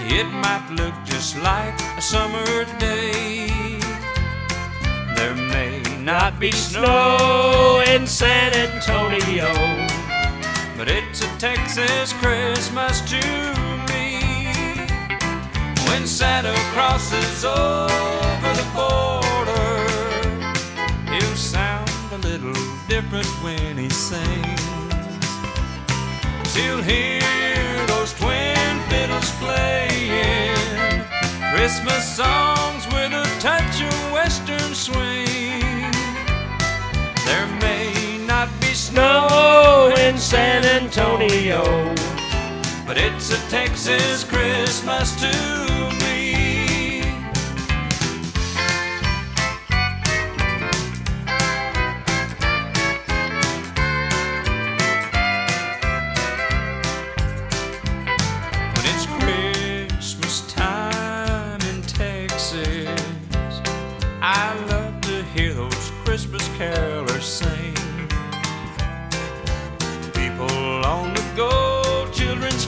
[0.07, 3.47] it might look just like a summer day.
[5.15, 9.51] There may not be snow in San Antonio,
[10.77, 13.21] but it's a Texas Christmas to
[13.89, 14.19] me.
[15.87, 19.79] When Santa crosses over the border,
[21.11, 22.53] he'll sound a little
[22.89, 24.61] different when he sings.
[26.55, 27.21] He'll hear
[27.87, 31.03] those twin fiddles playing
[31.53, 35.44] Christmas songs with a touch of western swing.
[38.95, 41.61] Snow in San Antonio,
[42.87, 45.74] but it's a Texas Christmas to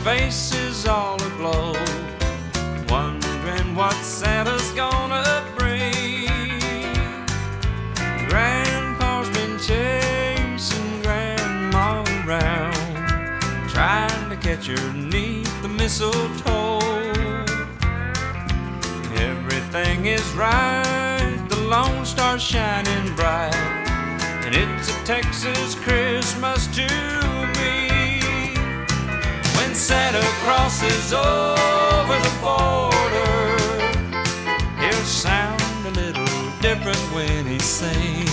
[0.08, 1.74] faces all aglow,
[2.88, 6.30] wondering what Santa's gonna bring.
[8.30, 12.74] Grandpa's been chasing Grandma around,
[13.68, 16.80] trying to catch her neath the mistletoe.
[19.30, 23.54] Everything is right, the Lone Star's shining bright,
[24.46, 27.28] and it's a Texas Christmas to me.
[27.28, 27.37] When
[29.88, 33.58] Santa crosses over the border,
[34.82, 38.30] he'll sound a little different when he sings.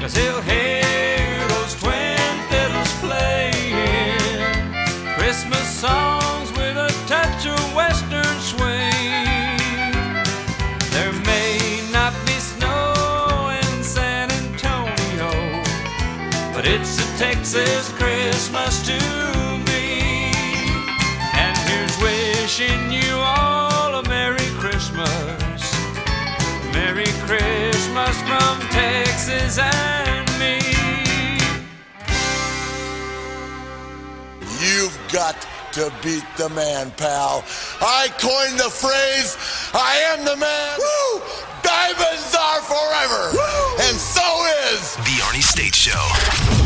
[0.00, 2.16] Cause he'll hear those twin
[2.48, 4.72] fiddles playing
[5.18, 9.28] Christmas songs with a touch of western swing.
[10.96, 15.62] There may not be snow in San Antonio,
[16.54, 19.05] but it's a Texas Christmas to
[22.58, 25.76] wishing you all a Merry Christmas.
[26.72, 30.58] Merry Christmas from Texas and me.
[34.60, 37.44] You've got to beat the man, pal.
[37.80, 39.36] I coined the phrase,
[39.74, 40.78] I am the man.
[40.78, 41.22] Woo!
[41.62, 43.36] Diamonds are forever.
[43.82, 46.65] And so is The Arnie State Show.